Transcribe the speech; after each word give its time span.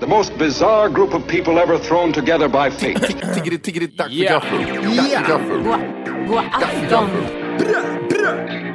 The 0.00 0.06
most 0.06 0.38
bizarre 0.38 0.88
group 0.88 1.14
of 1.14 1.26
people 1.26 1.58
ever 1.58 1.78
thrown 1.78 2.12
together 2.12 2.48
by 2.48 2.70
fate. 2.70 3.00
Tiggeri, 3.34 3.58
tiggeri, 3.58 3.88
tack 3.88 4.06
för 4.06 4.14
Ja. 4.14 4.32
gaffel. 4.32 4.58
Tack 4.96 5.10
för 5.10 5.20
gaffel. 5.28 5.62
God 6.28 6.38
afton! 6.52 7.10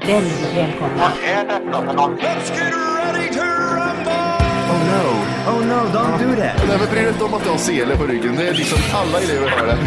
Väldigt 0.08 0.54
välkomna. 0.56 1.12
Oh 4.70 4.82
no, 4.92 5.04
oh 5.52 5.60
no, 5.66 5.80
don't 5.94 6.18
do 6.20 6.36
that. 6.42 6.56
Nej 6.68 6.78
men 6.80 6.88
bry 6.92 7.00
dig 7.02 7.10
inte 7.10 7.24
om 7.24 7.34
att 7.34 7.44
du 7.44 7.50
har 7.50 7.58
sele 7.58 7.98
på 7.98 8.04
ryggen. 8.04 8.36
Det 8.36 8.48
är 8.48 8.54
liksom 8.54 8.78
alla 8.94 9.20
elever 9.22 9.50
har 9.50 9.66
det. 9.68 9.78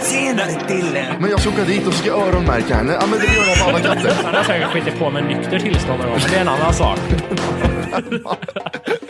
Senare 0.00 0.50
Dille. 0.68 1.16
Men 1.20 1.30
jag 1.30 1.40
ska 1.40 1.50
åka 1.50 1.64
dit 1.64 1.86
och 1.86 1.94
ska 1.94 2.10
öronmärka 2.10 2.74
henne. 2.74 2.92
Ja 3.00 3.06
men 3.06 3.18
det 3.18 3.26
gör 3.26 3.46
jag 3.46 3.58
på 3.58 3.64
alla 3.70 3.80
katter. 3.80 4.12
Han 4.24 4.34
har 4.34 4.44
säkert 4.44 4.68
skitit 4.72 4.98
på 4.98 5.10
med 5.10 5.24
nykter 5.24 5.58
tillstånd 5.58 5.98
någon 6.00 6.10
gång, 6.10 6.18
men 6.22 6.30
det 6.30 6.36
är 6.36 6.40
en 6.40 6.48
annan 6.48 6.74
sak. 6.74 6.98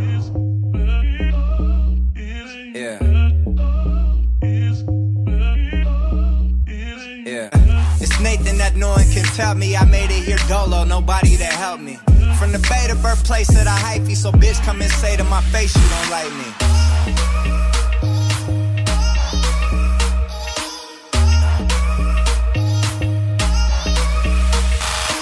That 8.71 8.79
no 8.79 8.89
one 8.89 9.05
can 9.11 9.25
tell 9.35 9.55
me 9.55 9.75
I 9.75 9.85
made 9.85 10.11
it 10.11 10.23
here 10.23 10.37
dolo, 10.47 10.83
nobody 10.83 11.37
to 11.37 11.45
help 11.45 11.79
me. 11.79 11.99
From 12.39 12.51
the 12.51 12.59
bay 12.69 12.87
to 12.87 12.95
birthplace 12.95 13.49
of 13.49 13.65
the 13.65 13.77
hyphy, 13.85 14.15
so 14.15 14.31
bitch 14.31 14.61
come 14.63 14.81
and 14.81 14.91
say 14.91 15.17
to 15.17 15.23
my 15.23 15.41
face 15.51 15.75
you 15.75 15.87
don't 15.89 16.09
like 16.09 16.31
me. 16.31 16.47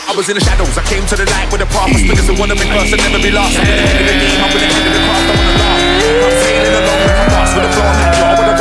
I 0.10 0.14
was 0.16 0.28
in 0.28 0.36
the 0.36 0.44
shadows, 0.44 0.78
I 0.78 0.84
came 0.84 1.06
to 1.08 1.16
the 1.16 1.26
light 1.26 1.52
with 1.52 1.62
a 1.62 1.70
purpose 1.70 2.02
because 2.02 2.30
I 2.30 2.34
wanna 2.40 2.56
be 2.56 2.68
first 2.74 2.94
and 2.94 3.02
never 3.02 3.22
be 3.22 3.32
lost. 3.32 3.58
I'm 3.58 3.66
the 3.66 3.72
head 3.72 4.02
of 4.02 4.08
the 4.08 4.16
game, 4.20 4.42
I'm 4.44 4.50
with 4.54 4.62
the 4.62 4.70
head 4.70 4.88
of 4.88 4.94
the 4.94 5.02
craft, 5.06 5.26
I 5.26 5.36
wanna 5.38 5.56
laugh. 5.58 5.80
I'm 6.20 6.34
sailing 6.44 6.76
along 6.76 7.02
a 7.08 7.26
boss 7.30 7.52
with 7.56 7.66
a 7.66 7.72
floor. 7.74 7.94
I'm 8.20 8.59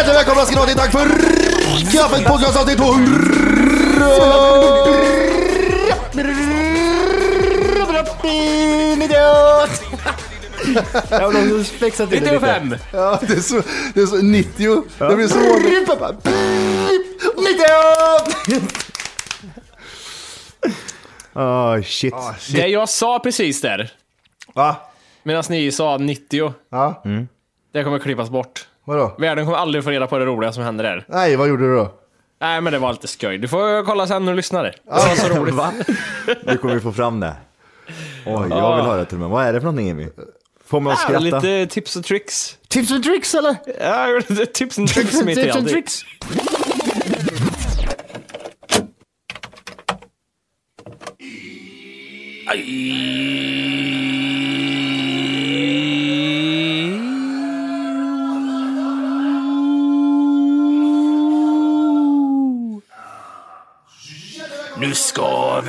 Hjärtligt 0.00 0.16
välkomna 0.16 0.44
ska 0.44 0.54
ni 0.54 0.56
vara 0.56 0.66
till 0.68 0.76
tack 0.78 0.92
för 0.92 1.08
Kaffet 1.92 2.26
podcast 2.26 2.58
avsnitt 2.58 2.78
100. 2.78 2.90
Jag 11.10 11.30
vill 11.30 11.60
också 11.60 11.76
spexa 11.76 12.06
till 12.06 12.24
det 12.24 12.32
lite. 12.32 12.64
95! 12.64 12.76
Ja, 12.92 13.18
det 13.28 13.32
är 13.32 13.40
så, 13.40 13.62
det 13.94 14.00
är 14.00 14.06
så 14.06 14.16
90. 14.16 14.84
Det 14.98 15.16
blir 15.16 15.28
så... 15.28 15.38
90! 15.38 15.44
Oh 21.34 21.82
shit. 21.82 22.14
Det 22.52 22.66
jag 22.66 22.88
sa 22.88 23.18
precis 23.18 23.60
där, 23.60 23.92
Va? 24.54 24.76
medan 25.22 25.44
ni 25.48 25.72
sa 25.72 25.96
90, 25.96 26.54
Ja, 26.70 27.02
det 27.72 27.84
kommer 27.84 27.98
klippas 27.98 28.30
bort. 28.30 28.66
Vadå? 28.90 29.14
Världen 29.18 29.44
kommer 29.44 29.58
aldrig 29.58 29.84
få 29.84 29.90
reda 29.90 30.06
på 30.06 30.18
det 30.18 30.24
roliga 30.24 30.52
som 30.52 30.62
händer 30.62 30.84
där. 30.84 31.04
Nej, 31.08 31.36
vad 31.36 31.48
gjorde 31.48 31.62
du 31.68 31.74
då? 31.76 31.92
Nej, 32.40 32.60
men 32.60 32.72
det 32.72 32.78
var 32.78 32.92
lite 32.92 33.08
skoj. 33.08 33.38
Du 33.38 33.48
får 33.48 33.84
kolla 33.84 34.06
sen 34.06 34.24
när 34.24 34.32
du 34.32 34.36
lyssnar. 34.36 34.64
Det 34.64 34.72
var 34.84 35.14
så 35.16 35.28
roligt. 35.28 35.54
Va? 35.62 35.72
Nu 36.44 36.56
kommer 36.56 36.74
vi 36.74 36.80
få 36.80 36.92
fram 36.92 37.20
det. 37.20 37.34
Oj, 38.26 38.46
jag 38.50 38.76
vill 38.76 38.84
höra 38.84 39.04
till 39.04 39.14
och 39.16 39.20
med. 39.20 39.28
Vad 39.30 39.46
är 39.46 39.52
det 39.52 39.60
för 39.60 39.64
någonting 39.64 39.88
Emil? 39.88 40.08
Får 40.66 40.80
mig 40.80 40.92
att 40.92 40.98
Ja, 41.02 41.04
skratta. 41.20 41.24
lite 41.40 41.66
tips 41.74 41.96
och 41.96 42.04
tricks. 42.04 42.56
Tips 42.68 42.92
and 42.92 43.04
tricks 43.04 43.34
eller? 43.34 43.56
Ja, 43.66 43.72
jag 43.80 44.10
gjorde 44.10 44.24
lite 44.28 44.46
tips 44.46 44.78
and 44.78 44.88
tricks 44.88 45.22
mitt 45.24 45.38
i 45.38 45.50
allting. 45.50 45.68
tricks. 45.68 46.02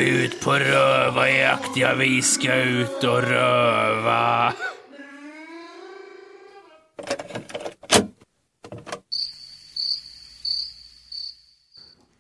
Vi 0.02 0.24
ut 0.26 0.42
på 0.42 0.52
rövarjakt, 0.52 1.70
ja 1.76 1.94
vi 1.94 2.22
ska 2.22 2.56
ut 2.56 3.04
och 3.04 3.22
röva. 3.22 4.54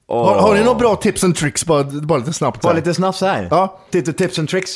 Har, 0.07 0.41
har 0.41 0.55
ni 0.55 0.63
några 0.63 0.79
bra 0.79 0.95
tips 0.95 1.23
and 1.23 1.35
tricks? 1.35 1.65
Bara, 1.65 1.83
bara 1.83 2.19
lite 2.19 2.33
snabbt. 2.33 2.61
Bara 2.61 2.73
lite 2.73 2.93
snabbt 2.93 3.17
så 3.17 3.25
här. 3.25 3.47
Ja. 3.51 3.79
Tips 3.91 4.39
and 4.39 4.49
tricks. 4.49 4.71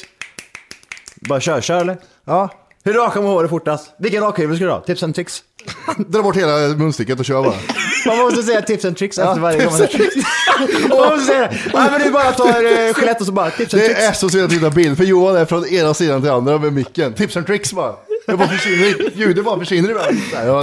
Bara 1.30 1.40
kör, 1.40 1.62
kör 1.62 1.82
eller? 1.82 1.98
Ja. 2.26 2.50
Hur 2.84 2.94
rakar 2.94 3.22
man 3.22 3.32
håret 3.32 3.50
fortast? 3.50 3.96
Vilken 4.00 4.24
rakhyvel 4.24 4.56
ska 4.56 4.66
du 4.66 4.72
ha? 4.72 4.82
Tips 4.82 5.04
and 5.04 5.16
tricks. 5.16 5.44
Dra 6.08 6.24
bort 6.24 6.36
hela 6.36 6.76
munstycket 6.78 7.20
och 7.20 7.26
kör 7.26 7.44
bara. 7.44 7.85
Man 8.06 8.18
måste 8.18 8.44
säga 8.44 8.62
tips 8.62 8.86
and 8.86 8.98
tricks 8.98 9.18
efter 9.18 9.40
varje 9.40 9.66
gång. 9.66 9.78
tricks. 9.78 10.16
Man 10.90 10.98
måste 10.98 11.26
säga 11.26 11.42
det. 11.42 11.58
Nej 11.74 11.92
men 11.92 12.02
du 12.02 12.12
bara 12.12 12.32
tar 12.32 12.48
eh, 12.66 12.88
Gillette 13.00 13.20
och 13.20 13.26
så 13.26 13.32
bara 13.32 13.52
tips 13.52 13.74
and 13.74 13.84
Det 13.84 13.88
tricks. 13.88 14.02
är 14.02 14.14
så 14.14 14.30
synd 14.30 14.44
att 14.44 14.50
titta 14.50 14.70
bild, 14.70 14.98
för 14.98 15.04
Johan 15.04 15.36
är 15.36 15.46
från 15.46 15.66
ena 15.68 15.94
sidan 15.94 16.22
till 16.22 16.32
andra 16.32 16.58
med 16.58 16.74
micken. 16.74 17.14
Tips 17.14 17.38
and 17.38 17.48
tricks 17.48 17.74
bara. 17.74 17.96
Det 18.28 18.38
bara 18.38 18.48
försvinner, 18.48 19.12
ljudet 19.16 19.46
bara 19.46 19.60
försvinner 19.60 19.90
ibland. 19.90 20.18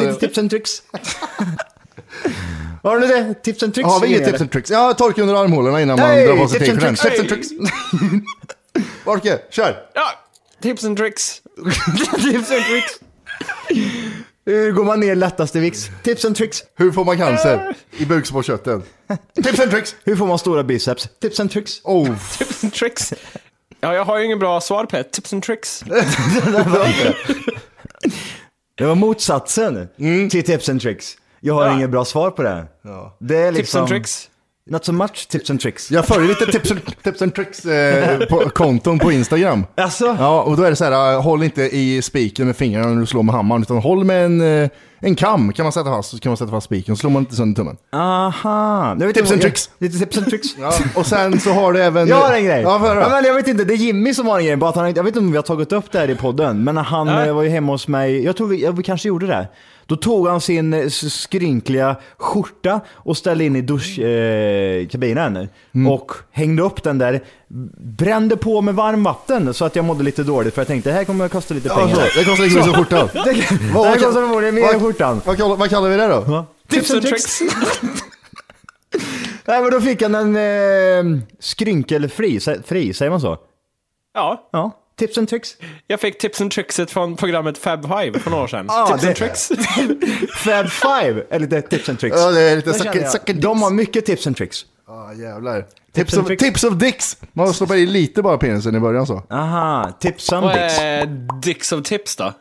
Tips, 0.07 0.19
tips 0.19 0.39
and 0.39 0.51
tricks. 0.51 0.71
Har 2.83 2.99
du 3.01 3.07
det? 3.07 3.35
Tips 3.43 3.63
and 3.63 3.75
tricks? 3.75 3.89
Har 3.91 4.01
vi 4.01 4.07
inget 4.07 4.21
Eller? 4.21 4.31
tips 4.31 4.41
and 4.41 4.53
tricks? 4.53 4.71
Ja, 4.71 4.95
torka 4.95 5.23
under 5.23 5.35
armhålorna 5.35 5.81
innan 5.83 5.99
man 6.01 6.11
drar 6.17 6.37
på 6.37 6.49
sig 6.49 6.61
tips 6.61 6.85
and 6.85 6.97
t-shirten. 6.99 7.29
tricks. 7.29 7.49
Tips 7.49 7.61
and 7.61 7.69
tricks. 8.11 8.27
Orke, 9.05 9.39
kör! 9.51 9.77
Ja, 9.95 10.03
tips 10.63 10.85
and 10.85 10.97
tricks. 10.97 11.41
tips 12.23 12.51
and 12.51 12.65
tricks. 12.65 12.99
Hur 14.45 14.73
går 14.73 14.85
man 14.85 15.01
ner 15.01 15.15
lättast 15.15 15.57
i 15.57 15.61
vikt? 15.61 15.91
Tips 16.03 16.25
and 16.25 16.37
tricks. 16.37 16.65
Hur 16.77 16.93
får 16.93 17.05
man 17.05 17.17
cancer 17.17 17.75
i 17.99 18.05
bukspottkörteln? 18.07 18.83
Tips 19.35 19.61
and 19.61 19.71
tricks! 19.71 19.95
Hur 20.05 20.17
får 20.17 20.27
man 20.27 20.39
stora 20.39 20.63
biceps? 20.65 21.09
Tips 21.21 21.41
and 21.41 21.51
tricks. 21.51 21.81
Oh, 21.85 22.07
Tips 22.39 22.65
and 22.65 22.73
tricks. 22.75 23.13
Ja, 23.81 23.95
jag 23.95 24.05
har 24.05 24.19
ju 24.19 24.25
ingen 24.25 24.39
bra 24.39 24.61
svar 24.61 24.85
på 24.85 24.97
det. 24.97 25.05
Tips 25.05 25.33
and 25.33 25.43
tricks. 25.43 25.85
Det 28.75 28.85
var 28.87 28.95
motsatsen 28.95 29.89
till 30.31 30.43
tips 30.45 30.69
and 30.69 30.81
tricks. 30.81 31.17
Jag 31.41 31.55
har 31.55 31.71
inget 31.75 31.91
bra 31.91 32.05
svar 32.05 32.31
på 32.31 32.43
det. 32.43 32.67
Det 33.19 33.37
är 33.37 33.53
liksom... 33.53 33.63
Tips 33.63 33.75
and 33.75 33.89
tricks. 33.89 34.31
Not 34.71 34.85
so 34.85 34.93
much 34.93 35.29
tips 35.29 35.51
and 35.51 35.61
tricks. 35.61 35.91
Jag 35.91 36.07
följer 36.07 36.29
lite 36.29 36.47
tips 36.53 36.71
and, 36.71 36.81
tips 37.03 37.23
and 37.23 37.35
tricks 37.35 37.65
eh, 37.65 38.19
på 38.29 38.37
konton 38.41 38.99
på 38.99 39.13
Instagram. 39.13 39.65
Alltså? 39.77 40.17
Ja, 40.19 40.43
och 40.43 40.57
då 40.57 40.63
är 40.63 40.71
det 40.71 40.77
så 40.77 40.85
här, 40.85 41.13
eh, 41.15 41.23
håll 41.23 41.43
inte 41.43 41.63
i 41.63 42.03
spiken 42.03 42.47
med 42.47 42.57
fingrarna 42.57 42.89
när 42.89 43.01
du 43.01 43.07
slår 43.07 43.23
med 43.23 43.35
hammaren, 43.35 43.63
utan 43.63 43.77
håll 43.77 44.05
med 44.05 44.25
en, 44.25 44.63
eh, 44.63 44.69
en 45.01 45.15
kam 45.15 45.53
kan 45.53 45.63
man 45.65 45.73
sätta 45.73 45.85
fast, 45.91 46.11
så 46.11 46.19
kan 46.19 46.31
man 46.31 46.37
sätta 46.37 46.51
fast 46.51 46.65
spiken, 46.65 46.97
slår 46.97 47.11
man 47.11 47.23
inte 47.23 47.35
sönder 47.37 47.57
tummen. 47.63 47.77
Aha. 47.93 48.97
Jag 49.01 49.15
Tips 49.15 49.19
inte- 49.21 49.33
and 49.33 49.43
tricks. 49.43 49.71
Lite 49.79 49.99
tips 49.99 50.19
and 50.19 50.27
tricks. 50.27 50.49
Ja, 50.59 50.73
och 50.95 51.07
sen 51.07 51.41
så 51.41 51.51
har 51.53 51.73
du 51.73 51.83
även... 51.83 52.09
Jag 52.09 52.17
har 52.17 52.35
en 52.35 52.45
grej. 52.45 52.63
Ja, 52.63 52.79
för, 52.79 52.97
ja, 52.97 53.09
men 53.09 53.25
jag 53.25 53.35
vet 53.35 53.49
inte, 53.49 53.65
det 53.65 53.75
är 53.75 53.77
Jimmy 53.77 54.15
som 54.15 54.27
har 54.27 54.39
en 54.39 54.45
grej. 54.47 54.57
Bara 54.57 54.71
att 54.71 54.77
han, 54.77 54.87
jag 54.95 55.03
vet 55.05 55.07
inte 55.07 55.19
om 55.19 55.31
vi 55.31 55.37
har 55.37 55.43
tagit 55.43 55.73
upp 55.73 55.93
det 55.93 55.99
här 55.99 56.11
i 56.11 56.15
podden, 56.15 56.65
men 56.65 56.77
han 56.77 57.09
eh, 57.09 57.35
var 57.35 57.43
ju 57.43 57.49
hemma 57.49 57.73
hos 57.73 57.89
mig, 57.89 58.25
jag 58.25 58.37
tror 58.37 58.49
vi, 58.49 58.63
ja, 58.65 58.71
vi 58.73 58.83
kanske 58.83 59.09
gjorde 59.09 59.27
det. 59.27 59.49
Då 59.93 59.97
tog 59.97 60.29
han 60.29 60.41
sin 60.41 60.73
eh, 60.75 60.89
skrynkliga 60.89 61.97
skjorta 62.19 62.81
och 62.93 63.17
ställde 63.17 63.45
in 63.45 63.57
i 63.57 63.61
duschkabinen 63.63 65.37
eh, 65.37 65.47
Mm. 65.75 65.93
och 65.93 66.13
hängde 66.31 66.63
upp 66.63 66.83
den 66.83 66.99
där, 66.99 67.21
brände 67.99 68.37
på 68.37 68.61
med 68.61 68.75
varmvatten 68.75 69.55
så 69.55 69.65
att 69.65 69.77
jag 69.77 69.85
mådde 69.85 70.05
lite 70.05 70.23
dåligt 70.23 70.55
för 70.55 70.61
jag 70.61 70.67
tänkte 70.67 70.91
det 70.91 70.95
här 70.95 71.05
kommer 71.05 71.25
att 71.25 71.33
kosta 71.33 71.55
lite 71.55 71.69
Ja, 71.69 71.75
pengar. 71.75 71.95
så, 71.95 72.19
det 72.19 72.25
kostar 72.25 72.45
lika 72.45 72.55
mycket 72.57 72.65
som 72.65 72.75
skjortan. 72.75 73.09
Det, 73.13 73.33
det 73.33 73.89
här 73.89 73.95
kostar 73.95 74.13
förmodligen 74.13 74.55
mer 74.55 74.75
än 74.75 74.81
skjortan. 74.85 75.21
Vad, 75.25 75.37
kallar- 75.37 75.57
vad 75.57 75.71
kallar 75.71 75.89
vi 75.89 75.97
det 75.97 76.07
då? 76.07 76.45
Tips 76.69 76.91
and 76.91 77.03
tricks. 77.03 77.41
Nej 79.45 79.63
men 79.63 79.71
då 79.71 79.81
fick 79.81 80.03
han 80.03 80.15
en 80.15 80.37
eh, 80.37 81.23
skrynkelfri, 81.41 82.41
fri, 82.67 82.95
säger 82.95 83.11
man 83.11 83.21
så? 83.21 83.39
Ja. 84.15 84.49
Ja, 84.53 84.71
tips 84.99 85.19
and 85.19 85.29
tricks. 85.29 85.57
Jag 85.87 86.01
fick 86.01 86.19
tips 86.19 86.41
and 86.41 86.51
trickset 86.53 86.91
från 86.91 87.17
programmet 87.17 87.59
Fab 87.59 87.83
Five 87.83 88.19
för 88.19 88.31
några 88.31 88.43
år 88.45 88.49
sedan. 88.49 88.67
Ja, 88.69 88.87
tips 88.99 89.03
det- 89.03 89.09
and 89.09 89.17
tricks. 89.17 89.49
Fab 90.37 90.69
Five 90.71 91.25
är 91.31 91.39
lite 91.41 91.63
tips 91.63 91.89
and 91.89 91.99
tricks. 92.01 92.17
Ja, 92.21 92.31
det 92.31 92.41
är 92.41 92.57
lite 92.57 92.73
sucker- 92.75 93.09
sucker 93.09 93.35
De 93.35 93.63
har 93.63 93.71
mycket 93.71 94.07
tips 94.07 94.27
and 94.27 94.37
tricks. 94.37 94.65
Ja, 94.87 95.13
jävlar. 95.15 95.65
Tips 95.95 96.15
and 96.15 96.31
of, 96.31 96.39
tips 96.39 96.65
of 96.65 96.75
dicks! 96.75 97.17
Man 97.33 97.55
stoppar 97.55 97.75
i 97.75 97.87
lite 97.87 98.23
bara 98.23 98.39
penisen 98.39 98.75
i 98.77 98.81
början 98.81 99.07
så. 99.07 99.23
Aha, 99.31 99.93
tips 100.01 100.25
some 100.25 100.47
Vad 100.47 100.55
dicks. 100.55 100.79
är 100.79 101.07
Dicks 101.43 101.73
of 101.73 101.83
Tips 101.83 102.17
då? 102.17 102.33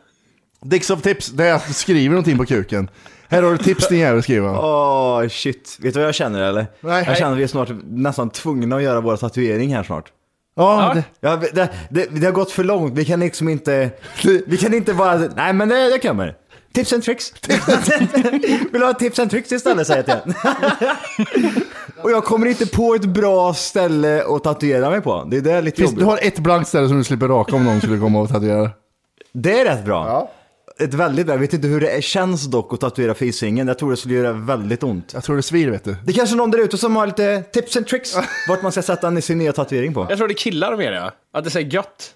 Dicks 0.64 0.90
of 0.90 1.02
tips, 1.02 1.28
det 1.28 1.44
är 1.46 1.54
att 1.54 1.66
du 1.66 1.72
skriver 1.72 2.08
någonting 2.10 2.38
på 2.38 2.44
kuken. 2.46 2.90
Här 3.28 3.42
har 3.42 3.50
du 3.50 3.58
tips 3.58 3.88
din 3.88 3.98
jävel 3.98 4.22
skriva. 4.22 4.60
Åh 4.60 5.28
shit, 5.28 5.76
vet 5.80 5.94
du 5.94 6.00
vad 6.00 6.06
jag 6.08 6.14
känner 6.14 6.42
eller? 6.42 6.66
Nej. 6.80 7.04
Jag 7.06 7.16
känner 7.16 7.32
att 7.32 7.38
vi 7.38 7.42
är 7.42 7.46
snart 7.46 7.68
nästan 7.84 8.30
tvungna 8.30 8.76
att 8.76 8.82
göra 8.82 9.00
vår 9.00 9.16
tatuering 9.16 9.74
här 9.74 9.82
snart. 9.82 10.04
Ja, 10.54 10.92
det, 10.94 11.04
Ja, 11.20 11.36
det, 11.36 11.68
det, 11.90 12.06
det 12.06 12.26
har 12.26 12.32
gått 12.32 12.50
för 12.50 12.64
långt, 12.64 12.98
vi 12.98 13.04
kan 13.04 13.20
liksom 13.20 13.48
inte, 13.48 13.90
vi 14.46 14.58
kan 14.58 14.74
inte 14.74 14.94
bara, 14.94 15.16
nej 15.16 15.52
men 15.52 15.68
det, 15.68 15.90
det 15.90 15.98
kommer. 15.98 16.36
Tips 16.74 16.92
and 16.92 17.02
tricks. 17.02 17.32
Vill 18.72 18.80
du 18.80 18.84
ha 18.86 18.94
tips 18.94 19.18
and 19.18 19.30
tricks 19.30 19.52
istället 19.52 19.86
säger 19.86 20.04
jag 20.06 20.22
till 20.22 20.34
Och 22.02 22.10
jag 22.10 22.24
kommer 22.24 22.46
inte 22.46 22.66
på 22.66 22.94
ett 22.94 23.04
bra 23.04 23.54
ställe 23.54 24.24
att 24.28 24.44
tatuera 24.44 24.90
mig 24.90 25.00
på. 25.00 25.24
Det 25.30 25.36
är 25.36 25.40
det 25.40 25.62
lite 25.62 25.76
finns, 25.76 25.90
jobbigt. 25.90 25.98
du 25.98 26.04
har 26.04 26.18
ett 26.22 26.38
blankt 26.38 26.68
ställe 26.68 26.88
som 26.88 26.98
du 26.98 27.04
slipper 27.04 27.28
raka 27.28 27.56
om 27.56 27.64
någon 27.64 27.80
skulle 27.80 27.98
komma 27.98 28.20
och 28.20 28.28
tatuera. 28.28 28.70
Det 29.32 29.60
är 29.60 29.64
rätt 29.64 29.84
bra. 29.84 30.30
Ett 30.80 30.94
väldigt 30.94 31.26
bra. 31.26 31.34
Jag 31.34 31.40
vet 31.40 31.52
inte 31.54 31.68
hur 31.68 31.80
det 31.80 31.90
är- 31.90 32.00
känns 32.00 32.46
dock 32.46 32.72
att 32.72 32.80
tatuera 32.80 33.14
fisringen. 33.14 33.68
Jag 33.68 33.78
tror 33.78 33.90
det 33.90 33.96
skulle 33.96 34.14
göra 34.14 34.32
väldigt 34.32 34.82
ont. 34.82 35.10
Jag 35.14 35.24
tror 35.24 35.36
det 35.36 35.42
svir 35.42 35.70
vet 35.70 35.84
du. 35.84 35.96
Det 36.04 36.12
är 36.12 36.14
kanske 36.14 36.36
någon 36.36 36.50
där 36.50 36.58
ute 36.58 36.78
som 36.78 36.96
har 36.96 37.06
lite 37.06 37.42
tips 37.42 37.76
and 37.76 37.86
tricks 37.86 38.14
vart 38.48 38.62
man 38.62 38.72
ska 38.72 38.82
sätta 38.82 39.20
sin 39.20 39.38
nya 39.38 39.52
tatuering 39.52 39.94
på. 39.94 40.06
Jag 40.10 40.18
tror 40.18 40.28
det 40.28 40.32
är 40.34 40.36
killar 40.36 40.76
mer 40.76 40.92
ja. 40.92 41.12
Att 41.34 41.44
det 41.44 41.50
säger 41.50 41.70
gött. 41.74 42.10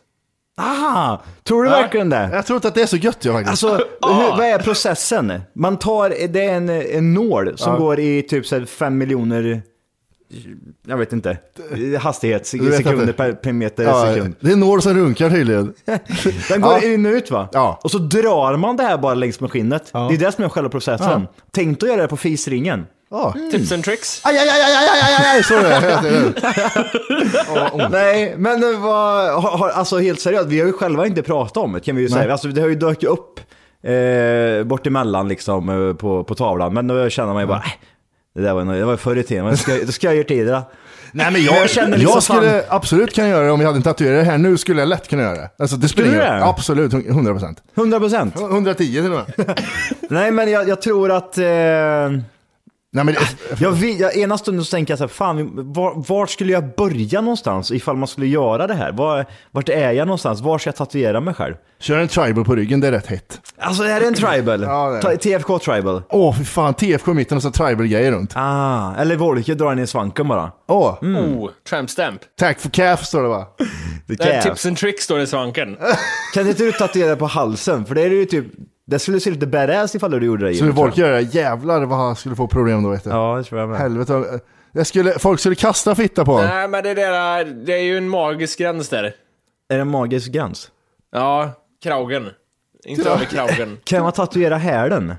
Aha! 0.61 1.23
Tror 1.45 1.65
du 1.65 1.71
verkligen 1.71 2.11
det? 2.11 2.31
Jag 2.33 2.47
tror 2.47 2.57
inte 2.57 2.69
att 2.69 2.75
det 2.75 2.83
är 2.83 2.87
så 2.87 2.97
gött 2.97 3.25
jag 3.25 3.35
faktiskt. 3.35 3.65
Alltså, 3.65 3.87
hur, 4.09 4.37
vad 4.37 4.41
är 4.47 4.59
processen? 4.59 5.41
Man 5.55 5.77
tar, 5.79 6.29
det 6.29 6.45
är 6.45 6.55
en, 6.55 6.69
en 6.69 7.15
nål 7.15 7.59
som 7.59 7.73
Ja. 7.73 7.79
går 7.79 7.99
i 8.01 8.23
typ 8.23 8.47
så 8.47 8.59
här 8.59 8.65
fem 8.65 8.99
miljoner, 8.99 9.63
jag 10.87 10.97
vet 10.97 11.13
inte, 11.13 11.39
hastighet, 12.01 12.47
sekunder 12.47 13.01
inte. 13.01 13.13
per, 13.13 13.33
per 13.33 13.53
meter 13.53 13.85
ja, 13.85 14.07
sekund. 14.15 14.35
det 14.41 14.53
är 14.53 14.57
nål 14.57 14.83
som 14.83 14.95
runkar 14.95 15.31
tydligen. 15.31 15.73
Den 16.49 16.61
går 16.61 16.73
Ja. 16.73 16.83
in 16.93 17.07
och 17.07 17.13
ut 17.13 17.31
va? 17.31 17.49
Ja. 17.53 17.81
Och 17.83 17.91
så 17.91 17.99
drar 17.99 18.57
man 18.57 18.77
det 18.77 18.83
här 18.83 18.99
bara 18.99 19.15
längs 19.15 19.41
med 19.41 19.51
skinnet. 19.51 19.91
Ja. 19.93 20.07
Det 20.11 20.15
är 20.15 20.19
det 20.19 20.33
som 20.33 20.45
är 20.45 20.49
själva 20.49 20.71
processen. 20.71 21.21
Ja. 21.37 21.43
Tänk 21.51 21.83
att 21.83 21.89
göra 21.89 22.03
det 22.03 22.09
på 22.09 22.17
fisringen. 22.17 22.87
Ja. 23.11 23.35
Tips 23.53 23.73
and 23.73 23.85
tricks. 23.85 24.21
Aj, 24.25 24.39
aj, 24.39 24.49
aj, 24.49 24.63
aj, 24.63 24.77
aj, 24.77 24.89
aj, 25.03 25.15
aj, 25.19 25.27
aj, 25.37 25.43
så 25.43 25.55
det. 25.55 26.35
Nej, 27.91 28.35
men 28.37 28.63
har, 28.63 29.41
har, 29.59 29.69
alltså 29.69 29.99
helt 29.99 30.21
seriöst, 30.21 30.49
vi 30.49 30.61
har 30.61 30.67
ju 30.67 30.73
själva 30.73 31.07
inte 31.07 31.23
pratat 31.23 31.57
om 31.57 31.73
det 31.73 31.81
kan 31.81 31.97
vi 31.97 32.03
ju 32.03 32.09
Nej. 32.09 32.19
säga. 32.19 32.33
Alltså, 32.33 32.49
det 32.49 32.61
har 32.61 32.69
ju 32.69 32.75
dykt 32.75 33.05
upp 33.05 33.41
eh, 33.83 34.65
bort 34.65 34.87
emellan 34.87 35.29
liksom 35.29 35.69
eh, 35.89 35.95
på, 35.97 36.25
på 36.25 36.35
tavlan, 36.35 36.75
men 36.75 36.87
då 36.87 37.09
känner 37.09 37.33
man 37.33 37.43
ju 37.43 37.47
bara, 37.47 37.59
äh, 37.59 37.65
det 38.37 38.43
där 38.43 38.55
var, 38.55 38.75
det 38.75 38.85
var 38.85 38.97
förr 38.97 39.17
i 39.17 39.23
tiden, 39.23 39.45
men 39.45 39.57
jag 40.01 40.29
tidigare. 40.29 40.63
Nej 41.13 41.33
men 41.33 41.45
jag, 41.45 41.57
jag 41.57 41.71
känner 41.71 41.91
jag 41.91 41.99
liksom 41.99 42.23
skulle 42.23 42.65
absolut 42.69 43.15
kunna 43.15 43.29
göra 43.29 43.47
det 43.47 43.53
om 43.53 43.61
jag 43.61 43.67
hade 43.67 43.79
en 43.79 43.83
tatuerare 43.83 44.23
här 44.23 44.39
nu 44.39 44.57
skulle 44.57 44.81
jag 44.81 44.89
lätt 44.89 45.09
kunna 45.09 45.23
göra 45.23 45.35
det. 45.35 45.51
Alltså 45.59 45.77
det 45.77 45.89
Skulle 45.89 46.09
spelar 46.09 46.33
ingen? 46.37 46.43
Absolut, 46.43 46.95
100 46.95 47.33
procent. 47.33 47.63
100 47.75 47.99
procent. 48.01 48.41
110 48.41 48.75
till 48.85 49.13
och 49.13 49.23
med. 49.37 49.65
Nej, 50.11 50.31
men 50.31 50.51
jag, 50.51 50.69
jag 50.69 50.83
tror 50.83 51.13
att... 51.13 51.39
Eh, 51.39 51.45
Nej, 52.97 53.05
men, 53.05 53.15
jag, 53.59 53.71
vill- 53.71 54.01
jag, 54.01 54.17
ena 54.17 54.39
stunden 54.39 54.65
så 54.65 54.71
tänker 54.71 54.93
jag 54.93 54.99
så 54.99 55.05
här, 55.05 55.09
fan, 55.09 55.73
var, 55.73 55.93
var 56.09 56.27
skulle 56.27 56.53
jag 56.53 56.75
börja 56.75 57.21
någonstans 57.21 57.71
ifall 57.71 57.97
man 57.97 58.09
skulle 58.09 58.27
göra 58.27 58.67
det 58.67 58.75
här? 58.75 58.93
Var, 58.93 59.27
vart 59.51 59.69
är 59.69 59.93
jag 59.93 60.07
någonstans? 60.07 60.41
Var 60.41 60.59
ska 60.59 60.69
jag 60.69 60.77
tatuera 60.77 61.21
mig 61.21 61.35
själv? 61.35 61.55
Kör 61.81 61.99
en 61.99 62.09
tribal 62.09 62.45
på 62.45 62.55
ryggen, 62.55 62.81
det 62.81 62.89
är 62.89 62.93
rätt 62.93 63.07
hett. 63.07 63.41
Alltså 63.59 63.83
är 63.83 64.01
det 64.01 64.07
en 64.07 64.15
tribal? 64.15 64.63
Ja, 64.63 65.01
det. 65.03 65.17
TFK 65.17 65.59
tribal? 65.59 66.03
Åh 66.11 66.39
fy 66.39 66.45
fan, 66.45 66.75
TFK 66.75 67.11
i 67.11 67.15
mitten 67.15 67.37
och 67.37 67.43
så 67.43 67.51
tribal-grejer 67.51 68.13
runt. 68.13 68.33
Ah, 68.37 68.95
eller 68.99 69.17
Wolke 69.17 69.55
drar 69.55 69.81
i 69.81 69.87
svanken 69.87 70.29
bara. 70.29 70.53
Åh, 70.69 70.99
Oh, 71.03 71.51
tramp 71.69 71.91
stamp. 71.91 72.21
tack 72.39 72.61
for 72.61 72.69
calf 72.71 73.05
står 73.05 73.23
det 73.23 73.29
va? 73.29 73.47
Tips 74.43 74.67
and 74.67 74.77
tricks 74.77 75.05
står 75.05 75.17
det 75.17 75.23
i 75.23 75.27
svanken. 75.27 75.77
Kan 76.35 76.49
inte 76.49 76.63
du 76.65 76.73
tatuera 76.73 77.17
på 77.17 77.27
halsen? 77.27 77.85
För 77.87 77.95
det 77.95 78.03
är 78.03 78.11
ju 78.11 78.25
typ, 78.25 78.47
det 78.87 78.99
skulle 78.99 79.21
se 79.21 79.31
lite 79.31 79.47
badass 79.47 79.95
ifall 79.95 80.11
du 80.11 80.27
gjorde 80.27 80.49
det. 80.49 80.55
Skulle 80.55 80.75
folk 80.75 80.97
göra 80.97 81.17
det, 81.17 81.23
jävlar 81.23 81.85
vad 81.85 81.99
han 81.99 82.17
skulle 82.17 82.37
få 82.37 82.47
problem 82.47 82.83
då 82.83 82.91
vet 82.91 83.05
du. 83.05 83.11
jag. 83.11 83.19
Ja, 83.19 83.37
det 83.37 83.45
tror 83.45 83.61
jag 83.61 83.69
med. 83.69 83.79
Helvete. 83.79 84.41
Det 84.73 84.85
skulle, 84.85 85.19
folk 85.19 85.41
skulle 85.41 85.55
kasta 85.55 85.95
fitta 85.95 86.25
på 86.25 86.33
honom. 86.33 86.49
Nej 86.49 86.69
men 86.69 86.85
det 86.85 86.95
där, 86.95 87.45
det 87.45 87.73
är 87.73 87.83
ju 87.83 87.99
en 87.99 88.09
magisk 88.09 88.59
gräns 88.59 88.89
där. 88.89 89.05
Är 89.69 89.75
det 89.75 89.81
en 89.81 89.89
magisk 89.89 90.33
gräns? 90.33 90.71
Ja, 91.13 91.53
kragen. 91.83 92.31
Inte 92.85 93.11
över 93.11 93.25
kragen. 93.25 93.79
Kan 93.85 94.03
man 94.03 94.13
tatuera 94.13 94.57
hälen? 94.57 95.15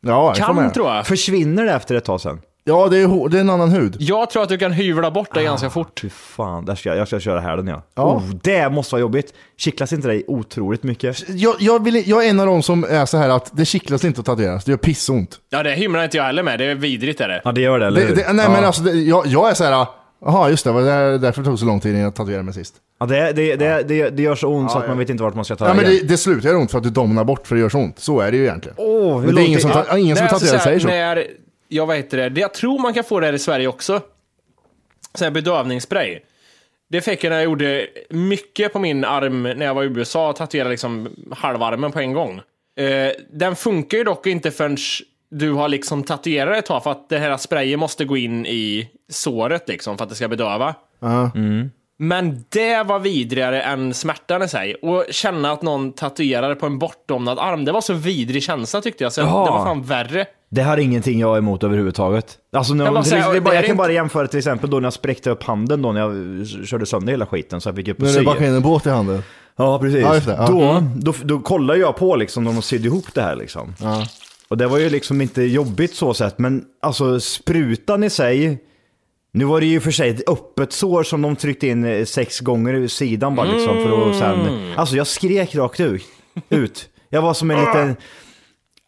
Ja, 0.00 0.34
jag 0.36 0.46
får 0.46 0.54
Kan 0.54 0.72
tror 0.72 0.94
jag. 0.94 1.06
Försvinner 1.06 1.64
det 1.64 1.72
efter 1.72 1.94
ett 1.94 2.04
tag 2.04 2.20
sen? 2.20 2.40
Ja, 2.66 2.88
det 2.88 2.98
är, 2.98 3.28
det 3.28 3.36
är 3.36 3.40
en 3.40 3.50
annan 3.50 3.70
hud. 3.70 3.96
Jag 3.98 4.30
tror 4.30 4.42
att 4.42 4.48
du 4.48 4.58
kan 4.58 4.72
hyvla 4.72 5.10
bort 5.10 5.28
det 5.34 5.40
Ah. 5.40 5.42
ganska 5.42 5.70
fort. 5.70 6.00
Fy 6.00 6.10
fan, 6.10 6.64
där 6.64 6.74
ska 6.74 6.88
jag, 6.88 6.98
jag 6.98 7.06
ska 7.06 7.20
köra 7.20 7.40
hälen 7.40 7.66
ja. 7.66 7.82
Ja. 7.94 8.02
Oh, 8.02 8.22
det 8.42 8.68
måste 8.70 8.94
vara 8.94 9.00
jobbigt. 9.00 9.34
Kittlas 9.56 9.92
inte 9.92 10.08
dig 10.08 10.24
otroligt 10.28 10.82
mycket? 10.82 11.28
Jag, 11.28 11.54
jag, 11.58 11.84
vill, 11.84 12.08
jag 12.08 12.24
är 12.26 12.30
en 12.30 12.40
av 12.40 12.46
dem 12.46 12.62
som 12.62 12.84
är 12.88 13.06
så 13.06 13.16
här 13.18 13.28
att 13.28 13.50
det 13.52 13.64
kittlas 13.64 14.04
inte 14.04 14.20
att 14.20 14.26
tatueras, 14.26 14.64
det 14.64 14.70
gör 14.70 14.76
pissont. 14.78 15.38
Ja, 15.50 15.62
det 15.62 15.72
hymlar 15.72 16.04
inte 16.04 16.16
jag 16.16 16.24
heller 16.24 16.42
med. 16.42 16.58
Det 16.58 16.64
är 16.64 16.74
vidrigt 16.74 17.20
är 17.20 17.28
det. 17.28 17.40
Ja, 17.44 17.52
det 17.52 17.60
gör 17.60 17.78
det, 17.78 17.86
eller 17.86 18.00
Det, 18.00 18.06
hur? 18.06 18.16
det, 18.16 18.32
nej 18.32 18.44
ja. 18.48 18.52
men 18.52 18.64
alltså, 18.64 18.82
det, 18.82 18.92
jag, 18.92 19.26
jag 19.26 19.50
är 19.50 19.54
så 19.54 19.64
här, 19.64 19.86
jaha 20.24 20.50
just 20.50 20.64
det, 20.64 20.72
var 20.72 20.82
det 20.82 21.18
därför 21.18 21.42
det 21.42 21.46
tog 21.48 21.58
så 21.58 21.64
lång 21.64 21.80
tid 21.80 21.90
innan 21.92 22.02
jag 22.02 22.14
tatuerade 22.14 22.42
mig 22.42 22.54
sist. 22.54 22.74
Ja, 23.00 23.06
det, 23.06 23.32
det, 23.32 23.56
det, 23.56 23.82
det, 23.88 24.10
det 24.10 24.22
gör 24.22 24.34
så 24.34 24.48
ont 24.48 24.70
så 24.70 24.78
att 24.78 24.88
man 24.88 24.98
vet 24.98 25.10
inte 25.10 25.22
vart 25.22 25.34
man 25.34 25.44
ska 25.44 25.56
ta 25.56 25.68
Ja 25.68 25.74
men 25.74 25.84
vägen. 25.84 25.98
det, 26.02 26.08
det 26.08 26.16
slutar 26.16 26.48
göra 26.48 26.58
ont 26.58 26.70
för 26.70 26.78
att 26.78 26.84
du 26.84 26.90
domnar 26.90 27.24
bort 27.24 27.46
för 27.46 27.54
det 27.54 27.60
gör 27.60 27.68
så 27.68 27.78
ont. 27.78 27.98
Så 27.98 28.20
är 28.20 28.30
det 28.30 28.36
ju 28.36 28.42
egentligen. 28.44 28.76
Åh, 28.78 29.18
hur 29.18 29.26
men 29.26 29.34
det 29.34 29.42
är 29.42 29.46
ingen 29.46 29.60
som, 29.60 29.70
det- 29.70 29.82
ta, 29.84 29.98
ingen 29.98 30.16
som 30.16 30.24
Nej, 30.24 30.32
alltså 30.32 30.46
tatuerar 30.46 30.58
så 30.62 30.68
här, 30.68 30.78
säger 30.78 30.80
så. 30.80 30.88
När, 30.88 31.24
jag 31.68 31.86
vet 31.86 32.04
inte 32.04 32.28
det, 32.28 32.40
jag 32.40 32.54
tror 32.54 32.78
man 32.78 32.94
kan 32.94 33.04
få 33.04 33.20
det 33.20 33.26
här 33.26 33.32
i 33.32 33.38
Sverige 33.38 33.68
också. 33.68 34.00
Sån 35.14 35.24
här 35.24 35.30
bedövningsspray. 35.30 36.20
Det 36.88 37.00
fick 37.00 37.24
jag 37.24 37.30
när 37.30 37.36
jag 37.36 37.44
gjorde 37.44 37.86
mycket 38.10 38.72
på 38.72 38.78
min 38.78 39.04
arm 39.04 39.42
när 39.42 39.66
jag 39.66 39.74
var 39.74 39.82
i 39.82 39.86
USA 39.86 40.28
och 40.28 40.36
tatuerade 40.36 40.70
liksom 40.70 41.08
halvarmen 41.30 41.92
på 41.92 42.00
en 42.00 42.12
gång. 42.12 42.40
Eh, 42.76 43.12
den 43.30 43.56
funkar 43.56 43.98
ju 43.98 44.04
dock 44.04 44.26
inte 44.26 44.50
förrän 44.50 44.76
du 45.30 45.52
har 45.52 45.68
liksom 45.68 46.02
tatuerat 46.02 46.58
ett 46.58 46.66
tag 46.66 46.82
för 46.82 46.90
att 46.90 47.08
det 47.08 47.18
här 47.18 47.36
sprayen 47.36 47.80
måste 47.80 48.04
gå 48.04 48.16
in 48.16 48.46
i 48.46 48.90
såret 49.08 49.68
liksom 49.68 49.98
för 49.98 50.04
att 50.04 50.10
det 50.10 50.16
ska 50.16 50.28
bedöva. 50.28 50.74
Ja. 50.98 51.30
Men 51.98 52.44
det 52.48 52.82
var 52.82 52.98
vidrigare 52.98 53.62
än 53.62 53.94
smärtan 53.94 54.42
i 54.42 54.48
sig. 54.48 54.74
Och 54.74 55.04
känna 55.10 55.52
att 55.52 55.62
någon 55.62 55.92
tatuerade 55.92 56.54
på 56.54 56.66
en 56.66 56.78
bortdomnad 56.78 57.38
arm, 57.38 57.64
det 57.64 57.72
var 57.72 57.80
så 57.80 57.92
vidrig 57.92 58.42
känsla 58.42 58.80
tyckte 58.80 59.04
jag. 59.04 59.12
Så 59.12 59.20
Jaha. 59.20 59.44
det 59.44 59.50
var 59.50 59.64
fan 59.64 59.82
värre. 59.82 60.26
Det 60.50 60.62
har 60.62 60.76
ingenting 60.76 61.20
jag 61.20 61.34
är 61.34 61.38
emot 61.38 61.64
överhuvudtaget. 61.64 62.38
Alltså, 62.56 62.74
när, 62.74 62.84
Jag 62.84 62.94
bara 62.94 63.02
till, 63.04 63.12
det 63.12 63.18
är 63.18 63.40
bara, 63.40 63.54
jag 63.54 63.62
kan 63.64 63.70
inte- 63.70 63.78
bara 63.78 63.92
jämföra 63.92 64.26
till 64.26 64.38
exempel 64.38 64.70
då 64.70 64.76
när 64.80 64.86
jag 64.86 64.92
spräckte 64.92 65.30
upp 65.30 65.42
handen 65.42 65.82
då 65.82 65.92
när 65.92 66.00
jag 66.00 66.46
körde 66.66 66.86
sönder 66.86 67.12
hela 67.12 67.26
skiten 67.26 67.60
så 67.60 67.68
jag 67.68 67.76
fick 67.76 67.88
upp 67.88 67.98
Nu 67.98 68.04
och 68.04 68.10
är 68.10 68.14
det 68.14 68.20
sy. 68.20 68.24
bara 68.24 68.38
en 68.38 68.62
båt 68.62 68.86
i 68.86 68.90
handen. 68.90 69.22
Ja, 69.56 69.78
precis. 69.78 70.00
Ja, 70.00 70.12
det, 70.14 70.22
ja. 70.38 70.46
Då, 70.50 70.60
Mm. 70.62 71.00
då, 71.00 71.14
då 71.24 71.38
kollade 71.40 71.78
jag 71.78 71.96
på 71.96 72.16
liksom 72.16 72.44
när 72.44 72.52
de 72.52 72.62
sydde 72.62 72.86
ihop 72.88 73.14
det 73.14 73.22
här 73.22 73.36
liksom. 73.36 73.74
Och 74.48 74.58
det 74.58 74.66
var 74.66 74.78
ju 74.78 74.90
liksom 74.90 75.20
inte 75.20 75.42
jobbigt 75.42 75.94
så 75.94 76.14
sett, 76.14 76.38
men 76.38 76.64
alltså 76.82 77.20
sprutan 77.20 78.04
i 78.04 78.10
sig, 78.10 78.58
nu 79.34 79.44
var 79.44 79.60
det 79.60 79.66
ju 79.66 79.80
för 79.80 79.90
sig 79.90 80.10
ett 80.10 80.28
öppet 80.28 80.72
sår 80.72 81.02
som 81.02 81.22
de 81.22 81.36
tryckte 81.36 81.66
in 81.66 81.84
eh, 81.84 82.04
sex 82.04 82.40
gånger 82.40 82.74
i 82.74 82.88
sidan 82.88 83.34
bara 83.36 83.46
liksom 83.46 83.74
för 83.82 84.10
att 84.10 84.16
sen, 84.18 84.72
alltså 84.76 84.96
jag 84.96 85.06
skrek 85.06 85.54
rakt 85.54 85.80
ut. 85.80 86.04
ut. 86.48 86.88
Jag 87.10 87.22
var 87.22 87.34
som 87.34 87.50
en 87.50 87.58
liten, 87.60 87.96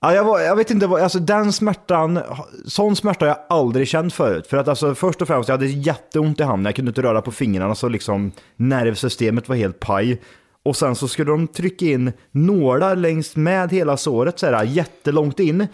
Ja, 0.01 0.15
jag, 0.15 0.25
var, 0.25 0.41
jag 0.41 0.57
vet 0.57 0.71
inte, 0.71 0.87
vad- 0.87 1.03
alltså 1.03 1.19
den 1.19 1.53
smärtan, 1.53 2.21
sån 2.67 2.97
smärta 2.97 3.25
har 3.25 3.29
jag 3.29 3.39
aldrig 3.59 3.89
känt 3.89 4.15
förut. 4.15 4.47
För 4.47 4.57
att 4.57 4.69
alltså 4.69 4.95
först 4.95 5.23
och 5.23 5.29
främst, 5.29 5.49
jag 5.49 5.55
hade 5.57 5.67
jätteont 5.67 6.41
i 6.41 6.43
handen, 6.43 6.65
jag 6.65 6.75
kunde 6.77 6.89
inte 6.91 7.03
röra 7.03 7.23
på 7.23 7.33
fingrarna 7.33 7.75
så 7.75 7.89
liksom 7.89 8.33
nervsystemet 8.57 9.49
var 9.49 9.57
helt 9.57 9.81
paj. 9.81 10.21
Och 10.65 10.77
sen 10.77 10.97
så 10.97 11.09
skulle 11.09 11.31
de 11.31 11.49
trycka 11.49 11.85
in 11.85 12.13
nålar 12.31 12.97
längs 12.97 13.37
med 13.37 13.73
hela 13.73 13.97
såret 13.97 14.39
så 14.39 14.47
här, 14.47 14.65
jättelångt 14.65 15.41
in. 15.41 15.67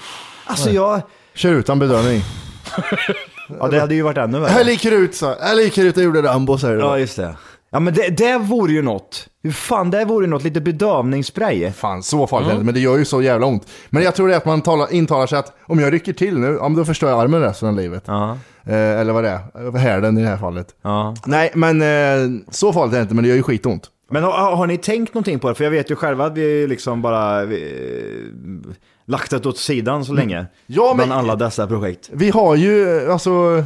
Alltså 0.47 0.71
jag... 0.71 1.01
Kör 1.35 1.53
utan 1.53 1.79
bedövning. 1.79 2.21
Ja, 3.61 3.69
det 3.69 3.81
hade 3.81 3.95
ju 3.95 4.03
varit 4.03 4.19
ännu 4.19 4.39
värre. 4.39 4.51
Här 4.51 4.65
ligger 4.65 4.93
ut 4.93 5.15
så. 5.15 5.35
Här 5.41 5.55
ligger 5.55 5.85
ut 5.85 5.97
och 5.97 6.03
gjorde 6.03 6.23
Rambo 6.23 6.59
så 6.59 6.67
här. 6.67 6.75
Ja, 6.75 6.99
just 6.99 7.17
det. 7.17 7.37
Ja, 7.71 7.81
men 7.81 7.95
det, 7.95 8.09
det 8.09 8.39
vore 8.39 8.73
ju 8.73 8.83
något. 8.83 9.29
Hur 9.43 9.51
fan, 9.51 9.91
det 9.91 10.05
vore 10.05 10.25
ju 10.25 10.31
något, 10.31 10.43
lite 10.43 10.61
bedövningsspray. 10.61 11.73
Fan, 11.73 12.03
så 12.03 12.27
farligt 12.27 12.47
är 12.47 12.51
det 12.51 12.55
inte, 12.55 12.65
men 12.65 12.75
det 12.75 12.81
gör 12.81 12.99
ju 12.99 13.05
så 13.05 13.23
jävla 13.23 13.47
ont. 13.47 13.67
Men 13.91 14.03
jag 14.03 14.15
tror 14.15 14.29
det 14.29 14.35
är 14.35 14.37
att 14.37 14.45
man 14.45 14.63
talar, 14.63 14.93
intalar 14.93 15.27
sig 15.27 15.39
att 15.39 15.53
om 15.67 15.81
jag 15.81 15.93
rycker 15.93 16.13
till 16.13 16.39
nu, 16.39 16.57
ja, 16.61 16.69
men 16.69 16.77
då 16.77 16.85
förstör 16.85 17.09
jag 17.09 17.21
armen 17.21 17.41
resten 17.41 17.69
av 17.69 17.77
livet. 17.77 18.05
Ja. 18.07 18.39
Eh, 18.67 19.01
eller 19.01 19.13
vad 19.13 19.25
det 19.25 19.31
är, 19.31 19.79
hälen 19.79 20.19
i 20.19 20.23
det 20.23 20.29
här 20.29 20.37
fallet. 20.37 20.67
Ja. 20.83 21.15
Nej, 21.27 21.51
men 21.55 21.83
eh, 21.83 22.41
så 22.51 22.73
farligt 22.73 22.93
är 22.93 22.97
det 22.97 23.03
inte, 23.03 23.15
men 23.15 23.25
det 23.25 23.29
gör 23.29 23.37
ju 23.37 23.43
skitont. 23.43 23.89
Men 24.13 24.25
har, 24.25 24.57
har 24.57 24.67
ni 24.67 24.79
tänkt 24.79 25.15
någonting 25.15 25.39
på 25.39 25.49
det? 25.49 25.55
För 25.55 25.65
jag 25.65 25.71
vet 25.71 25.91
ju 25.91 25.97
själva 25.97 26.27
att 26.27 26.39
vi 26.39 26.67
liksom 26.67 27.03
bara 27.03 27.45
vi, 27.45 27.75
lagt 29.05 29.31
det 29.31 29.47
åt 29.47 29.59
sidan 29.59 30.05
så 30.05 30.13
länge. 30.13 30.47
Ja, 30.67 30.95
men- 30.97 30.97
Bland 30.97 31.13
alla 31.13 31.37
dessa 31.37 31.67
projekt. 31.67 32.11
Vi 32.13 32.31
har 32.31 32.57
ju, 32.57 33.11
alltså, 33.13 33.65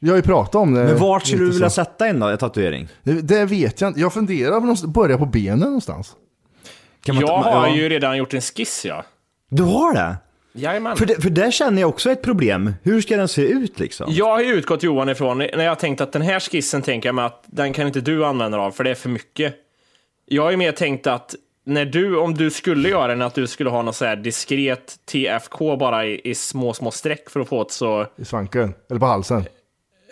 vi 0.00 0.08
har 0.08 0.16
ju 0.16 0.22
pratat 0.22 0.54
om 0.54 0.74
det. 0.74 0.84
Men 0.84 0.98
vart 0.98 1.26
skulle 1.26 1.44
du 1.44 1.50
vilja 1.50 1.70
så. 1.70 1.74
sätta 1.74 2.08
in 2.08 2.20
då, 2.20 2.26
en 2.26 2.38
tatuering? 2.38 2.88
Det, 3.02 3.12
det 3.12 3.44
vet 3.44 3.80
jag 3.80 3.88
inte. 3.88 4.00
Jag 4.00 4.12
funderar 4.12 4.54
på 4.54 4.60
någonstans- 4.60 4.92
börja 4.94 5.18
på 5.18 5.26
benen 5.26 5.58
någonstans. 5.58 6.12
Kan 7.04 7.14
man 7.14 7.24
jag 7.26 7.36
har 7.38 7.66
ja. 7.68 7.76
ju 7.76 7.88
redan 7.88 8.16
gjort 8.16 8.34
en 8.34 8.40
skiss 8.40 8.84
ja. 8.84 9.04
Du 9.50 9.62
har 9.62 9.94
det? 9.94 10.16
Jajamän. 10.56 10.96
För 10.96 11.06
det, 11.06 11.22
för 11.22 11.30
det 11.30 11.52
känner 11.54 11.80
jag 11.80 11.88
också 11.88 12.10
ett 12.10 12.22
problem. 12.22 12.74
Hur 12.82 13.00
ska 13.00 13.16
den 13.16 13.28
se 13.28 13.42
ut 13.42 13.80
liksom? 13.80 14.06
Jag 14.08 14.26
har 14.26 14.40
ju 14.40 14.54
utgått 14.54 14.82
Johan 14.82 15.08
ifrån, 15.08 15.38
när 15.38 15.64
jag 15.64 15.78
tänkt 15.78 16.00
att 16.00 16.12
den 16.12 16.22
här 16.22 16.40
skissen 16.40 16.82
tänker 16.82 17.08
jag 17.08 17.14
mig 17.14 17.24
att 17.24 17.44
den 17.46 17.72
kan 17.72 17.86
inte 17.86 18.00
du 18.00 18.24
använda 18.24 18.58
av 18.58 18.70
för 18.70 18.84
det 18.84 18.90
är 18.90 18.94
för 18.94 19.08
mycket. 19.08 19.54
Jag 20.26 20.42
har 20.42 20.50
ju 20.50 20.56
mer 20.56 20.72
tänkt 20.72 21.06
att 21.06 21.34
när 21.66 21.84
du, 21.84 22.16
om 22.16 22.34
du 22.34 22.50
skulle 22.50 22.88
göra 22.88 23.06
den, 23.06 23.22
att 23.22 23.34
du 23.34 23.46
skulle 23.46 23.70
ha 23.70 23.82
något 23.82 23.96
så 23.96 24.04
här 24.04 24.16
diskret 24.16 24.96
TFK 25.04 25.76
bara 25.76 26.06
i, 26.06 26.20
i 26.24 26.34
små, 26.34 26.74
små 26.74 26.90
streck 26.90 27.30
för 27.30 27.40
att 27.40 27.48
få 27.48 27.62
ett 27.62 27.70
så, 27.70 28.06
I 28.16 28.24
svanken, 28.24 28.74
eller 28.90 29.00
på 29.00 29.06
halsen. 29.06 29.44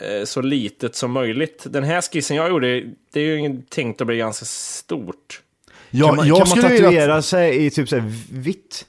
eh, 0.00 0.24
så 0.24 0.40
litet 0.40 0.96
som 0.96 1.10
möjligt. 1.12 1.64
Den 1.70 1.84
här 1.84 2.00
skissen 2.02 2.36
jag 2.36 2.48
gjorde, 2.50 2.84
det 3.12 3.20
är 3.20 3.36
ju 3.38 3.62
tänkt 3.68 4.00
att 4.00 4.06
bli 4.06 4.16
ganska 4.16 4.44
stort. 4.44 5.42
Ja, 5.90 6.06
kan 6.06 6.16
man, 6.16 6.26
jag 6.28 6.36
kan 6.38 6.48
man 6.48 6.58
skulle 6.58 6.68
vilja 6.74 6.88
att- 6.88 6.94
tatuera 6.94 7.22
sig 7.22 7.66
i 7.66 7.70
typ 7.70 7.88
så 7.88 7.96
här 7.98 8.12
vitt? 8.32 8.86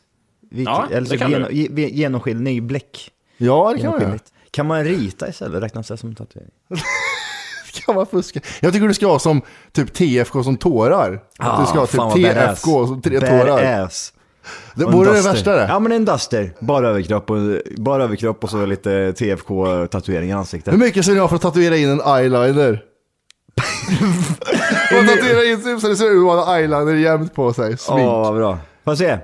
vitt 0.50 0.66
Ja, 0.68 0.88
eller 0.92 1.02
det 1.02 1.08
så 1.20 1.30
genom, 1.30 1.48
du. 1.76 1.88
genomskinlig 1.90 2.64
bläck? 2.64 3.12
Ja, 3.38 3.74
det 3.76 3.82
kan 3.82 3.92
man 3.92 4.02
göra. 4.02 4.20
Kan 4.52 4.66
man 4.68 4.84
rita 4.84 5.30
istället? 5.30 5.64
Räknas 5.64 5.88
det 5.88 5.98
som 5.98 6.16
tatuering? 6.16 6.52
Kan 7.86 7.96
man 7.96 8.06
fuska? 8.06 8.40
Jag 8.60 8.74
tycker 8.74 8.88
du 8.88 8.94
ska 8.94 9.08
ha 9.08 9.20
som 9.20 9.42
typ 9.72 9.94
TFK 9.94 10.44
som 10.44 10.58
tårar. 10.58 11.20
att 11.40 11.60
du 11.60 11.66
ska 11.66 11.80
ha 11.80 12.08
Ah, 12.08 12.12
typ. 12.16 12.34
TFK 12.34 12.88
som 12.88 13.02
tre 13.02 13.20
tårar. 13.20 13.46
Badass. 13.46 14.14
Det 14.76 14.86
vore 14.86 15.14
det 15.14 15.22
värsta 15.22 15.56
det. 15.56 15.66
Ja 15.70 15.80
men 15.80 15.92
en 15.92 16.06
duster. 16.06 16.54
Bara 16.60 16.90
överkropp 16.90 17.30
och, 17.30 17.38
bara 17.78 18.04
överkropp 18.04 18.44
och 18.44 18.50
så 18.50 18.66
lite 18.66 19.14
TFK-tatuering 19.14 20.30
i 20.30 20.34
ansiktet. 20.34 20.74
Hur 20.74 20.78
mycket 20.80 21.06
ska 21.06 21.14
ni 21.14 21.20
ha 21.20 21.28
för 21.28 21.36
att 21.36 21.42
tatuera 21.42 21.78
in 21.78 21.90
en 21.90 22.02
eyeliner? 22.02 22.84
Man 24.94 25.08
tatuerar 25.08 25.52
in 25.52 25.64
typ 25.64 25.80
så 25.82 25.88
det 25.88 25.96
ser 25.96 26.06
ut 26.06 26.30
att 26.30 26.46
ha 26.46 26.58
eyeliner 26.58 26.94
jämt 26.94 27.34
på 27.36 27.54
sig. 27.54 27.78
Smink. 27.78 28.06
vad 28.06 28.36
bra. 28.36 28.58
Får 28.86 28.96
se. 28.96 29.18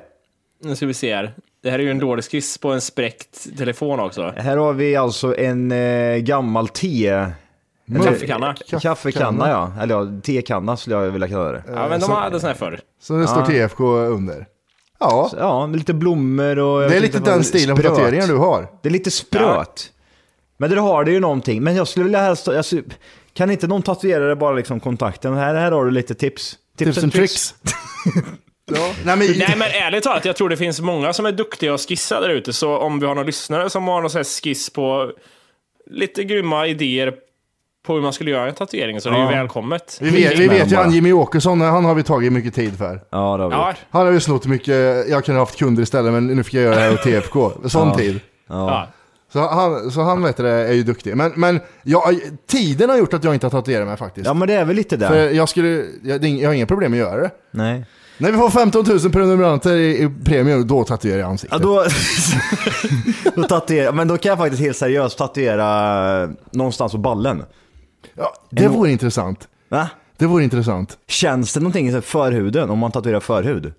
Nu 0.64 0.76
ska 0.76 0.86
vi 0.86 0.94
se 0.94 1.16
här. 1.16 1.34
Det 1.64 1.72
här 1.72 1.80
är 1.80 1.84
ju 1.84 1.92
en 1.92 2.00
dålig 2.00 2.26
skiss 2.26 2.58
på 2.58 2.72
en 2.72 2.82
spräckt 2.82 3.58
telefon 3.58 4.00
också. 4.00 4.34
Här 4.38 4.58
har 4.58 4.74
vi 4.74 4.96
alltså 4.96 5.38
en 5.38 5.72
eh, 5.72 6.18
gammal 6.18 6.68
te... 6.68 7.26
En 7.96 8.04
kaffekanna. 8.04 8.56
Kaffekanna 8.82 9.50
ja. 9.50 9.74
Eller 9.82 9.96
ja, 9.96 10.08
tekanna 10.24 10.78
skulle 10.78 10.96
jag 10.96 11.12
vilja 11.12 11.28
kalla 11.28 11.52
det. 11.52 11.64
Ja, 11.68 11.90
men 11.90 12.00
de 12.00 12.12
hade 12.12 12.40
sån 12.40 12.48
här 12.48 12.54
förr. 12.56 12.80
Så 13.02 13.14
det 13.18 13.28
står 13.28 13.42
Ja. 13.42 13.68
TFK 13.68 13.84
under. 13.84 14.46
Ja, 15.00 15.32
Ja, 15.38 15.68
med 15.68 15.78
lite 15.78 15.94
blommor 15.94 16.60
och... 16.60 16.84
jag 16.84 16.92
det 16.92 16.98
är 16.98 17.02
lite 17.02 17.20
den 17.20 17.44
stilen 17.44 17.76
på 17.76 17.82
tatueringar 17.82 18.28
du 18.28 18.36
har. 18.38 18.68
Det 18.82 18.90
är 18.90 18.94
lite 18.94 19.12
spröt. 19.12 19.92
Men 20.58 20.70
det 20.70 20.80
har 20.80 21.04
det 21.04 21.12
ju 21.12 21.20
någonting. 21.20 21.64
Men 21.64 21.76
jag 21.76 21.88
skulle 21.88 22.04
vilja 22.04 22.20
helst... 22.20 22.48
Alltså, 22.48 22.76
kan 23.34 23.52
inte 23.52 23.68
någon 23.68 23.82
tatuera 23.82 24.28
det 24.28 24.36
bara 24.36 24.54
liksom 24.54 24.80
kontakten? 24.80 25.34
Här, 25.34 25.56
här 25.56 25.72
har 25.72 25.86
du 25.86 25.92
lite 25.92 26.16
tips. 26.16 26.58
Tips 26.78 27.04
and 27.04 27.14
tricks. 27.14 27.56
ja. 28.66 28.94
Nej, 29.06 29.18
men, 29.18 29.28
Nej 29.28 29.56
men 29.58 29.68
ärligt 29.68 30.04
talat, 30.04 30.26
jag 30.26 30.36
tror 30.36 30.50
det 30.50 30.58
finns 30.58 30.82
många 30.82 31.14
som 31.14 31.26
är 31.26 31.32
duktiga 31.32 31.74
att 31.74 31.82
skissa 31.82 32.20
där 32.22 32.30
ute. 32.30 32.54
Så 32.54 32.78
om 32.78 33.00
vi 33.00 33.06
har 33.06 33.16
några 33.16 33.26
lyssnare 33.26 33.70
som 33.70 33.88
har 33.88 34.02
någon 34.02 34.10
sån 34.10 34.20
här 34.20 34.42
skiss 34.42 34.70
på 34.70 35.12
lite 35.90 36.24
grymma 36.24 36.68
idéer 36.68 37.14
på 37.90 37.96
hur 37.96 38.02
man 38.02 38.14
skulle 38.14 38.32
göra 38.32 38.48
en 38.50 38.54
tatuering 38.56 39.02
så 39.02 39.10
är 39.10 39.14
det 39.14 39.20
Ja. 39.20 39.32
ju 39.32 39.38
välkommet. 39.38 39.98
vi 40.02 40.10
vet, 40.10 40.40
vi 40.40 40.48
med 40.48 40.58
vet 40.60 40.72
ju 40.72 40.76
han 40.76 40.92
Jimmy 40.92 41.12
Åkesson, 41.12 41.62
han 41.62 41.86
har 41.86 41.96
vi 41.96 42.04
tagit 42.04 42.34
mycket 42.34 42.56
tid 42.56 42.78
för. 42.78 43.02
Ja, 43.12 43.38
det 43.38 43.44
har 43.44 43.50
vi 43.50 43.56
Ja, 43.56 43.68
gjort. 43.70 43.78
Han 43.90 44.06
har 44.06 44.14
ju 44.14 44.20
snott 44.20 44.46
mycket, 44.46 45.08
jag 45.10 45.26
kunde 45.26 45.40
ha 45.40 45.46
haft 45.46 45.60
kunder 45.60 45.84
istället 45.84 46.14
men 46.14 46.28
nu 46.28 46.44
fick 46.44 46.54
jag 46.54 46.64
göra 46.64 46.76
det 46.76 46.82
här 46.82 46.94
åt 46.94 47.04
TFK. 47.04 47.52
Sån 47.70 47.88
Ja. 47.88 47.96
tid. 47.98 48.20
ja. 48.50 48.88
Så 49.34 49.40
han, 49.40 49.92
så 49.92 50.02
han 50.02 50.24
vet 50.24 50.38
det, 50.38 50.50
är 50.50 50.74
ju 50.74 50.84
duktig. 50.84 51.16
Men, 51.18 51.32
men 51.36 51.60
ja, 51.84 52.12
tiden 52.48 52.90
har 52.90 52.98
gjort 52.98 53.14
att 53.14 53.24
jag 53.24 53.34
inte 53.34 53.46
har 53.46 53.52
tatuerat 53.52 53.88
mig 53.88 53.98
faktiskt. 53.98 54.26
Ja, 54.28 54.34
men 54.34 54.48
det 54.48 54.54
är 54.54 54.66
väl 54.66 54.76
lite 54.76 54.98
För 54.98 55.16
där. 55.16 55.30
jag 55.30 55.50
skulle, 55.50 55.68
jag, 56.04 56.22
det 56.22 56.28
är 56.28 56.30
ing- 56.30 56.42
jag 56.42 56.50
har 56.50 56.54
inga 56.54 56.66
problem 56.66 56.92
att 56.94 56.98
göra 57.00 57.22
det. 57.22 57.30
Nej. 57.52 57.86
När 58.18 58.32
vi 58.32 58.38
får 58.38 58.50
15 58.50 58.86
000 58.88 59.00
prenumeranter 59.12 59.76
i, 59.76 60.04
i 60.04 60.10
premium, 60.26 60.68
då 60.68 60.84
tatuerar 60.84 61.18
jag 61.18 61.26
Ja, 61.26 61.30
ansiktet. 61.32 61.62
då, 61.62 61.86
då 63.36 63.44
tatuera, 63.44 63.92
men 63.92 64.08
då 64.08 64.18
kan 64.18 64.30
jag 64.30 64.38
faktiskt 64.38 64.62
helt 64.64 64.78
seriöst 64.78 65.18
tatuera 65.18 66.30
någonstans 66.52 66.92
på 66.92 66.98
ballen. 66.98 67.44
Ja, 68.16 68.34
det 68.50 68.68
vore 68.68 68.92
intressant. 68.92 69.48
Va? 69.70 69.90
Det 70.18 70.26
vore 70.26 70.44
intressant. 70.44 70.98
Känns 71.08 71.54
det 71.54 71.60
någonting 71.60 71.90
i 71.90 72.02
förhuden 72.02 72.70
om 72.70 72.80
man 72.80 72.92
tatuerar 72.92 73.20
förhud? 73.20 73.74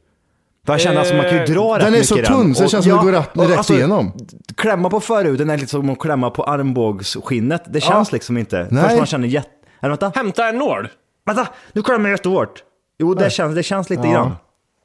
För 0.66 0.72
jag 0.72 0.80
känner 0.80 0.98
alltså 0.98 1.14
man 1.14 1.24
kan 1.24 1.34
ju 1.38 1.44
dra 1.44 1.74
rätt 1.78 1.84
Den 1.84 1.94
är 1.94 2.02
så 2.02 2.16
tunn 2.16 2.54
så 2.54 2.62
det 2.62 2.68
känns 2.68 2.84
som 2.84 2.96
det 2.96 3.02
går 3.02 3.12
rätt- 3.12 3.30
rätt 3.50 3.58
alltså, 3.58 3.74
igenom. 3.74 4.12
Klämma 4.56 4.90
på 4.90 5.00
förhuden 5.00 5.50
är 5.50 5.56
lite 5.56 5.70
som 5.70 5.90
att 5.90 5.98
klämma 5.98 6.30
på 6.30 6.44
armbågsskinnet. 6.44 7.62
Det 7.66 7.80
känns 7.80 8.12
liksom 8.12 8.36
inte. 8.38 8.68
Nej. 8.70 8.82
Först 8.84 8.96
man 8.96 9.06
känner 9.06 9.28
jätte... 9.28 9.48
Eller 9.82 9.90
vänta, 9.90 10.12
Hämta 10.14 10.48
en 10.48 10.58
nål. 10.58 10.88
vänta! 11.26 11.48
Nu 11.72 11.82
klämmer 11.82 12.08
jag 12.10 12.16
jättehårt. 12.16 12.62
Jo, 12.98 13.14
det 13.14 13.30
känns, 13.30 13.54
det 13.54 13.62
känns 13.62 13.90
lite 13.90 14.08
grann. 14.08 14.32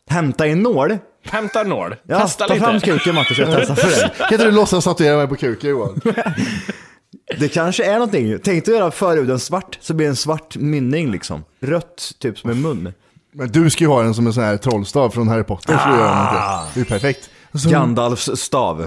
Hämta 0.10 0.48
en 0.48 0.64
nål. 0.64 0.98
Hämta 1.26 1.62
en 1.62 1.70
nål. 1.70 1.96
Ja, 2.04 2.20
Testa 2.20 2.48
ta 2.48 2.54
lite. 2.54 2.66
fram 2.66 2.80
kuken 2.80 3.16
Matte 3.16 3.36
så 3.36 3.42
jag 3.42 3.50
testar 3.56 3.76
för 3.76 3.90
dig. 4.02 4.12
Kan 4.18 4.32
inte 4.32 4.46
du 4.46 4.52
låtsas 4.52 4.84
tatuera 4.84 5.18
mig 5.18 5.28
på 5.28 5.36
kuken 5.36 5.70
Johan? 5.70 6.02
Det 7.28 7.48
kanske 7.48 7.86
är 7.86 7.94
någonting. 7.94 8.40
Tänk 8.44 8.66
dig 8.66 8.76
göra 8.76 8.92
förhuden 8.92 9.40
svart 9.40 9.78
så 9.82 9.94
blir 9.94 10.08
det 10.08 10.12
en 10.12 10.16
svart 10.16 10.56
mynning 10.56 11.12
liksom. 11.12 11.44
Rött, 11.60 12.12
typ 12.20 12.40
som 12.40 12.50
en 12.50 12.62
mun. 12.62 12.94
Men 13.32 13.52
du 13.52 13.70
ska 13.70 13.84
ju 13.84 13.90
ha 13.90 14.02
den 14.04 14.14
som 14.14 14.28
en 14.28 14.34
sån 14.34 14.44
här 14.44 14.58
trollstav 14.58 15.10
från 15.10 15.28
Harry 15.28 15.44
Potter. 15.44 15.74
Den 15.74 15.80
inte. 15.94 16.04
Det 16.74 16.80
är 16.80 16.80
ju 16.80 16.86
perfekt. 16.86 17.30
Så, 17.54 17.70
Gandalfs 17.70 18.30
stav. 18.36 18.86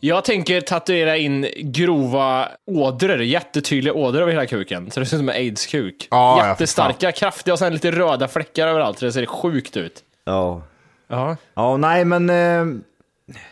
Jag 0.00 0.24
tänker 0.24 0.60
tatuera 0.60 1.16
in 1.16 1.48
grova 1.56 2.48
ådror, 2.66 3.22
jättetydliga 3.22 3.94
ådror 3.94 4.22
över 4.22 4.32
hela 4.32 4.46
kuken. 4.46 4.90
Så 4.90 5.00
det 5.00 5.06
ser 5.06 5.16
ut 5.16 5.20
som 5.20 5.28
en 5.28 5.34
aids-kuk. 5.34 6.08
Ja, 6.10 6.38
ja, 6.40 6.48
Jättestarka, 6.48 7.12
kraftiga 7.12 7.52
och 7.52 7.58
sen 7.58 7.72
lite 7.72 7.90
röda 7.90 8.28
fläckar 8.28 8.68
överallt. 8.68 8.98
Så 8.98 9.04
det 9.04 9.12
ser 9.12 9.26
sjukt 9.26 9.76
ut. 9.76 10.02
Ja. 10.26 10.62
Ja. 11.08 11.36
Ja, 11.54 11.76
nej 11.76 12.04
men... 12.04 12.30
Eh, 12.30 12.76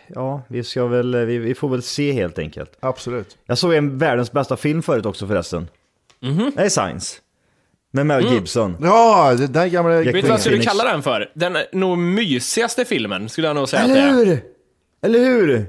ja, 0.07 0.43
vi 0.49 0.64
ska 0.64 0.87
väl... 0.87 1.16
Vi, 1.26 1.38
vi 1.38 1.54
får 1.54 1.69
väl 1.69 1.83
se 1.83 2.12
helt 2.12 2.38
enkelt. 2.38 2.73
Absolut. 2.81 3.38
Jag 3.47 3.59
såg 3.59 3.75
en 3.75 3.99
världens 3.99 4.33
bästa 4.33 4.57
film 4.57 4.83
förut 4.83 5.07
också 5.07 5.26
förresten. 5.26 5.69
Det 6.57 6.62
är 6.62 6.69
Science. 6.69 7.16
Med 7.93 8.07
Mel 8.07 8.33
Gibson. 8.33 8.76
Ja, 8.83 9.35
det 9.35 9.47
där 9.47 9.66
gamla... 9.66 9.90
Vet 9.99 10.07
Vet 10.07 10.14
du 10.14 10.21
vad 10.21 10.31
jag 10.31 10.40
skulle 10.40 10.57
Phoenix. 10.57 10.73
kalla 10.73 10.93
den 10.93 11.02
för? 11.02 11.31
Den 11.35 11.57
nog 11.73 11.99
mysigaste 11.99 12.85
filmen, 12.85 13.28
skulle 13.28 13.47
jag 13.47 13.57
nog 13.57 13.69
säga 13.69 13.83
att 13.83 13.88
det 13.88 13.99
Eller 14.00 14.09
är. 14.21 14.25
hur? 14.26 14.43
Eller 15.02 15.19
hur? 15.19 15.66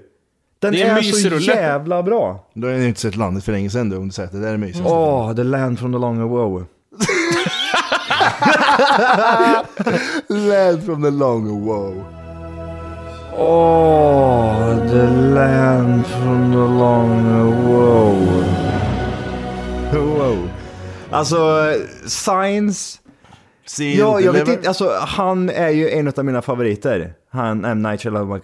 Den 0.59 0.73
Det 0.73 0.81
är 0.81 0.97
är, 0.97 1.01
så 1.01 1.07
mysrulle. 1.15 1.45
jävla 1.55 2.03
bra. 2.03 2.49
Du 2.53 2.67
har 2.67 2.73
ju 2.73 2.87
inte 2.87 2.99
sett 2.99 3.15
landet 3.15 3.43
för 3.43 3.51
länge 3.51 3.69
sedan 3.69 3.89
du, 3.89 3.97
om 3.97 4.07
du 4.07 4.13
säger 4.13 4.27
att 4.27 4.33
det 4.33 4.39
där 4.41 4.53
är 4.53 4.57
mysigt. 4.57 4.85
Åh, 4.87 5.35
The 5.35 5.43
Land 5.43 5.79
from 5.79 5.91
the 5.93 5.97
Long 5.99 6.19
Ago. 6.21 6.65
Land 10.49 10.85
from 10.85 11.01
the 11.01 11.11
long 11.11 11.65
wow. 11.65 12.05
Åh, 13.37 14.75
The 14.91 15.07
Land 15.09 16.07
from 16.07 16.51
the 16.51 16.57
Long. 16.57 17.25
Wow. 17.67 18.15
Alltså, 21.11 21.73
Science... 22.05 22.99
See 23.65 23.97
Ja, 23.97 24.19
jag 24.19 24.33
vet 24.33 24.47
inte, 24.47 24.67
alltså 24.67 24.91
han 25.01 25.49
är 25.49 25.69
ju 25.69 25.89
en 25.89 26.07
av 26.07 26.25
mina 26.25 26.41
favoriter. 26.41 27.13
Han, 27.35 27.65
M. 27.65 27.81
Night 27.81 28.01
Shyamalan. 28.01 28.41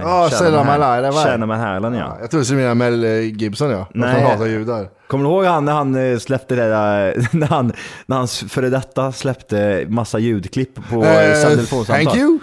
Ja, 0.00 0.28
Shyamalan, 0.30 1.12
Shyamalan, 1.12 1.94
ja. 1.94 2.16
Jag 2.20 2.30
tror 2.30 2.40
du 2.40 2.44
skulle 2.44 2.60
mena 2.60 2.74
Mel 2.74 3.04
Gibson 3.40 3.70
ja. 3.70 3.76
Nej. 3.94 4.12
Nej. 4.12 4.22
Han 4.22 4.30
hatar 4.30 4.46
judar. 4.46 4.88
Kommer 5.06 5.24
du 5.24 5.30
ihåg 5.30 5.44
han 5.44 5.64
när 5.64 5.72
han 5.72 6.12
eh, 6.12 6.18
släppte 6.18 6.54
det 6.54 6.68
där, 6.68 7.28
när, 7.36 7.46
han, 7.46 7.72
när 8.06 8.16
hans 8.16 8.44
före 8.52 8.68
detta 8.68 9.12
släppte 9.12 9.86
massa 9.88 10.18
ljudklipp 10.18 10.74
på 10.90 11.04
Eh, 11.04 11.42
telefonsamtal? 11.42 12.04
thank 12.04 12.16
you. 12.16 12.38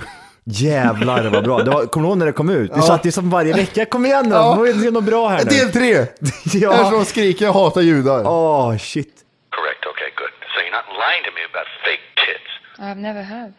Jävlar 0.46 1.24
det 1.24 1.30
var 1.30 1.42
bra. 1.42 1.64
Det 1.64 1.72
var, 1.72 1.86
kommer 1.86 2.06
du 2.08 2.10
ihåg 2.10 2.18
när 2.18 2.26
det 2.26 2.32
kom 2.32 2.50
ut? 2.50 2.72
Vi 2.72 2.76
Ja. 2.76 2.82
satt 2.82 3.06
ju 3.06 3.12
som 3.12 3.30
varje 3.30 3.54
vecka, 3.54 3.86
kom 3.86 4.06
igen 4.06 4.26
nu, 4.30 4.36
Ja. 4.36 4.58
det 4.84 4.92
något 4.92 5.04
bra 5.04 5.28
här 5.28 5.38
nu. 5.46 5.52
Del 5.52 5.72
tre! 5.72 5.94
Ja. 6.54 6.70
Där 6.72 6.84
som 6.84 6.94
de 6.94 7.06
skriker 7.06 7.46
jag 7.46 7.54
hatar 7.54 7.82
judar. 7.82 8.24
Åh, 8.28 8.78
shit. 8.78 9.14
Correct. 9.58 9.84
Okay, 9.92 10.10
good. 10.22 10.34
So 10.54 10.58
you're 10.64 10.76
not 10.80 10.88
lying 11.04 11.22
to 11.28 11.32
me 11.38 11.42
about 11.52 11.68
fake 11.86 12.08
tits. 12.24 12.50
I've 12.86 13.02
never 13.10 13.24
have. 13.36 13.50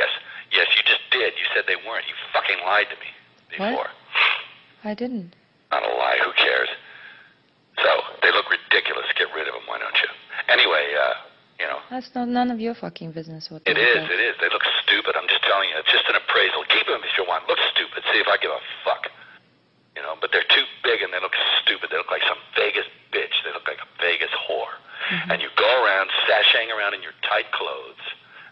Yes, 0.00 0.12
yes, 0.56 0.68
you 0.76 0.82
just 0.92 1.01
did. 1.22 1.38
You 1.38 1.46
said 1.54 1.70
they 1.70 1.78
weren't. 1.86 2.02
You 2.10 2.16
fucking 2.34 2.58
lied 2.66 2.90
to 2.90 2.98
me 2.98 3.10
before. 3.54 3.86
What? 3.86 3.94
I 4.82 4.98
didn't. 4.98 5.38
Not 5.70 5.86
a 5.86 5.92
lie. 5.94 6.18
Who 6.26 6.34
cares? 6.34 6.68
So 7.78 7.90
they 8.26 8.34
look 8.34 8.50
ridiculous. 8.50 9.06
Get 9.14 9.30
rid 9.30 9.46
of 9.46 9.54
them. 9.54 9.64
Why 9.70 9.78
don't 9.78 9.94
you? 10.02 10.10
Anyway, 10.50 10.84
uh, 10.98 11.14
you 11.62 11.66
know, 11.70 11.78
That's 11.94 12.10
not 12.18 12.26
none 12.26 12.50
of 12.50 12.58
your 12.58 12.74
fucking 12.74 13.14
business 13.14 13.46
what 13.48 13.62
it 13.64 13.78
is. 13.78 14.02
It 14.10 14.18
is. 14.18 14.34
They 14.42 14.50
look 14.50 14.66
stupid. 14.82 15.14
I'm 15.14 15.30
just 15.30 15.46
telling 15.46 15.70
you. 15.70 15.78
It's 15.78 15.94
just 15.94 16.10
an 16.10 16.18
appraisal. 16.18 16.66
Keep 16.66 16.90
them 16.90 17.00
if 17.06 17.14
you 17.14 17.22
want. 17.24 17.46
Look 17.46 17.62
stupid. 17.70 18.02
See 18.10 18.18
if 18.18 18.26
I 18.26 18.36
give 18.42 18.50
a 18.50 18.58
fuck. 18.82 19.06
You 19.94 20.02
know, 20.02 20.18
but 20.18 20.34
they're 20.34 20.48
too 20.50 20.66
big 20.82 21.04
and 21.04 21.12
they 21.14 21.20
look 21.22 21.36
stupid. 21.62 21.94
They 21.94 22.00
look 22.00 22.10
like 22.10 22.24
some 22.26 22.40
Vegas 22.58 22.88
bitch. 23.14 23.36
They 23.46 23.52
look 23.54 23.68
like 23.68 23.78
a 23.78 23.88
Vegas 24.02 24.32
whore. 24.48 24.74
And 25.28 25.42
you 25.42 25.50
go 25.58 25.68
around 25.84 26.08
sashaying 26.24 26.72
around 26.72 26.94
in 26.94 27.02
your 27.02 27.12
tight 27.28 27.50
clothes 27.52 28.00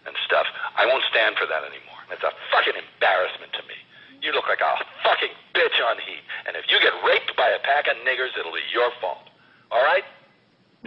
and 0.05 0.13
stuff. 0.27 0.45
I 0.77 0.85
won't 0.85 1.01
stand 1.09 1.33
for 1.35 1.47
that 1.49 1.63
anymore. 1.65 1.90
It's 2.13 2.25
a 2.31 2.33
fucking 2.53 2.77
embarrassment 2.85 3.51
to 3.57 3.61
me. 3.69 3.77
You 4.23 4.29
look 4.37 4.47
like 4.53 4.63
a 4.71 4.73
fucking 5.05 5.33
bitch 5.57 5.77
on 5.89 5.95
heat. 6.07 6.23
And 6.45 6.51
if 6.59 6.65
you 6.71 6.77
get 6.87 6.93
raped 7.09 7.31
by 7.41 7.49
a 7.57 7.61
pack 7.69 7.83
of 7.91 7.95
niggers, 8.09 8.31
it'll 8.39 8.57
be 8.61 8.65
your 8.77 8.89
fault. 9.01 9.25
All 9.73 9.83
right? 9.91 10.05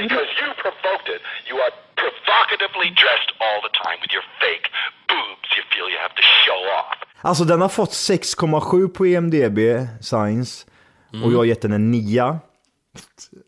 Because 0.03 0.29
you 0.41 0.49
provoked 0.65 1.09
it. 1.15 1.21
You 1.51 1.57
are 1.65 1.73
provocatively 2.03 2.89
dressed 3.03 3.31
all 3.45 3.59
the 3.67 3.73
time 3.85 3.99
with 4.03 4.13
your 4.17 4.27
fake 4.43 4.67
boobs 5.11 5.49
you 5.57 5.63
feel 5.73 5.87
you 5.95 6.01
have 6.07 6.15
to 6.21 6.25
show 6.45 6.61
off. 6.81 6.95
Alltså 7.21 7.45
den 7.45 7.61
har 7.61 7.69
fått 7.69 7.93
6,7 7.93 8.89
på 8.89 9.07
IMDB, 9.07 9.59
Science. 10.01 10.67
Och 11.25 11.33
jag 11.33 11.37
har 11.39 11.45
gett 11.45 11.63
den 11.63 11.73
en 11.73 11.91
9. 11.91 12.39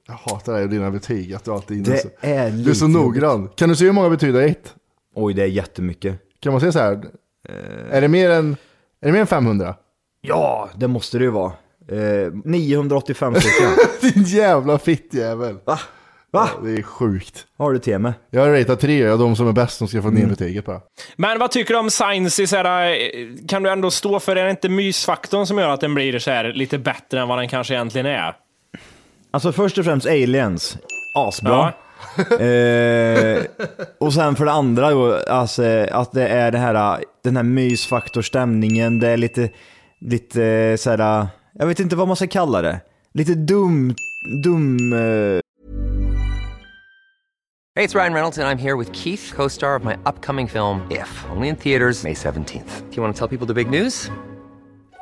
Jag 0.06 0.14
hatar 0.14 0.52
dig 0.52 0.62
och 0.62 0.68
dina 0.71 0.90
betyg. 0.90 1.35
Att 1.35 1.45
du 1.45 1.50
alltid 1.50 1.85
Det 1.85 1.99
så- 1.99 2.09
är 2.21 2.50
Du 2.50 2.71
är 2.71 2.75
så 2.75 2.87
lite 2.87 2.99
noggrann. 2.99 3.49
Kan 3.49 3.68
du 3.68 3.76
se 3.76 3.85
hur 3.85 3.92
många 3.92 4.09
betyder 4.11 4.40
ett? 4.47 4.75
Oj, 5.14 5.35
det 5.35 5.42
är 5.42 5.47
jättemycket. 5.47 6.23
Kan 6.40 6.52
man 6.52 6.61
säga 6.61 6.73
så 6.73 6.78
här? 6.78 7.04
Är 7.91 8.00
det 8.00 8.09
mer 8.09 8.31
än, 8.31 8.57
är 9.00 9.07
det 9.07 9.12
mer 9.12 9.21
än 9.21 9.26
500? 9.26 9.75
Ja, 10.21 10.69
det 10.76 10.88
måste 10.88 11.19
det 11.19 11.25
ju 11.25 11.31
vara. 11.31 11.53
Eh, 11.91 12.33
985 12.45 13.35
stycken. 13.35 13.71
Din 14.00 14.23
jävla 14.25 14.79
fittjävel. 14.79 15.55
Va? 15.65 15.79
Va? 16.31 16.49
Ja, 16.55 16.61
det 16.65 16.71
är 16.79 16.83
sjukt. 16.83 17.47
Har 17.59 17.73
du 17.73 17.79
till 17.79 17.99
mig? 17.99 18.12
Jag 18.31 18.41
har 18.43 18.50
ratat 18.50 18.81
tre, 18.81 19.03
är 19.03 19.17
de 19.17 19.37
som 19.37 19.49
är 19.49 19.53
bäst 19.53 19.79
som 19.79 19.88
ska 19.88 20.03
få 20.03 20.11
ner 20.11 20.19
Mm. 20.19 20.31
betyget 20.31 20.65
bara. 20.65 20.81
Men 21.17 21.38
vad 21.38 21.50
tycker 21.50 21.75
du 21.75 21.81
om 21.81 21.91
Science? 21.91 22.43
i 22.43 22.47
Så 22.47 22.57
här, 22.57 22.91
eh, 22.91 22.97
kan 23.49 23.62
du 23.62 23.71
ändå 23.71 23.91
stå 23.91 24.21
för, 24.21 24.37
är 24.37 24.45
det 24.45 24.50
inte 24.50 24.69
mysfaktorn 24.69 25.47
som 25.47 25.59
gör 25.59 25.69
att 25.69 25.81
den 25.81 25.95
blir 25.95 26.19
så 26.19 26.31
här 26.31 26.53
lite 26.53 26.79
bättre 26.79 27.21
än 27.21 27.29
vad 27.29 27.38
den 27.38 27.49
kanske 27.49 27.75
egentligen 27.75 28.07
är? 28.07 28.37
Alltså 29.31 29.53
först 29.53 29.79
och 29.79 29.85
främst 29.85 30.07
aliens. 30.07 30.79
Asbra 31.15 31.73
eh, 32.18 33.44
och 33.99 34.12
sen 34.12 34.37
för 34.37 34.44
det 34.44 34.52
andra 34.52 34.90
då, 34.90 35.14
alltså, 35.28 35.87
att 35.90 36.12
det 36.12 36.28
är 36.28 36.50
det 36.50 36.58
här, 36.58 37.04
den 37.25 37.37
här 37.37 37.42
mysfaktorstämningen. 37.42 39.00
Det 39.00 39.08
är 39.08 39.16
lite, 39.16 39.49
lite 40.00 40.44
eh, 40.44 40.76
så 40.76 40.90
här, 40.90 41.26
jag 41.52 41.66
vet 41.66 41.80
inte 41.80 41.96
vad 41.96 42.06
man 42.06 42.16
ska 42.16 42.26
kalla 42.26 42.62
det. 42.62 42.80
Lite 43.14 43.35
dum, 43.35 43.94
dum... 44.44 44.92
Eh, 44.92 45.40
det 47.75 47.82
är 47.82 47.88
Ryan 47.88 48.14
Reynolds, 48.14 48.38
and 48.38 48.49
I'm 48.49 48.62
here 48.62 48.76
with 48.76 48.92
Keith, 48.92 49.35
co 49.37 49.49
star 49.49 49.76
of 49.76 49.85
my 49.85 49.94
upcoming 50.06 50.49
film, 50.49 50.80
If, 50.90 51.25
only 51.37 51.49
in 51.49 51.56
theaters, 51.56 52.04
May 52.04 52.14
17th. 52.14 52.90
Do 52.90 52.96
you 52.96 53.02
want 53.02 53.16
to 53.16 53.18
tell 53.18 53.38
people 53.38 53.46
the 53.46 53.64
big 53.64 53.70
news? 53.70 54.11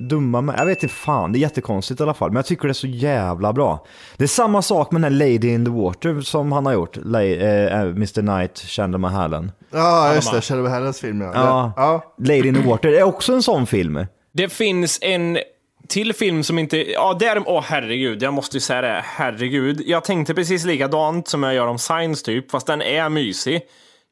Dumma 0.00 0.40
med. 0.40 0.58
Jag 0.58 0.66
vet 0.66 0.82
inte 0.82 0.94
fan, 0.94 1.32
det 1.32 1.38
är 1.38 1.40
jättekonstigt 1.40 2.00
i 2.00 2.02
alla 2.02 2.14
fall. 2.14 2.30
Men 2.30 2.36
jag 2.36 2.46
tycker 2.46 2.68
det 2.68 2.72
är 2.72 2.74
så 2.74 2.86
jävla 2.86 3.52
bra. 3.52 3.86
Det 4.16 4.24
är 4.24 4.28
samma 4.28 4.62
sak 4.62 4.92
med 4.92 5.02
den 5.02 5.12
här 5.12 5.18
Lady 5.18 5.48
in 5.48 5.64
the 5.64 5.70
Water 5.70 6.20
som 6.20 6.52
han 6.52 6.66
har 6.66 6.72
gjort. 6.72 6.96
Lay, 6.96 7.34
eh, 7.34 7.80
Mr 7.80 8.20
Knight, 8.20 8.58
Chandler 8.58 8.98
Mahallen. 8.98 9.52
Ja, 9.70 10.14
just 10.14 10.32
det. 10.32 10.40
Kjell 10.40 10.66
Hellens 10.66 11.00
film 11.00 11.20
ja. 11.20 11.32
Ja, 11.34 11.72
ja. 11.76 12.14
Lady 12.18 12.48
in 12.48 12.54
the 12.54 12.68
Water 12.68 12.88
är 12.88 13.02
också 13.02 13.32
en 13.32 13.42
sån 13.42 13.66
film. 13.66 14.06
Det 14.32 14.48
finns 14.48 14.98
en 15.02 15.38
till 15.88 16.12
film 16.12 16.42
som 16.42 16.58
inte... 16.58 16.92
Ja, 16.92 17.16
där... 17.20 17.42
Åh 17.46 17.64
herregud, 17.66 18.22
jag 18.22 18.34
måste 18.34 18.56
ju 18.56 18.60
säga 18.60 18.80
det. 18.80 19.04
Herregud. 19.04 19.82
Jag 19.86 20.04
tänkte 20.04 20.34
precis 20.34 20.64
likadant 20.64 21.28
som 21.28 21.42
jag 21.42 21.54
gör 21.54 21.66
om 21.66 21.78
Science 21.78 22.24
typ, 22.24 22.50
fast 22.50 22.66
den 22.66 22.82
är 22.82 23.08
mysig. 23.08 23.60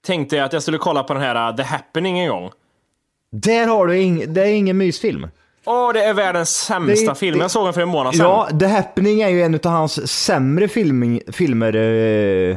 Tänkte 0.06 0.36
jag 0.36 0.44
att 0.44 0.52
jag 0.52 0.62
skulle 0.62 0.78
kolla 0.78 1.02
på 1.02 1.14
den 1.14 1.22
här 1.22 1.50
uh, 1.50 1.56
The 1.56 1.62
Happening 1.62 2.18
en 2.18 2.28
gång. 2.28 2.50
Där 3.32 3.66
har 3.66 3.86
du 3.86 3.98
ing, 3.98 4.34
det 4.34 4.42
är 4.42 4.52
ingen 4.52 4.78
mysfilm. 4.78 5.26
Åh, 5.64 5.92
det 5.92 6.04
är 6.04 6.14
världens 6.14 6.50
sämsta 6.50 7.10
Det- 7.12 7.18
film. 7.18 7.38
det- 7.38 7.44
Jag 7.44 7.50
såg 7.50 7.66
den 7.66 7.74
för 7.74 7.80
en 7.80 7.88
månad 7.88 8.14
sedan. 8.16 8.26
Ja, 8.26 8.48
The 8.60 8.66
Happening 8.66 9.20
är 9.20 9.28
ju 9.28 9.42
en 9.42 9.54
av 9.54 9.66
hans 9.70 10.08
sämre 10.24 10.68
film, 10.68 11.20
filmer. 11.32 11.76
Eh, 11.76 12.56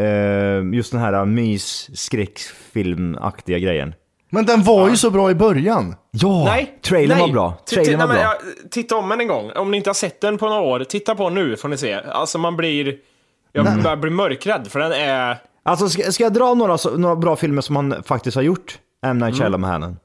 eh, 0.00 0.62
just 0.74 0.92
den 0.92 1.00
här 1.00 1.24
mys-skräckfilmaktiga 1.24 3.58
grejen. 3.58 3.94
Men 4.30 4.46
den 4.46 4.62
var 4.62 4.88
ju 4.90 4.96
så 4.96 5.10
bra 5.10 5.30
i 5.30 5.34
början. 5.34 5.94
Ja, 6.10 6.44
Nej, 6.44 6.78
trailern 6.82 7.18
nej. 7.18 7.26
var 7.26 7.32
bra. 7.34 7.54
Trailern 7.70 8.00
t- 8.00 8.06
var 8.06 8.14
nej, 8.14 8.24
bra. 8.24 8.34
men, 8.42 8.52
ja, 8.62 8.68
Titta 8.70 8.96
om 8.96 9.08
den 9.08 9.20
en 9.20 9.28
gång. 9.28 9.50
Om 9.56 9.70
ni 9.70 9.76
inte 9.76 9.88
har 9.90 9.94
sett 9.94 10.20
den 10.20 10.38
på 10.38 10.48
några 10.48 10.60
år, 10.60 10.84
titta 10.84 11.14
på 11.14 11.30
nu 11.30 11.56
får 11.56 11.68
ni 11.68 11.76
se. 11.76 11.94
Alltså 11.94 12.38
man 12.38 12.56
blir... 12.56 12.94
Jag 13.52 13.64
Nej. 13.64 13.82
börjar 13.82 13.96
bli 13.96 14.10
mörkrädd 14.10 14.66
för 14.68 14.78
den 14.80 14.92
är... 14.92 15.36
Alltså 15.62 15.88
ska, 15.88 16.12
ska 16.12 16.24
jag 16.24 16.32
dra 16.32 16.54
några, 16.54 16.76
några 16.96 17.16
bra 17.16 17.36
filmer 17.36 17.62
som 17.62 17.76
han 17.76 18.02
faktiskt 18.06 18.34
har 18.34 18.42
gjort? 18.42 18.78
M. 19.06 19.18
Night 19.18 19.40
Mm. 19.40 19.96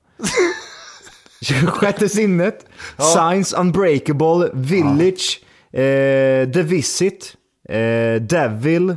Sjätte 1.67 2.09
sinnet, 2.09 2.65
Science 2.97 3.57
Unbreakable, 3.57 4.49
Village, 4.53 5.39
eh, 5.71 6.49
The 6.51 6.61
Visit, 6.61 7.35
eh, 7.69 8.21
Devil, 8.21 8.89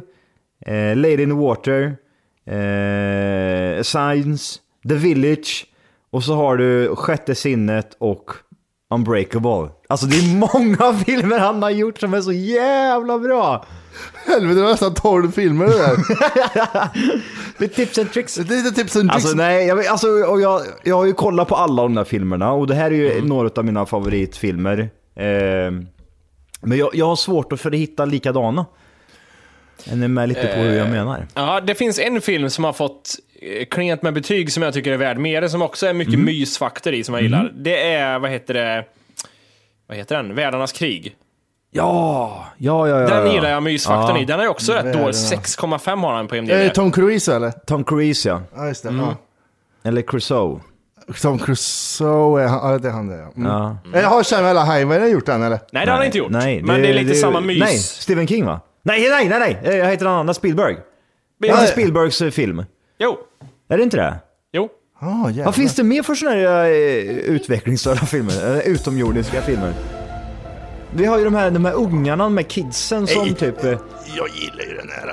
eh, 0.67 0.97
Lady 0.97 1.23
in 1.23 1.29
the 1.29 1.37
Water, 1.37 1.97
eh, 2.47 3.83
Science, 3.83 4.61
The 4.89 4.95
Village 4.95 5.67
och 6.11 6.25
så 6.25 6.35
har 6.35 6.57
du 6.57 6.97
Sjätte 6.97 7.35
sinnet 7.35 7.97
och 7.99 8.31
Unbreakable. 8.91 9.69
Alltså 9.89 10.07
det 10.07 10.17
är 10.17 10.37
många 10.37 10.99
filmer 11.07 11.39
han 11.39 11.63
har 11.63 11.71
gjort 11.71 11.99
som 11.99 12.15
är 12.15 12.21
så 12.21 12.33
jävla 12.33 13.19
bra. 13.19 13.65
Helvete, 14.27 14.55
det 14.55 14.63
var 14.63 14.71
nästan 14.71 14.95
12 14.95 15.33
filmer 15.33 15.65
det 15.67 15.73
där. 15.79 15.97
det 17.59 17.65
är 17.65 17.69
tips 17.69 17.99
and 17.99 18.13
tricks. 18.13 18.35
Det 18.35 18.55
är 18.55 18.63
lite 18.63 18.77
tips 18.83 18.97
and 18.97 19.11
tricks. 19.11 19.25
Alltså 19.25 19.37
nej, 19.37 19.67
jag, 19.67 19.87
alltså, 19.87 20.07
och 20.09 20.41
jag, 20.41 20.63
jag 20.85 20.97
har 20.97 21.07
ju 21.07 21.13
kollat 21.13 21.49
på 21.49 21.55
alla 21.57 21.83
de 21.83 21.95
där 21.95 22.05
filmerna 22.05 22.53
och 22.53 22.67
det 22.67 22.75
här 22.75 22.91
är 22.91 22.95
ju 22.95 23.23
några 23.25 23.51
av 23.57 23.65
mina 23.65 23.87
favoritfilmer. 23.87 24.79
Eh, 25.17 25.71
men 26.61 26.79
jag, 26.79 26.91
jag 26.95 27.07
har 27.07 27.17
svårt 27.17 27.53
att 27.53 27.61
för 27.61 27.71
att 27.71 27.77
hitta 27.77 28.05
likadana. 28.05 28.67
Är 29.85 29.97
ni 29.97 30.09
med 30.09 30.29
lite 30.29 30.47
på 30.47 30.61
hur 30.61 30.73
jag 30.77 30.87
Eh, 30.87 30.93
menar? 30.93 31.27
Ja, 31.35 31.61
det 31.61 31.75
finns 31.75 31.99
en 31.99 32.21
film 32.21 32.51
som 32.51 32.65
har 32.65 32.73
fått 32.73 33.15
eh, 33.43 33.65
klent 33.67 34.03
med 34.03 34.15
betyg 34.15 34.53
som 34.53 34.63
jag 34.63 34.75
tycker 34.75 34.93
är 34.93 34.97
värd 34.97 35.19
mer, 35.19 35.49
som 35.49 35.63
också 35.63 35.87
är 35.87 35.93
mycket 35.95 36.15
Mm. 36.15 36.27
mysfaktor 36.27 36.93
i, 36.95 37.05
som 37.05 37.15
jag 37.15 37.23
gillar. 37.23 37.53
Det 37.57 37.93
är, 37.93 38.19
vad 38.19 38.31
heter 38.31 38.55
det, 38.55 38.85
vad 39.89 39.97
heter 39.97 40.17
den? 40.17 40.35
Världarnas 40.35 40.73
krig. 40.73 41.15
Ja, 41.71 42.45
ja, 42.59 42.89
ja. 42.89 43.01
ja 43.01 43.07
Den 43.09 43.33
gillar 43.33 43.51
jag 43.51 43.63
mysfaktorn 43.63 44.17
Ja. 44.17 44.23
i. 44.23 44.25
Den 44.25 44.41
är 44.41 44.49
också 44.49 44.73
rätt 44.73 44.85
dålig. 44.93 45.07
ja. 45.07 45.11
6,5 45.11 46.01
har 46.01 46.13
han 46.15 46.27
på 46.29 46.35
Är 46.35 46.39
IMDb. 46.39 46.51
det 46.51 46.71
Tom 46.71 46.93
Cruise 46.93 47.35
eller? 47.37 47.51
Tom 47.51 47.85
Cruise 47.85 48.29
ja. 48.29 48.43
Ja, 48.57 48.67
just 48.69 48.83
det. 48.83 48.89
Mm. 48.89 49.01
Ja. 49.05 49.17
Eller 49.85 50.03
Crusoe. 50.03 50.61
Tom 51.23 51.39
Crusoe, 51.39 52.43
är 52.43 52.47
han, 52.49 52.73
ja, 52.73 52.79
det 52.79 52.89
är 52.89 52.93
han 52.93 53.09
det 53.09 53.17
ja. 53.17 53.33
Mm. 53.37 53.53
Ja. 53.53 53.77
Eller 53.95 54.09
har 54.09 54.23
Samuel 54.23 54.57
Highway 54.59 55.09
gjort 55.11 55.27
den 55.27 55.43
eller? 55.43 55.59
Nej, 55.73 55.85
det 55.87 55.91
har 55.93 55.97
han 55.97 56.07
inte 56.07 56.19
gjort. 56.19 56.31
Nej, 56.31 56.63
men 56.63 56.83
det, 56.83 56.89
är 56.89 56.95
lite 56.95 57.15
samma 57.15 57.41
mys. 57.41 57.61
Nej, 57.61 57.79
Stephen 57.79 58.27
King 58.27 58.47
va? 58.47 58.61
Nej, 58.83 59.09
nej, 59.11 59.29
nej, 59.29 59.39
nej. 59.39 59.59
Eh, 59.65 59.77
Jag 59.77 59.87
heter 59.91 60.05
någon 60.05 60.15
annan, 60.15 60.35
Spielberg. 60.35 60.77
Det 61.41 61.49
är. 61.49 61.67
Spielbergs 61.67 62.23
eh, 62.23 62.31
film. 62.31 62.65
Jo. 62.99 63.17
Är 63.69 63.77
det 63.77 63.83
inte 63.83 63.97
det? 63.97 64.15
Jo. 64.53 64.69
Ah, 65.01 65.31
Vad 65.45 65.55
finns 65.55 65.75
det 65.75 65.83
mer 65.83 66.03
för 66.03 66.15
sådana 66.15 66.37
här 66.37 66.67
utvecklingsstörda 67.31 68.07
filmer? 68.07 68.63
Utomjordiska 68.69 69.43
filmer? 69.43 69.73
Vi 70.95 71.05
har 71.05 71.19
ju 71.19 71.25
de 71.25 71.35
här, 71.35 71.51
de 71.51 71.65
här 71.65 71.73
ungarna, 71.75 72.25
de 72.25 72.37
här 72.37 72.45
kidsen 72.45 73.07
som 73.07 73.23
Nej. 73.25 73.35
typ... 73.35 73.65
eh, 73.65 73.71
Jag 74.17 74.29
gillar 74.29 74.65
ju 74.71 74.77
den 74.77 74.89
här... 74.89 75.09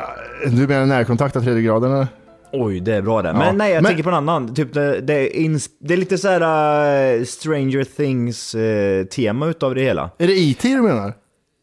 Du 0.61 0.67
menar 0.67 0.85
närkontakt 0.85 1.35
av 1.35 1.41
tredje 1.41 1.61
graden 1.61 1.91
eller? 1.93 2.07
Oj, 2.51 2.79
det 2.79 2.93
är 2.95 3.01
bra 3.01 3.21
det. 3.21 3.29
Ja. 3.29 3.33
Men 3.37 3.57
nej, 3.57 3.71
jag 3.73 3.83
Men- 3.83 3.89
tänker 3.89 4.03
på 4.03 4.09
en 4.09 4.15
annan. 4.15 4.55
Typ 4.55 4.73
det, 4.73 5.01
det, 5.01 5.13
är, 5.13 5.39
ins- 5.39 5.69
det 5.79 5.93
är 5.93 5.97
lite 5.97 6.17
så 6.17 6.27
här 6.27 6.41
eh, 7.17 7.23
Stranger 7.23 7.83
Things 7.83 8.55
eh, 8.55 9.05
tema 9.05 9.47
utav 9.47 9.75
det 9.75 9.81
hela. 9.81 10.09
Är 10.17 10.27
det 10.27 10.33
E.T. 10.33 10.67
du 10.75 10.81
menar? 10.81 11.13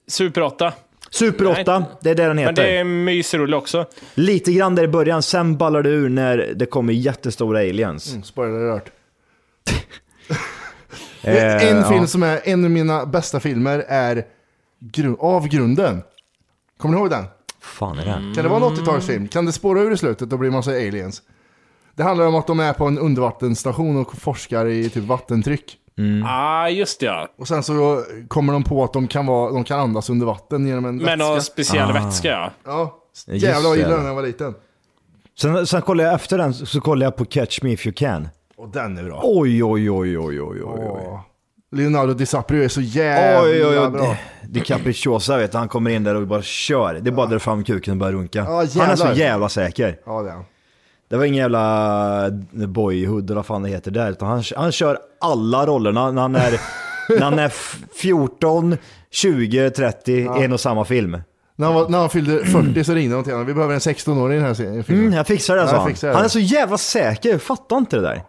Super 0.08 0.42
8. 0.42 0.72
Super 1.10 1.46
8, 1.62 1.84
det 2.00 2.10
är 2.10 2.14
det 2.14 2.22
den 2.26 2.36
Men 2.36 2.38
heter. 2.48 2.62
det 2.62 2.76
är 2.76 2.84
mysrulle 2.84 3.56
också. 3.56 3.86
Lite 4.14 4.52
grann 4.52 4.74
där 4.74 4.82
i 4.84 4.88
början, 4.88 5.22
sen 5.22 5.56
ballar 5.56 5.82
det 5.82 5.90
ur 5.90 6.08
när 6.08 6.52
det 6.56 6.66
kommer 6.66 6.92
jättestora 6.92 7.58
aliens. 7.58 8.10
Mm, 8.12 8.22
spoiler 8.22 8.70
alert. 8.70 8.90
Eh, 11.22 11.68
en 11.70 11.84
film 11.84 12.00
ja. 12.00 12.06
som 12.06 12.22
är 12.22 12.40
en 12.44 12.64
av 12.64 12.70
mina 12.70 13.06
bästa 13.06 13.40
filmer 13.40 13.84
är 13.88 14.24
gru- 14.80 15.16
Avgrunden. 15.20 16.02
Kommer 16.78 16.94
ni 16.94 17.00
ihåg 17.00 17.10
den? 17.10 17.24
fan 17.60 17.98
är 17.98 18.04
det? 18.04 18.12
Kan 18.34 18.44
det 18.44 18.48
vara 18.48 18.66
en 18.66 18.76
80-talsfilm? 18.76 19.28
Kan 19.28 19.46
det 19.46 19.52
spåra 19.52 19.80
ur 19.80 19.92
i 19.92 19.96
slutet 19.96 20.32
och 20.32 20.38
bli 20.38 20.50
massa 20.50 20.70
aliens? 20.70 21.22
Det 21.94 22.02
handlar 22.02 22.26
om 22.26 22.34
att 22.34 22.46
de 22.46 22.60
är 22.60 22.72
på 22.72 22.84
en 22.86 22.98
undervattensstation 22.98 23.96
och 23.96 24.16
forskar 24.16 24.66
i 24.66 24.88
typ 24.90 25.04
vattentryck. 25.04 25.76
Mm. 25.98 26.24
Ah, 26.28 26.68
just 26.68 27.00
det 27.00 27.06
ja. 27.06 27.28
Och 27.38 27.48
sen 27.48 27.62
så 27.62 28.04
kommer 28.28 28.52
de 28.52 28.64
på 28.64 28.84
att 28.84 28.92
de 28.92 29.08
kan, 29.08 29.26
vara, 29.26 29.52
de 29.52 29.64
kan 29.64 29.80
andas 29.80 30.10
under 30.10 30.26
vatten 30.26 30.66
genom 30.66 30.84
en 30.84 30.96
Med 30.96 31.04
vätska. 31.06 31.16
någon 31.28 31.42
speciell 31.42 31.90
Ah. 31.90 31.92
vätska 31.92 32.28
ja. 32.28 32.50
Ja, 32.64 32.98
Just 33.26 33.44
jävlar 33.44 33.62
vad 33.68 33.70
jag 33.70 33.72
det. 33.72 33.78
gillade 33.78 33.94
den 33.96 34.02
när 34.02 34.08
jag 34.10 34.14
var 34.14 34.22
liten. 34.22 34.54
Sen, 35.40 35.66
sen 35.66 35.82
kollar 35.82 36.04
jag 36.04 36.14
efter 36.14 36.38
den, 36.38 36.54
så 36.54 36.80
kollar 36.80 37.06
jag 37.06 37.16
på 37.16 37.24
Catch 37.24 37.62
Me 37.62 37.72
If 37.72 37.86
You 37.86 37.94
Can. 37.94 38.28
Och 38.62 38.68
den 38.68 38.98
är 38.98 39.02
bra. 39.02 39.20
Oj, 39.24 39.64
oj, 39.64 39.90
oj, 39.90 40.18
oj, 40.18 40.40
oj, 40.40 40.62
oj. 40.62 40.62
oj. 40.64 41.18
Leonardo 41.74 42.14
DiCaprio 42.14 42.62
är 42.64 42.68
så 42.68 42.80
jävla 42.80 43.42
Oj, 43.42 43.66
oj, 43.66 43.78
oj. 43.78 43.90
bra. 43.90 44.16
Capricciosa 44.64 45.36
vet 45.36 45.52
du, 45.52 45.58
han 45.58 45.68
kommer 45.68 45.90
in 45.90 46.04
där 46.04 46.14
och 46.14 46.26
bara 46.26 46.42
kör. 46.42 46.94
Det 47.02 47.10
är 47.10 47.12
bara 47.12 47.24
att 47.24 47.30
dra 47.30 47.38
fram 47.38 47.64
kuken 47.64 47.90
och 47.92 47.96
börja 47.98 48.12
runka. 48.12 48.38
Ja, 48.38 48.66
han 48.82 48.90
är 48.90 48.96
så 48.96 49.12
jävla 49.14 49.48
säker. 49.48 49.98
Ja, 50.06 50.22
det 50.22 50.28
är 50.30 50.32
han. 50.34 50.44
Det 51.10 51.16
var 51.16 51.24
ingen 51.24 51.38
jävla 51.38 52.30
boyhood 52.50 53.24
eller 53.24 53.34
vad 53.34 53.46
fan 53.46 53.62
det 53.62 53.68
heter 53.68 53.90
där, 53.90 54.10
utan 54.10 54.28
han, 54.28 54.42
han 54.56 54.72
kör 54.72 54.98
alla 55.20 55.66
rollerna 55.66 56.10
när 56.10 56.22
han 56.22 56.34
är, 56.36 56.60
när 57.08 57.20
han 57.20 57.38
är 57.38 57.46
f- 57.46 57.76
14, 57.94 58.76
20, 59.10 59.70
30 59.70 60.12
i 60.12 60.26
en 60.44 60.52
och 60.52 60.60
samma 60.60 60.84
film. 60.84 61.18
När 61.56 61.66
han, 61.66 61.74
var, 61.74 61.88
när 61.88 61.98
han 61.98 62.10
fyllde 62.10 62.44
40 62.44 62.84
så 62.84 62.94
ringde 62.94 63.14
de 63.14 63.24
till 63.24 63.32
honom. 63.32 63.46
Vi 63.46 63.54
behöver 63.54 63.74
en 63.74 63.80
16-åring 63.80 64.36
i 64.36 64.40
den 64.40 64.46
här 64.46 64.82
filmen. 64.82 65.04
Mm, 65.04 65.12
jag 65.12 65.26
fixar 65.26 65.56
det, 65.56 65.62
Ja, 65.62 65.68
sa 65.68 65.74
jag 65.74 65.80
han. 65.80 65.94
det. 66.00 66.12
Han 66.14 66.24
är 66.24 66.28
så 66.28 66.38
jävla 66.38 66.78
säker, 66.78 67.30
jag 67.30 67.42
fattar 67.42 67.76
inte 67.78 67.96
det 67.96 68.02
där. 68.02 68.22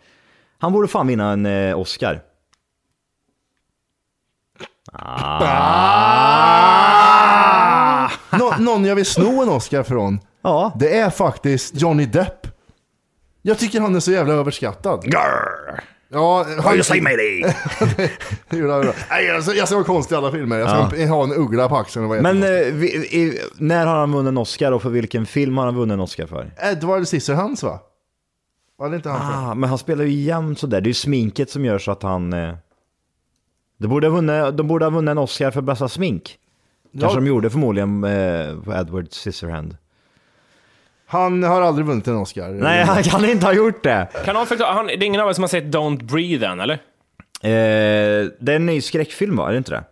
Han 0.64 0.72
borde 0.74 0.88
fan 0.88 1.08
vinna 1.08 1.32
en 1.32 1.46
eh, 1.46 1.80
Oscar. 1.80 2.22
Ah! 6.74 8.10
Nå, 8.40 8.54
någon 8.60 8.86
jag 8.86 8.96
vill 8.96 9.06
sno 9.06 9.42
en 9.44 9.50
Oscar 9.50 9.84
från. 9.84 10.20
Ja. 10.42 10.72
Det 10.80 10.98
är 11.00 11.10
faktiskt 11.10 11.82
Johnny 11.82 12.06
Depp. 12.06 12.48
Jag 13.42 13.60
tycker 13.60 13.80
han 13.82 13.96
är 13.96 14.00
så 14.00 14.12
jävla 14.12 14.34
överskattad. 14.34 15.04
Grr. 15.04 15.84
Ja, 16.10 16.46
det 18.50 18.58
gjorde 18.58 18.74
han 18.74 18.82
bra. 18.82 18.94
Nej, 19.10 19.26
jag, 19.26 19.44
ska- 19.44 19.54
jag 19.54 19.68
ska 19.68 19.76
vara 19.78 19.86
konstig 19.86 20.16
i 20.16 20.18
alla 20.18 20.32
filmer. 20.32 20.58
Jag 20.60 20.70
ska 20.90 20.98
Ja. 20.98 21.08
ha 21.08 21.24
en 21.24 21.34
uggla 21.34 21.70
på 21.70 21.78
axeln 21.78 22.06
och 22.06 22.10
vara 22.10 22.22
Men 22.22 22.42
jättekonstig. 22.42 22.68
eh, 22.68 22.74
vi, 22.74 22.88
i, 23.18 23.40
när 23.58 23.86
har 23.86 23.96
han 24.00 24.12
vunnit 24.12 24.28
en 24.30 24.38
Oscar 24.38 24.72
och 24.72 24.82
för 24.82 24.90
vilken 24.90 25.26
film 25.26 25.58
har 25.58 25.66
han 25.66 25.76
vunnit 25.76 25.94
en 25.94 26.00
Oscar 26.00 26.28
för? 26.28 26.52
Edward 26.72 27.08
Scissorhands 27.08 27.64
va? 27.64 27.80
Var 28.84 28.90
det 28.90 28.96
inte 28.96 29.10
han 29.10 29.20
för? 29.34 29.52
Ah, 29.52 29.54
men 29.56 29.70
han 29.70 29.78
spelar 29.78 30.04
ju 30.06 30.12
jämt 30.22 30.60
sådär. 30.60 30.82
Det 30.82 30.86
är 30.86 30.90
ju 30.90 30.94
sminket 30.94 31.50
som 31.50 31.66
gör 31.66 31.78
så 31.80 31.92
att 31.92 32.04
han... 32.04 32.34
Eh, 32.34 32.54
det 33.78 33.88
borde 33.88 34.08
ha 34.08 34.16
vunnit, 34.16 34.58
de 34.58 34.68
borde 34.68 34.86
ha 34.86 34.90
vunnit 34.90 35.12
en 35.12 35.18
Oscar 35.18 35.52
för 35.52 35.62
bästa 35.62 35.88
smink. 35.90 36.38
Kanske 36.92 37.08
Ja. 37.18 37.22
de 37.22 37.28
gjorde 37.28 37.50
förmodligen 37.50 38.04
eh, 38.04 38.56
på 38.64 38.74
Edward 38.74 39.08
Scissorhand. 39.12 39.78
Han 41.08 41.44
har 41.44 41.62
aldrig 41.62 41.86
vunnit 41.88 42.08
en 42.08 42.16
Oscar. 42.18 42.50
Nej, 42.50 42.84
han 42.84 43.04
kan 43.04 43.26
inte 43.26 43.46
ha 43.46 43.54
gjort 43.54 43.84
det. 43.84 44.08
Kan 44.26 44.34
någon 44.36 44.48
förklara? 44.48 44.74
Han, 44.74 44.88
det 44.88 44.94
är 44.94 45.04
ingen 45.04 45.22
av 45.22 45.30
er 45.30 45.34
som 45.34 45.44
har 45.44 45.48
sett 45.50 45.64
Don't 45.64 46.04
Breathe 46.04 46.46
än, 46.48 46.60
eller? 46.60 46.74
Eh, 46.74 48.30
det 48.40 48.52
är 48.52 48.56
en 48.56 48.66
ny 48.66 48.82
skräckfilm 48.82 49.36
va? 49.36 49.48
Är 49.48 49.52
det 49.52 49.58
inte 49.58 49.72
det? 49.72 49.84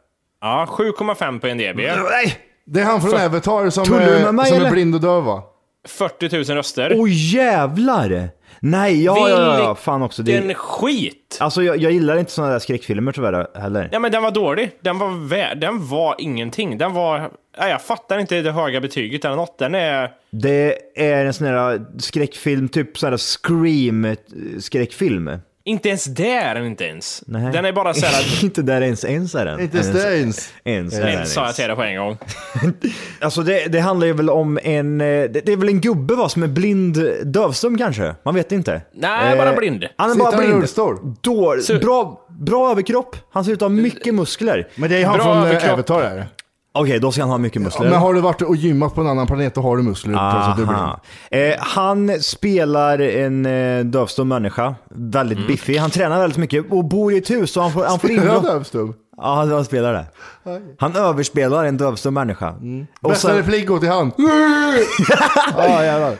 Ja, 0.41 0.67
7,5 0.69 1.39
på 1.39 1.47
NDB. 1.47 1.77
Nej! 2.11 2.37
Det 2.65 2.79
är 2.81 2.85
han 2.85 3.01
från 3.01 3.11
För- 3.11 3.25
Avatar 3.25 3.69
som, 3.69 3.93
är, 3.93 4.31
mig, 4.31 4.45
som 4.45 4.61
är 4.65 4.71
blind 4.71 4.95
och 4.95 5.01
döv 5.01 5.23
va? 5.23 5.43
40 5.87 6.35
000 6.35 6.43
röster. 6.43 6.93
Åh 6.97 7.07
jävlar! 7.11 8.29
Nej, 8.63 9.03
ja, 9.03 9.29
ja, 9.29 9.39
ja, 9.39 9.59
ja, 9.59 9.75
fan 9.75 10.01
också. 10.01 10.23
Det, 10.23 10.31
Vilken 10.31 10.53
skit! 10.55 11.37
alltså 11.39 11.63
jag, 11.63 11.77
jag 11.77 11.91
gillar 11.91 12.17
inte 12.17 12.31
sådana 12.31 12.51
där 12.53 12.59
skräckfilmer 12.59 13.11
tyvärr 13.11 13.47
heller. 13.59 13.89
Ja 13.91 13.99
men 13.99 14.11
den 14.11 14.23
var 14.23 14.31
dålig. 14.31 14.71
Den 14.81 14.99
var, 14.99 15.07
vä- 15.07 15.55
den 15.55 15.87
var 15.87 16.15
ingenting. 16.17 16.77
Den 16.77 16.93
var... 16.93 17.31
Nej, 17.59 17.71
jag 17.71 17.81
fattar 17.81 18.19
inte 18.19 18.41
det 18.41 18.51
höga 18.51 18.81
betyget 18.81 19.25
eller 19.25 19.35
något. 19.35 19.57
Den 19.57 19.75
är... 19.75 20.11
Det 20.31 20.77
är 20.95 21.25
en 21.25 21.33
sån 21.33 21.47
här 21.47 21.85
skräckfilm, 21.99 22.69
typ 22.69 22.97
sån 22.97 23.09
här 23.09 23.17
scream-skräckfilm. 23.17 25.39
Inte 25.63 25.89
ens 25.89 26.05
där 26.05 26.41
är 26.41 26.55
den 26.55 26.65
inte 26.65 26.83
ens. 26.85 27.23
Nej. 27.27 27.51
Den 27.53 27.65
är 27.65 27.71
bara 27.71 27.93
så 27.93 28.05
här... 28.05 28.43
inte 28.43 28.61
där 28.61 28.81
ens, 28.81 29.05
ens 29.05 29.35
är 29.35 29.45
den. 29.45 29.59
Inte 29.59 29.77
ens 29.77 29.91
det 29.91 30.17
ens. 30.17 30.53
Ens 30.63 30.93
den 30.93 31.07
ens 31.07 31.33
sa 31.33 31.45
jag 31.45 31.55
till 31.55 31.67
dig 31.67 31.75
på 31.75 31.83
en 31.83 31.97
gång. 31.97 32.17
Alltså 33.21 33.41
det, 33.43 33.65
det 33.71 33.79
handlar 33.79 34.07
ju 34.07 34.13
väl 34.13 34.29
om 34.29 34.59
en, 34.63 35.01
eh, 35.01 35.05
det, 35.07 35.27
det 35.45 35.51
är 35.51 35.57
väl 35.57 35.69
en 35.69 35.81
gubbe 35.81 36.15
va, 36.15 36.29
som 36.29 36.43
är 36.43 36.47
blind, 36.47 36.97
dövstum 37.23 37.77
kanske? 37.77 38.15
Man 38.25 38.35
vet 38.35 38.51
inte. 38.51 38.81
Nej, 38.93 39.31
Eh, 39.31 39.37
bara 39.37 39.55
blind. 39.55 39.85
Han 39.95 40.09
är 40.09 40.13
Sitter 40.13 40.25
bara 40.25 40.35
han 40.35 40.43
i 40.43 40.47
blind. 40.47 40.59
rullstol? 40.59 40.97
Då, 41.21 41.55
bra, 41.81 42.25
bra 42.29 42.71
överkropp. 42.71 43.15
Han 43.31 43.45
ser 43.45 43.51
ut 43.51 43.57
att 43.57 43.61
ha 43.61 43.69
mycket 43.69 44.15
muskler. 44.15 44.67
Men 44.75 44.89
det 44.89 45.01
är 45.01 45.05
han 45.05 45.15
Bra 45.15 45.23
från 45.23 45.37
eh, 45.37 45.49
överkropp. 45.49 45.73
Avatar 45.73 46.01
är 46.01 46.27
Okej, 46.73 46.99
då 46.99 47.11
ska 47.11 47.21
han 47.21 47.29
ha 47.29 47.37
mycket 47.37 47.61
muskler. 47.61 47.89
Men 47.89 47.99
har 47.99 48.13
du 48.13 48.21
varit 48.21 48.41
och 48.41 48.55
gymmat 48.55 48.95
på 48.95 49.01
en 49.01 49.07
annan 49.07 49.27
planet 49.27 49.55
då 49.55 49.61
har 49.61 49.77
du 49.77 49.83
muskler. 49.83 50.13
Aha. 50.13 50.99
Eh, 51.31 51.53
han 51.59 52.21
spelar 52.21 52.99
en 53.01 53.45
eh, 53.45 53.85
dövstum 53.85 54.27
människa, 54.27 54.75
väldigt 54.89 55.37
Mm. 55.37 55.47
biffig. 55.47 55.77
Han 55.77 55.89
tränar 55.89 56.19
väldigt 56.19 56.37
mycket 56.37 56.65
och 56.71 56.85
bor 56.85 57.13
i 57.13 57.17
ett 57.17 57.29
hus 57.29 57.51
så 57.51 57.61
han 57.61 57.71
får, 57.71 57.83
han 57.83 57.99
får 57.99 58.07
Spelar 58.07 58.23
han 58.25 58.35
inbrott. 58.35 58.53
dövstum? 58.53 58.93
Ja, 59.17 59.35
han 59.35 59.51
han 59.51 59.65
spelar 59.65 59.93
det. 59.93 60.05
Han 60.77 60.95
överspelar 60.95 61.65
en 61.65 61.77
dövstum 61.77 62.13
människa. 62.13 62.49
Mm. 62.49 62.87
Och 63.01 63.09
Bästa 63.09 63.27
sen, 63.27 63.37
replik 63.37 63.67
går 63.67 63.79
till 63.79 63.89
han. 63.89 64.11
Ja 65.57 65.83
jävlar. 65.83 66.15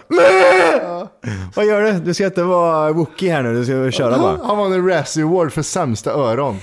vad 1.55 1.65
gör 1.65 1.81
du? 1.81 1.99
Du 1.99 2.13
ska 2.13 2.25
inte 2.25 2.43
vara 2.43 2.91
Wookie 2.91 3.33
här 3.33 3.43
nu, 3.43 3.53
du 3.53 3.65
ska 3.65 3.91
köra 3.91 4.17
bara. 4.17 4.39
Han 4.43 4.57
vann 4.57 4.73
en 4.73 4.87
Razzie 4.87 5.23
Award 5.23 5.51
för 5.53 5.61
sämsta 5.61 6.11
öron. 6.11 6.57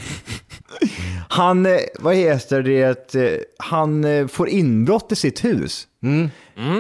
Han, 1.28 1.66
eh, 1.66 1.78
vad 1.98 2.14
heter 2.14 2.62
det, 2.62 3.14
eh, 3.14 3.38
han 3.58 4.04
eh, 4.04 4.26
får 4.26 4.48
inbrott 4.48 5.12
i 5.12 5.16
sitt 5.16 5.44
hus. 5.44 5.86
Mm. 6.02 6.30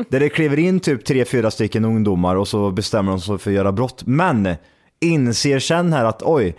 Där 0.08 0.20
det 0.20 0.28
kliver 0.28 0.58
in 0.58 0.80
typ 0.80 1.04
tre, 1.04 1.24
fyra 1.24 1.50
stycken 1.50 1.84
ungdomar 1.84 2.36
och 2.36 2.48
så 2.48 2.70
bestämmer 2.70 3.12
de 3.12 3.20
sig 3.20 3.38
för 3.38 3.50
att 3.50 3.54
göra 3.56 3.72
brott. 3.72 4.02
Men 4.06 4.54
inser 5.00 5.58
sen 5.58 5.92
här 5.92 6.04
att 6.04 6.22
oj, 6.22 6.56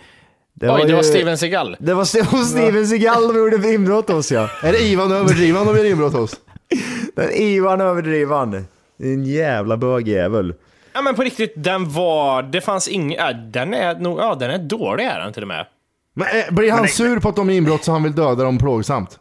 det 0.60 0.70
Oj, 0.70 0.82
det 0.82 0.88
ju- 0.88 0.94
var 0.94 1.02
Steven 1.02 1.38
Seagal. 1.38 1.76
Det 1.80 1.94
var 1.94 2.04
Ste- 2.04 2.44
Steven 2.44 2.86
Seagal 2.86 3.28
de 3.28 3.38
gjorde 3.38 3.72
inbrott 3.74 4.10
hos 4.10 4.32
ja. 4.32 4.48
Är 4.62 4.72
det 4.72 4.78
Ivan 4.80 5.12
överdriven 5.12 5.66
de 5.66 5.76
gör 5.76 5.84
inbrott 5.84 6.12
hos? 6.12 6.36
Den 7.14 7.30
Ivan 7.30 7.80
överdrivan. 7.80 8.66
En 8.98 9.24
jävla 9.24 9.76
bögjävel. 9.76 10.54
Ja 10.92 11.02
men 11.02 11.14
på 11.14 11.22
riktigt, 11.22 11.52
den 11.56 11.92
var... 11.92 12.42
Det 12.42 12.60
fanns 12.60 12.88
ingen... 12.88 13.18
Ja, 13.18 13.32
den 13.32 13.74
är 13.74 13.94
nog... 13.94 14.18
Ja, 14.18 14.34
den 14.34 14.50
är 14.50 14.58
dålig 14.58 15.04
är 15.04 15.20
den 15.20 15.32
till 15.32 15.42
och 15.42 15.48
med. 15.48 15.66
Men 16.14 16.26
eh, 16.26 16.54
blir 16.54 16.72
han 16.72 16.88
sur 16.88 17.18
på 17.20 17.28
att 17.28 17.36
de 17.36 17.50
är 17.50 17.54
inbrott 17.54 17.84
så 17.84 17.92
han 17.92 18.02
vill 18.02 18.14
döda 18.14 18.44
dem 18.44 18.58
plågsamt? 18.58 19.18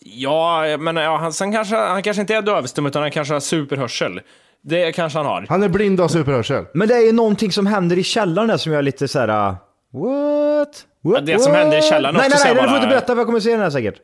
Ja, 0.00 0.76
men 0.78 0.96
ja, 0.96 1.16
han, 1.16 1.32
sen 1.32 1.52
kanske, 1.52 1.76
han 1.76 2.02
kanske 2.02 2.20
inte 2.20 2.34
är 2.34 2.42
dövstum 2.42 2.86
utan 2.86 3.02
han 3.02 3.10
kanske 3.10 3.34
har 3.34 3.40
superhörsel. 3.40 4.20
Det 4.62 4.92
kanske 4.92 5.18
han 5.18 5.26
har. 5.26 5.46
Han 5.48 5.62
är 5.62 5.68
blind 5.68 6.00
och 6.00 6.04
har 6.04 6.08
superhörsel. 6.08 6.64
Men 6.74 6.88
det 6.88 6.94
är 6.94 7.06
ju 7.06 7.12
någonting 7.12 7.52
som 7.52 7.66
händer 7.66 7.98
i 7.98 8.02
källaren 8.02 8.48
där 8.48 8.56
som 8.56 8.72
jag 8.72 8.78
är 8.78 8.82
lite 8.82 9.08
såhär... 9.08 9.48
uh, 9.48 9.54
What? 9.94 10.86
what? 11.02 11.14
Ja, 11.14 11.20
det 11.20 11.38
som 11.42 11.52
händer 11.52 11.78
i 11.78 11.82
källaren 11.82 12.14
nej, 12.14 12.26
också 12.26 12.36
Nej, 12.36 12.38
så 12.38 12.44
nej, 12.46 12.54
nej, 12.54 12.62
du 12.62 12.68
får 12.68 12.76
inte 12.76 12.88
berätta 12.88 13.06
för 13.06 13.16
jag 13.16 13.26
kommer 13.26 13.40
se 13.40 13.50
den 13.50 13.60
här 13.60 13.70
säkert. 13.70 13.94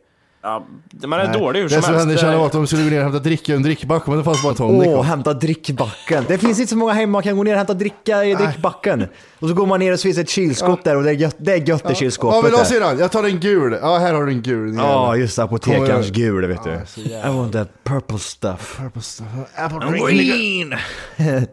Ja, 0.43 0.67
man 1.07 1.21
är 1.21 1.29
Nej, 1.29 1.39
dålig 1.39 1.61
hur 1.61 1.69
Det 1.69 1.75
som 1.75 1.83
som 1.83 1.95
hände 1.95 2.09
helst. 2.11 2.23
kände 2.25 2.37
var 2.39 2.47
att 2.47 2.53
de 2.53 2.67
skulle 2.67 2.83
gå 2.83 2.91
ner 2.91 2.97
och 2.99 3.03
hämta 3.05 3.19
dricka 3.19 3.53
i 3.53 3.57
en 3.57 3.63
drickback, 3.63 4.07
men 4.07 4.19
det 4.19 4.25
fanns 4.25 4.43
bara 4.43 4.55
tonic. 4.55 4.89
Åh, 4.89 5.03
hämta 5.03 5.35
drickbacken. 5.35 6.25
Det 6.29 6.39
finns 6.39 6.59
inte 6.61 6.71
så 6.71 6.77
många 6.77 6.93
hemma 6.93 7.13
man 7.13 7.23
kan 7.23 7.37
gå 7.37 7.43
ner 7.43 7.53
och 7.53 7.57
hämta 7.59 7.75
dricka 7.75 8.25
i 8.25 8.35
drickbacken. 8.35 9.07
Och 9.39 9.49
så 9.49 9.55
går 9.55 9.67
man 9.67 9.81
ner 9.81 9.93
och 9.93 9.99
så 9.99 10.03
finns 10.03 10.17
det 10.17 10.23
ett 10.23 10.29
kylskåp 10.29 10.85
där 10.85 10.97
och 10.97 11.03
det 11.03 11.11
är 11.11 11.15
gött, 11.15 11.37
det 11.39 11.53
är 11.53 11.69
gött 11.69 11.91
i 11.91 11.95
kylskåpet. 11.95 12.35
Vad 12.35 12.45
vill 12.45 12.53
du 12.53 12.59
ha 12.59 12.65
syrran? 12.65 12.99
Jag 12.99 13.11
tar 13.11 13.25
en 13.25 13.41
gul. 13.41 13.79
Ja, 13.83 13.99
här 13.99 14.15
har 14.15 14.27
du 14.27 14.33
en 14.33 14.43
gul. 14.43 14.75
Ja, 14.75 15.17
just 15.17 15.37
det. 15.37 15.43
Apotekarns 15.43 15.87
Kommer- 15.89 16.03
gul, 16.11 16.47
vet 16.47 16.65
du. 16.65 16.81
Ja, 17.03 17.29
I 17.31 17.37
want 17.37 17.53
that 17.53 17.85
purple 17.85 18.19
stuff. 18.19 18.79
Purple 18.79 19.03
stuff. 19.03 19.27
Apple 19.55 20.11
green. 20.11 20.75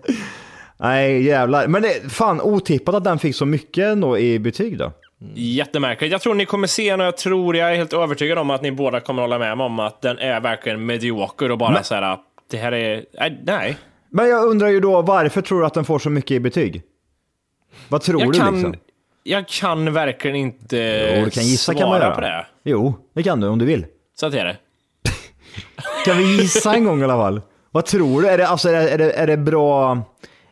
Nej, 0.79 1.23
jävlar. 1.23 1.67
Men 1.67 1.81
det, 1.81 2.11
fan, 2.11 2.41
otippat 2.41 2.95
att 2.95 3.03
den 3.03 3.19
fick 3.19 3.35
så 3.35 3.45
mycket 3.45 3.83
ändå 3.85 4.17
i 4.17 4.39
betyg 4.39 4.77
då. 4.77 4.91
Jättemärkligt. 5.35 6.11
Jag 6.11 6.21
tror 6.21 6.33
ni 6.33 6.45
kommer 6.45 6.67
se 6.67 6.91
den 6.91 6.99
och 7.01 7.05
jag 7.07 7.17
tror, 7.17 7.55
jag 7.55 7.71
är 7.71 7.75
helt 7.75 7.93
övertygad 7.93 8.37
om 8.37 8.49
att 8.49 8.61
ni 8.61 8.71
båda 8.71 8.99
kommer 8.99 9.21
hålla 9.21 9.39
med 9.39 9.57
mig 9.57 9.65
om 9.65 9.79
att 9.79 10.01
den 10.01 10.17
är 10.19 10.39
verkligen 10.39 10.85
medioker 10.85 11.51
och 11.51 11.57
bara 11.57 11.71
Men- 11.71 11.83
så 11.83 11.95
här, 11.95 12.17
det 12.51 12.57
här 12.57 12.71
är, 12.71 13.05
nej. 13.43 13.77
Men 14.09 14.29
jag 14.29 14.45
undrar 14.45 14.67
ju 14.67 14.79
då, 14.79 15.01
varför 15.01 15.41
tror 15.41 15.59
du 15.59 15.65
att 15.65 15.73
den 15.73 15.85
får 15.85 15.99
så 15.99 16.09
mycket 16.09 16.31
i 16.31 16.39
betyg? 16.39 16.81
Vad 17.87 18.01
tror 18.01 18.21
Jag 18.21 18.33
du 18.33 18.39
kan, 18.39 18.53
liksom? 18.53 18.75
jag 19.23 19.47
kan 19.47 19.93
verkligen 19.93 20.35
inte 20.35 20.77
Jo, 21.17 21.25
du 21.25 21.29
kan 21.31 21.43
gissa 21.43 21.73
svara 21.73 21.77
kan 21.79 21.89
man 21.89 22.01
göra. 22.01 22.15
på 22.15 22.21
det. 22.21 22.45
Jo, 22.63 22.93
det 23.15 23.23
kan 23.23 23.39
du 23.41 23.47
om 23.47 23.59
du 23.59 23.65
vill. 23.65 23.85
Så 24.19 24.25
att 24.25 24.33
är 24.33 24.45
det. 24.45 24.57
Kan 26.05 26.17
vi 26.17 26.23
gissa 26.41 26.73
en 26.73 26.85
gång 26.85 27.01
i 27.01 27.03
alla 27.03 27.13
fall? 27.17 27.41
Vad 27.71 27.85
tror 27.85 28.21
du? 28.21 28.27
Är 28.29 28.37
det, 28.37 28.47
alltså, 28.47 28.69
är 28.69 28.73
det, 28.73 28.89
är 28.89 28.97
det, 28.97 29.11
är 29.11 29.27
det 29.27 29.37
bra... 29.37 29.97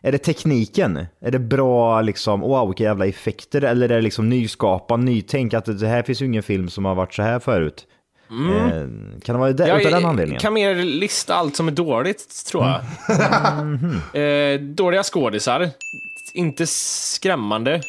Är 0.06 0.12
det 0.12 0.18
tekniken? 0.18 1.06
Är 1.20 1.30
det 1.30 1.38
bra 1.38 2.00
liksom, 2.00 2.40
wow 2.40 2.68
vilka 2.68 2.84
jävla 2.84 3.06
effekter? 3.06 3.62
Eller 3.64 3.88
är 3.88 3.94
det 3.96 4.00
liksom 4.02 4.28
nyskapande, 4.28 5.12
nytänk? 5.12 5.54
Att 5.54 5.78
det 5.80 5.88
här 5.88 6.02
finns 6.02 6.22
ju 6.22 6.26
ingen 6.26 6.42
film 6.42 6.68
som 6.68 6.84
har 6.84 6.94
varit 6.94 7.14
så 7.14 7.22
här 7.22 7.38
förut. 7.38 7.86
Mm. 8.30 8.56
Eh, 8.56 9.20
kan 9.20 9.34
det 9.34 9.38
vara 9.38 9.52
det, 9.52 9.68
Jag 9.68 9.80
utav 9.80 9.92
den 9.92 10.04
anledningen? 10.04 10.40
kan 10.40 10.54
mer 10.54 10.74
lista 10.74 11.34
allt 11.34 11.56
som 11.56 11.68
är 11.68 11.72
dåligt, 11.72 12.44
tror 12.50 12.64
jag. 12.64 12.80
eh, 14.54 14.60
dåliga 14.60 15.02
skådisar. 15.02 15.70
Inte 16.34 16.66
skrämmande 16.66 17.80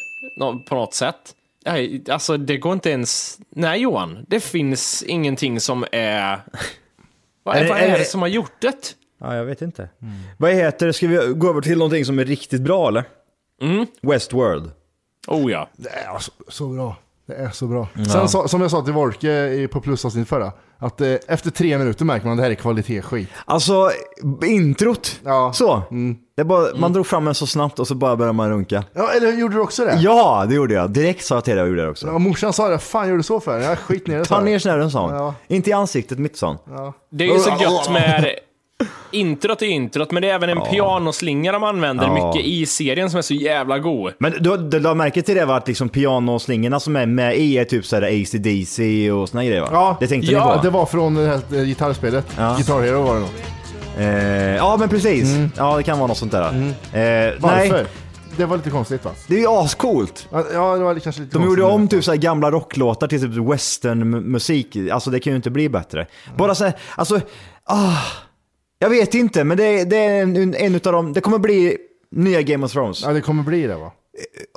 på 0.68 0.74
något 0.74 0.94
sätt. 0.94 1.34
Nej, 1.66 2.04
alltså 2.10 2.36
det 2.36 2.56
går 2.58 2.72
inte 2.72 2.90
ens... 2.90 3.38
Nej 3.50 3.80
Johan, 3.80 4.18
det 4.28 4.40
finns 4.40 5.02
ingenting 5.02 5.60
som 5.60 5.84
är... 5.92 6.38
Vad 7.42 7.56
Är 7.56 7.60
är, 7.60 7.64
det- 7.68 7.80
är 7.80 7.98
det 7.98 8.04
som 8.04 8.20
har 8.20 8.28
gjort 8.28 8.60
det? 8.60 8.94
Ja, 9.20 9.36
jag 9.36 9.44
vet 9.44 9.62
inte. 9.62 9.88
Vad 10.36 10.52
heter 10.52 10.86
det? 10.86 10.92
Ska 10.92 11.06
vi 11.08 11.32
gå 11.34 11.48
över 11.48 11.60
till 11.60 11.78
någonting 11.78 12.04
som 12.04 12.18
är 12.18 12.24
riktigt 12.24 12.60
bra 12.60 12.88
eller? 12.88 13.04
Mm. 13.62 13.86
Westworld. 14.02 14.70
Oh 15.26 15.52
ja. 15.52 15.68
Det 15.76 15.88
är 15.88 16.18
så, 16.18 16.32
så 16.48 16.68
bra. 16.68 16.96
Det 17.26 17.34
är 17.34 17.50
så 17.50 17.66
bra. 17.66 17.88
Ja. 17.94 18.04
Sen 18.04 18.28
så, 18.28 18.48
som 18.48 18.60
jag 18.60 18.70
sa 18.70 18.82
till 18.82 18.92
Wolke 18.92 19.68
på 19.72 19.80
plusavsnitt 19.80 20.28
förra, 20.28 20.52
att 20.78 21.00
eh, 21.00 21.14
efter 21.28 21.50
tre 21.50 21.78
minuter 21.78 22.04
märker 22.04 22.26
man 22.26 22.32
att 22.32 22.38
det 22.38 22.42
här 22.42 22.50
är 22.50 22.54
kvalitetsskit. 22.54 23.28
Alltså, 23.44 23.90
introt. 24.46 25.20
Så. 25.52 25.82
Mm. 25.90 26.16
Det 26.36 26.44
bara, 26.44 26.76
Man 26.76 26.92
drog 26.92 27.06
fram 27.06 27.24
den 27.24 27.34
så 27.34 27.46
snabbt 27.46 27.78
och 27.78 27.88
så 27.88 27.94
bara 27.94 28.16
började 28.16 28.32
man 28.36 28.50
runka. 28.50 28.84
Ja, 28.92 29.10
eller 29.12 29.32
gjorde 29.32 29.54
du 29.54 29.60
också 29.60 29.84
det? 29.84 29.96
Ja, 30.00 30.46
det 30.48 30.54
gjorde 30.54 30.74
jag. 30.74 30.90
Direkt 30.90 31.24
sa 31.24 31.34
jag 31.34 31.44
till 31.44 31.54
dig 31.54 31.62
och 31.62 31.68
gjorde 31.68 31.82
det 31.82 31.88
också. 31.88 32.06
Ja, 32.06 32.18
morsan 32.18 32.52
sa 32.52 32.68
det, 32.68 32.78
fan 32.78 33.08
gör 33.08 33.16
du 33.16 33.22
så 33.22 33.40
för? 33.40 33.60
Jag 33.60 33.78
skit 33.78 34.06
ner 34.06 34.18
det. 34.18 34.24
Ta 34.24 34.34
jag. 34.34 34.44
ner 34.44 34.58
snören 34.58 34.90
sa 34.90 35.00
hon. 35.06 35.14
Ja. 35.14 35.34
Inte 35.48 35.70
i 35.70 35.72
ansiktet 35.72 36.18
mitt 36.18 36.36
sa 36.36 36.46
hon. 36.46 36.76
Ja. 36.76 36.92
Det 37.10 37.24
är 37.24 37.34
ju 37.34 37.38
så 37.38 37.50
gött 37.60 37.90
med 37.90 38.34
introt 39.10 39.62
är 39.62 39.66
introt, 39.66 40.10
men 40.10 40.22
det 40.22 40.30
är 40.30 40.34
även 40.34 40.48
en 40.50 40.60
pianoslinga 40.70 41.52
de 41.52 41.64
använder 41.64 42.04
Ja. 42.06 42.12
mycket 42.34 42.46
i 42.48 42.66
serien 42.66 43.10
som 43.10 43.18
är 43.18 43.22
så 43.22 43.34
jävla 43.34 43.78
god. 43.78 44.12
Men 44.18 44.32
du, 44.40 44.56
du 44.56 44.80
la 44.80 44.94
märke 44.94 45.22
till 45.22 45.34
det 45.36 45.44
var 45.44 45.56
att 45.56 45.68
liksom 45.68 45.88
pianoslingorna 45.88 46.80
som 46.80 46.96
är 46.96 47.06
med 47.06 47.36
i 47.38 47.58
är 47.58 47.64
typ 47.64 47.86
såhär 47.86 48.02
AC/DC 48.02 49.10
och 49.10 49.28
såna 49.28 49.44
grejer 49.44 49.60
va? 49.60 49.68
Ja, 49.72 49.96
Det 50.00 50.06
tänkte 50.06 50.32
ja, 50.32 50.50
ni 50.50 50.56
på? 50.56 50.62
det 50.64 50.70
var 50.70 50.86
från 50.86 51.14
det 51.14 51.26
här 51.26 51.40
eh, 51.58 51.64
gitarrspelet. 51.64 52.26
Ja. 52.38 52.54
Guitar 52.56 52.82
Hero 52.82 53.02
var 53.02 53.14
det 53.14 53.20
nog. 53.20 53.30
Eh, 53.98 54.56
ja 54.56 54.76
men 54.80 54.88
precis. 54.88 55.36
Ja 55.56 55.76
det 55.76 55.82
kan 55.82 55.98
vara 55.98 56.08
något 56.08 56.18
sånt 56.18 56.32
där. 56.32 56.48
Eh, 56.48 57.34
Varför? 57.40 57.72
Nej, 57.72 57.84
Det 58.36 58.46
var 58.46 58.56
lite 58.56 58.70
konstigt 58.70 59.04
va? 59.04 59.10
det 59.26 59.34
är 59.34 59.38
ju 59.40 59.48
ascoolt. 59.48 60.28
Ja, 60.30 60.44
Ja, 60.52 60.76
det 60.76 60.84
var 60.84 60.98
kanske 60.98 61.22
lite 61.22 61.38
De 61.38 61.44
gjorde 61.46 61.62
om 61.62 61.88
typ 61.88 62.04
så 62.04 62.10
här 62.10 62.18
gamla 62.18 62.50
rocklåtar 62.50 63.06
till 63.08 63.20
typ 63.20 63.50
westernmusik. 63.52 64.76
Alltså 64.92 65.10
det 65.10 65.20
kan 65.20 65.32
ju 65.32 65.36
inte 65.36 65.50
bli 65.50 65.68
bättre. 65.68 66.06
Bara 66.36 66.54
så 66.54 66.64
här, 66.64 66.72
alltså, 66.96 67.20
ah, 67.64 67.96
jag 68.78 68.90
vet 68.90 69.14
inte, 69.14 69.44
men 69.44 69.56
det, 69.56 69.84
det 69.84 69.96
är 69.96 70.22
en, 70.22 70.54
en 70.54 70.74
utav 70.74 70.92
dem, 70.92 71.12
det 71.12 71.20
kommer 71.20 71.38
bli 71.38 71.76
nya 72.10 72.42
Game 72.42 72.66
of 72.66 72.72
Thrones. 72.72 73.02
Ja, 73.02 73.12
det 73.12 73.20
kommer 73.20 73.42
bli 73.42 73.66
det 73.66 73.76
va? 73.76 73.92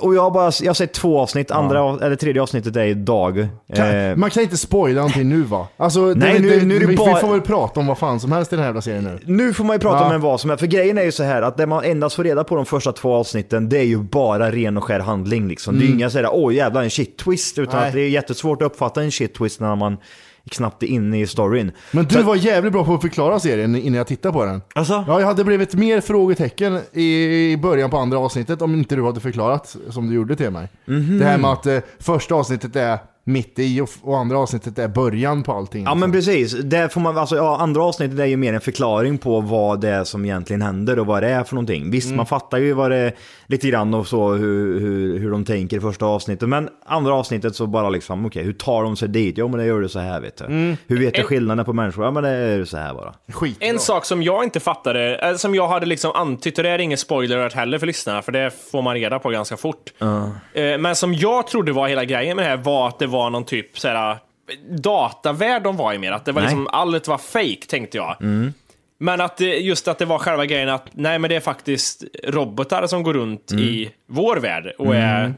Och 0.02 0.14
jag 0.14 0.22
har 0.22 0.30
bara, 0.30 0.52
jag 0.62 0.68
har 0.68 0.74
sett 0.74 0.92
två 0.92 1.20
avsnitt, 1.20 1.50
andra, 1.50 1.98
eller 2.06 2.16
tredje 2.16 2.42
avsnittet 2.42 2.76
är 2.76 2.84
idag. 2.84 3.48
Kan, 3.74 3.86
Eh, 3.86 4.16
man 4.16 4.30
kan 4.30 4.42
inte 4.42 4.56
spoila 4.56 4.94
någonting 5.00 5.28
nu 5.28 5.42
va? 5.42 5.68
Alltså, 5.76 6.00
Nej, 6.00 6.32
det, 6.32 6.38
nu- 6.38 6.60
det, 6.60 6.66
nu 6.66 6.78
vi, 6.86 6.96
bara- 6.96 7.14
vi 7.14 7.20
får 7.20 7.30
väl 7.30 7.40
prata 7.40 7.80
om 7.80 7.86
vad 7.86 7.98
fan 7.98 8.20
som 8.20 8.32
helst 8.32 8.52
i 8.52 8.56
den 8.56 8.60
här 8.62 8.68
jävla 8.68 8.80
serien 8.82 9.04
nu. 9.04 9.18
Nu 9.24 9.52
får 9.54 9.64
man 9.64 9.76
ju 9.76 9.80
prata 9.80 9.96
Ja. 10.08 10.14
om 10.14 10.20
vad 10.20 10.40
som 10.40 10.50
är, 10.50 10.56
för 10.56 10.66
grejen 10.66 10.98
är 10.98 11.02
ju 11.02 11.12
så 11.12 11.22
här 11.22 11.42
att 11.42 11.56
det 11.56 11.66
man 11.66 11.84
endast 11.84 12.16
får 12.16 12.24
reda 12.24 12.44
på 12.44 12.56
de 12.56 12.66
första 12.66 12.92
två 12.92 13.14
avsnitten, 13.14 13.68
det 13.68 13.78
är 13.78 13.84
ju 13.84 13.98
bara 13.98 14.50
ren 14.50 14.76
och 14.76 14.84
skär 14.84 15.00
handling 15.00 15.48
liksom. 15.48 15.74
Det 15.74 15.78
är 15.80 15.82
ju 15.82 15.86
Mm. 15.88 15.98
inga 15.98 16.10
sådär, 16.10 16.28
åh 16.32 16.54
jävlar 16.54 16.82
en 16.82 16.90
shit 16.90 17.16
twist, 17.18 17.58
utan 17.58 17.80
Nej. 17.80 17.88
att 17.88 17.94
det 17.94 18.00
är 18.00 18.08
jättesvårt 18.08 18.62
att 18.62 18.66
uppfatta 18.66 19.02
en 19.02 19.10
shit 19.12 19.34
twist 19.34 19.60
när 19.60 19.76
man 19.76 19.96
knappt 20.50 20.82
inne 20.82 21.20
i 21.20 21.26
storyn. 21.26 21.72
Men 21.90 22.04
du 22.04 22.22
var 22.22 22.36
jävligt 22.36 22.72
bra 22.72 22.84
på 22.84 22.94
att 22.94 23.00
förklara 23.00 23.40
serien 23.40 23.76
innan 23.76 23.98
jag 23.98 24.06
tittade 24.06 24.32
på 24.32 24.44
den. 24.44 24.62
Alltså? 24.74 25.04
Ja, 25.06 25.20
jag 25.20 25.26
hade 25.26 25.44
blivit 25.44 25.74
mer 25.74 26.00
frågetecken 26.00 26.80
i 26.92 27.56
början 27.62 27.90
på 27.90 27.96
andra 27.98 28.18
avsnittet 28.18 28.62
om 28.62 28.74
inte 28.74 28.96
du 28.96 29.04
hade 29.04 29.20
förklarat 29.20 29.76
som 29.90 30.08
du 30.08 30.14
gjorde 30.14 30.36
till 30.36 30.50
mig. 30.50 30.68
Mhm. 30.84 31.18
Det 31.18 31.24
här 31.24 31.38
med 31.38 31.50
att 31.50 31.66
eh, 31.66 31.78
första 31.98 32.34
avsnittet 32.34 32.76
är 32.76 32.98
mitt 33.24 33.58
i 33.58 33.80
och, 33.80 33.88
och 34.02 34.18
andra 34.18 34.38
avsnittet 34.38 34.78
är 34.78 34.88
början 34.88 35.42
på 35.42 35.52
allting. 35.52 35.84
Ja 35.84 35.94
men 35.94 36.12
precis, 36.12 36.52
det 36.52 36.92
får 36.92 37.00
man, 37.00 37.18
alltså, 37.18 37.36
ja, 37.36 37.56
andra 37.60 37.82
avsnittet 37.84 38.18
är 38.18 38.24
ju 38.26 38.36
mer 38.36 38.52
en 38.54 38.60
förklaring 38.60 39.18
på 39.18 39.40
vad 39.40 39.80
det 39.80 39.88
är 39.88 40.04
som 40.04 40.24
egentligen 40.24 40.62
händer 40.62 40.98
och 40.98 41.06
vad 41.06 41.22
det 41.22 41.28
är 41.28 41.44
för 41.44 41.54
någonting. 41.54 41.90
Visst, 41.90 42.06
Mm. 42.06 42.16
man 42.16 42.26
fattar 42.26 42.58
ju 42.58 42.72
vad 42.72 42.90
det 42.90 43.12
lite 43.46 43.68
grann 43.68 43.94
och 43.94 44.06
så 44.06 44.32
hur, 44.32 44.80
hur, 44.80 45.18
hur 45.18 45.30
de 45.30 45.44
tänker 45.44 45.76
i 45.76 45.80
första 45.80 46.06
avsnittet. 46.06 46.48
Men 46.48 46.68
andra 46.86 47.14
avsnittet 47.14 47.56
så 47.56 47.66
bara 47.66 47.88
liksom, 47.90 48.26
okej, 48.26 48.42
hur 48.44 48.52
tar 48.52 48.82
de 48.82 48.96
sig 48.96 49.08
dit? 49.08 49.34
Jo 49.38 49.48
men 49.48 49.58
det 49.60 49.66
gör 49.66 49.80
det 49.80 49.88
så 49.88 49.98
här 49.98 50.20
vet 50.20 50.36
du. 50.36 50.44
Mm. 50.44 50.76
Hur 50.86 50.98
vet 50.98 51.14
jag 51.16 51.20
En- 51.22 51.26
skillnaden 51.28 51.64
på 51.64 51.72
människor? 51.72 52.04
Ja 52.04 52.10
men 52.10 52.22
det 52.22 52.28
är 52.30 52.64
så 52.64 52.76
här 52.76 52.94
bara. 52.94 53.14
Skit. 53.32 53.56
En 53.60 53.78
sak 53.78 54.04
som 54.04 54.22
jag 54.22 54.44
inte 54.44 54.60
fattade, 54.60 55.16
eh, 55.30 55.36
som 55.36 55.54
jag 55.54 55.68
hade 55.68 55.86
liksom 55.86 56.12
antytt, 56.14 56.58
och 56.58 56.64
det 56.64 56.70
är 56.70 56.78
ingen 56.78 56.98
spoiler 56.98 57.50
heller 57.50 57.78
för 57.78 57.86
lyssnarna, 57.86 58.22
för 58.22 58.32
det 58.32 58.50
får 58.70 58.82
man 58.82 58.94
reda 58.94 59.18
på 59.18 59.30
ganska 59.30 59.56
fort. 59.56 59.92
Eh, 60.00 60.78
Men 60.78 60.96
som 60.96 61.14
jag 61.14 61.46
trodde 61.46 61.72
var 61.72 61.88
hela 61.88 62.04
grejen 62.04 62.36
med 62.36 62.44
det 62.44 62.48
här 62.50 62.56
var 62.56 62.88
att 62.88 62.98
det 62.98 63.06
var 63.12 63.30
någon 63.30 63.44
typ 63.44 63.78
såhär, 63.78 64.18
datavärld 64.70 65.62
de 65.62 65.76
var 65.76 65.92
i 65.92 65.98
mer. 65.98 66.12
Att 66.12 66.24
det 66.24 66.32
var 66.32 66.42
Nej. 66.42 66.48
liksom, 66.50 66.68
allt 66.72 67.08
var 67.08 67.18
fake 67.18 67.66
tänkte 67.68 67.96
jag. 67.96 68.16
Mm. 68.22 68.52
Men 68.98 69.20
att 69.20 69.36
det, 69.36 69.56
just 69.56 69.88
att 69.88 69.98
det 69.98 70.04
var 70.04 70.18
själva 70.18 70.46
grejen 70.46 70.68
att 70.68 70.86
nej 70.92 71.18
men 71.18 71.28
det 71.30 71.36
är 71.36 71.40
faktiskt 71.40 72.04
robotar 72.24 72.86
som 72.86 73.02
går 73.02 73.14
runt 73.14 73.50
Mm. 73.52 73.64
i 73.64 73.90
vår 74.08 74.36
värld 74.36 74.74
och 74.78 74.94
är, 74.94 75.34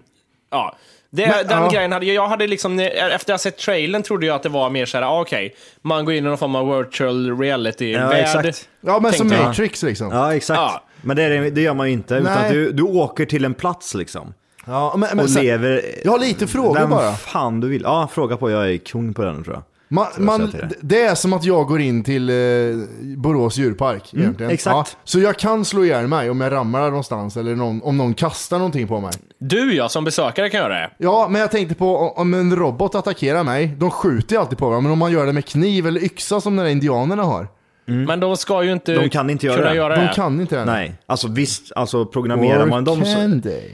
ja. 0.50 0.76
Det, 1.10 1.26
Men, 1.26 1.46
den 1.46 1.62
ja. 1.62 1.70
grejen 1.70 1.92
hade 1.92 2.06
jag 2.06 2.28
hade 2.28 2.46
liksom, 2.46 2.78
efter 2.78 3.14
att 3.14 3.28
ha 3.28 3.38
sett 3.38 3.58
trailern 3.58 4.02
trodde 4.02 4.26
jag 4.26 4.34
att 4.36 4.42
det 4.42 4.48
var 4.48 4.70
mer 4.70 4.86
såhär, 4.86 5.04
ah, 5.04 5.20
okej, 5.20 5.54
man 5.82 6.04
går 6.04 6.14
in 6.14 6.24
i 6.24 6.28
någon 6.28 6.38
form 6.38 6.54
av 6.54 6.78
virtual 6.78 7.38
reality-värld. 7.40 8.20
exakt. 8.44 8.68
Ja 8.80 9.00
men 9.00 9.12
som 9.12 9.32
jag. 9.32 9.44
Matrix 9.44 9.82
liksom. 9.82 10.08
Ja 10.12 10.34
exakt. 10.34 10.58
Ja. 10.60 10.82
Men 11.02 11.16
det, 11.16 11.22
är, 11.22 11.50
det- 11.50 11.60
gör 11.60 11.74
man 11.74 11.86
ju 11.86 11.92
inte, 11.92 12.14
utan 12.14 12.42
Nej. 12.42 12.52
du, 12.52 12.72
du 12.72 12.82
åker 12.82 13.26
till 13.26 13.44
en 13.44 13.54
plats 13.54 13.94
liksom. 13.94 14.34
Ja, 14.66 14.94
men, 14.98 15.08
men 15.16 15.24
och 15.24 15.30
sen, 15.30 15.42
lever... 15.44 15.82
jag 16.04 16.10
har 16.12 16.18
lite 16.18 16.46
frågor 16.46 16.74
Vem 16.80 16.90
bara. 16.90 17.12
fan 17.12 17.60
du 17.60 17.68
vill. 17.68 17.82
Ja, 17.82 18.08
fråga 18.12 18.36
på. 18.36 18.50
Jag 18.50 18.70
är 18.72 18.76
kung 18.78 19.14
på 19.14 19.22
den 19.24 19.44
tror 19.44 19.54
jag. 19.56 19.62
Man, 19.88 20.06
man, 20.18 20.52
det 20.80 21.02
är 21.02 21.14
som 21.14 21.32
att 21.32 21.44
jag 21.44 21.66
går 21.66 21.80
in 21.80 22.04
till 22.04 22.30
eh, 22.30 22.34
Borås 23.16 23.56
djurpark 23.56 24.14
egentligen. 24.14 24.52
exakt. 24.52 24.74
Ja, 24.92 24.98
så 25.04 25.20
jag 25.20 25.36
kan 25.38 25.64
slå 25.64 25.84
ihjäl 25.84 26.06
mig 26.06 26.30
om 26.30 26.40
jag 26.40 26.52
ramlar 26.52 26.88
någonstans 26.88 27.36
eller 27.36 27.54
någon, 27.54 27.82
om 27.82 27.96
någon 27.96 28.14
kastar 28.14 28.58
någonting 28.58 28.88
på 28.88 29.00
mig. 29.00 29.10
Du 29.38 29.74
ja, 29.74 29.88
som 29.88 30.04
besökare 30.04 30.50
kan 30.50 30.60
göra 30.60 30.74
det. 30.74 30.90
Ja, 30.98 31.26
men 31.30 31.40
jag 31.40 31.50
tänkte 31.50 31.74
på 31.74 31.96
om- 32.16 32.34
en 32.34 32.56
robot 32.56 32.94
attackerar 32.94 33.44
mig, 33.44 33.66
de 33.78 33.90
skjuter 33.90 34.34
ju 34.36 34.40
alltid 34.40 34.58
på 34.58 34.70
mig, 34.70 34.80
men 34.80 34.92
om 34.92 34.98
man 34.98 35.12
gör 35.12 35.26
det 35.26 35.32
med 35.32 35.44
kniv 35.46 35.86
eller 35.86 36.04
yxa 36.04 36.40
som 36.40 36.56
de 36.56 36.62
där 36.62 36.70
indianerna 36.70 37.22
har. 37.22 37.48
Men 37.86 38.20
de 38.20 38.36
ska 38.36 38.62
ju 38.62 38.72
inte, 38.72 38.94
De 38.94 39.08
kan 39.08 39.30
inte 39.30 39.46
göra 39.46 39.56
kunna 39.56 39.68
det. 39.70 39.76
göra 39.76 39.96
De 39.96 40.02
det. 40.02 40.12
kan 40.14 40.40
inte 40.40 40.56
det. 40.56 40.64
Nej, 40.64 40.94
alltså 41.06 41.28
visst, 41.28 41.72
alltså 41.76 42.06
programmerar 42.06 42.66
man 42.66 42.84
dem 42.84 43.04
så... 43.04 43.14
can 43.14 43.42
they? 43.42 43.70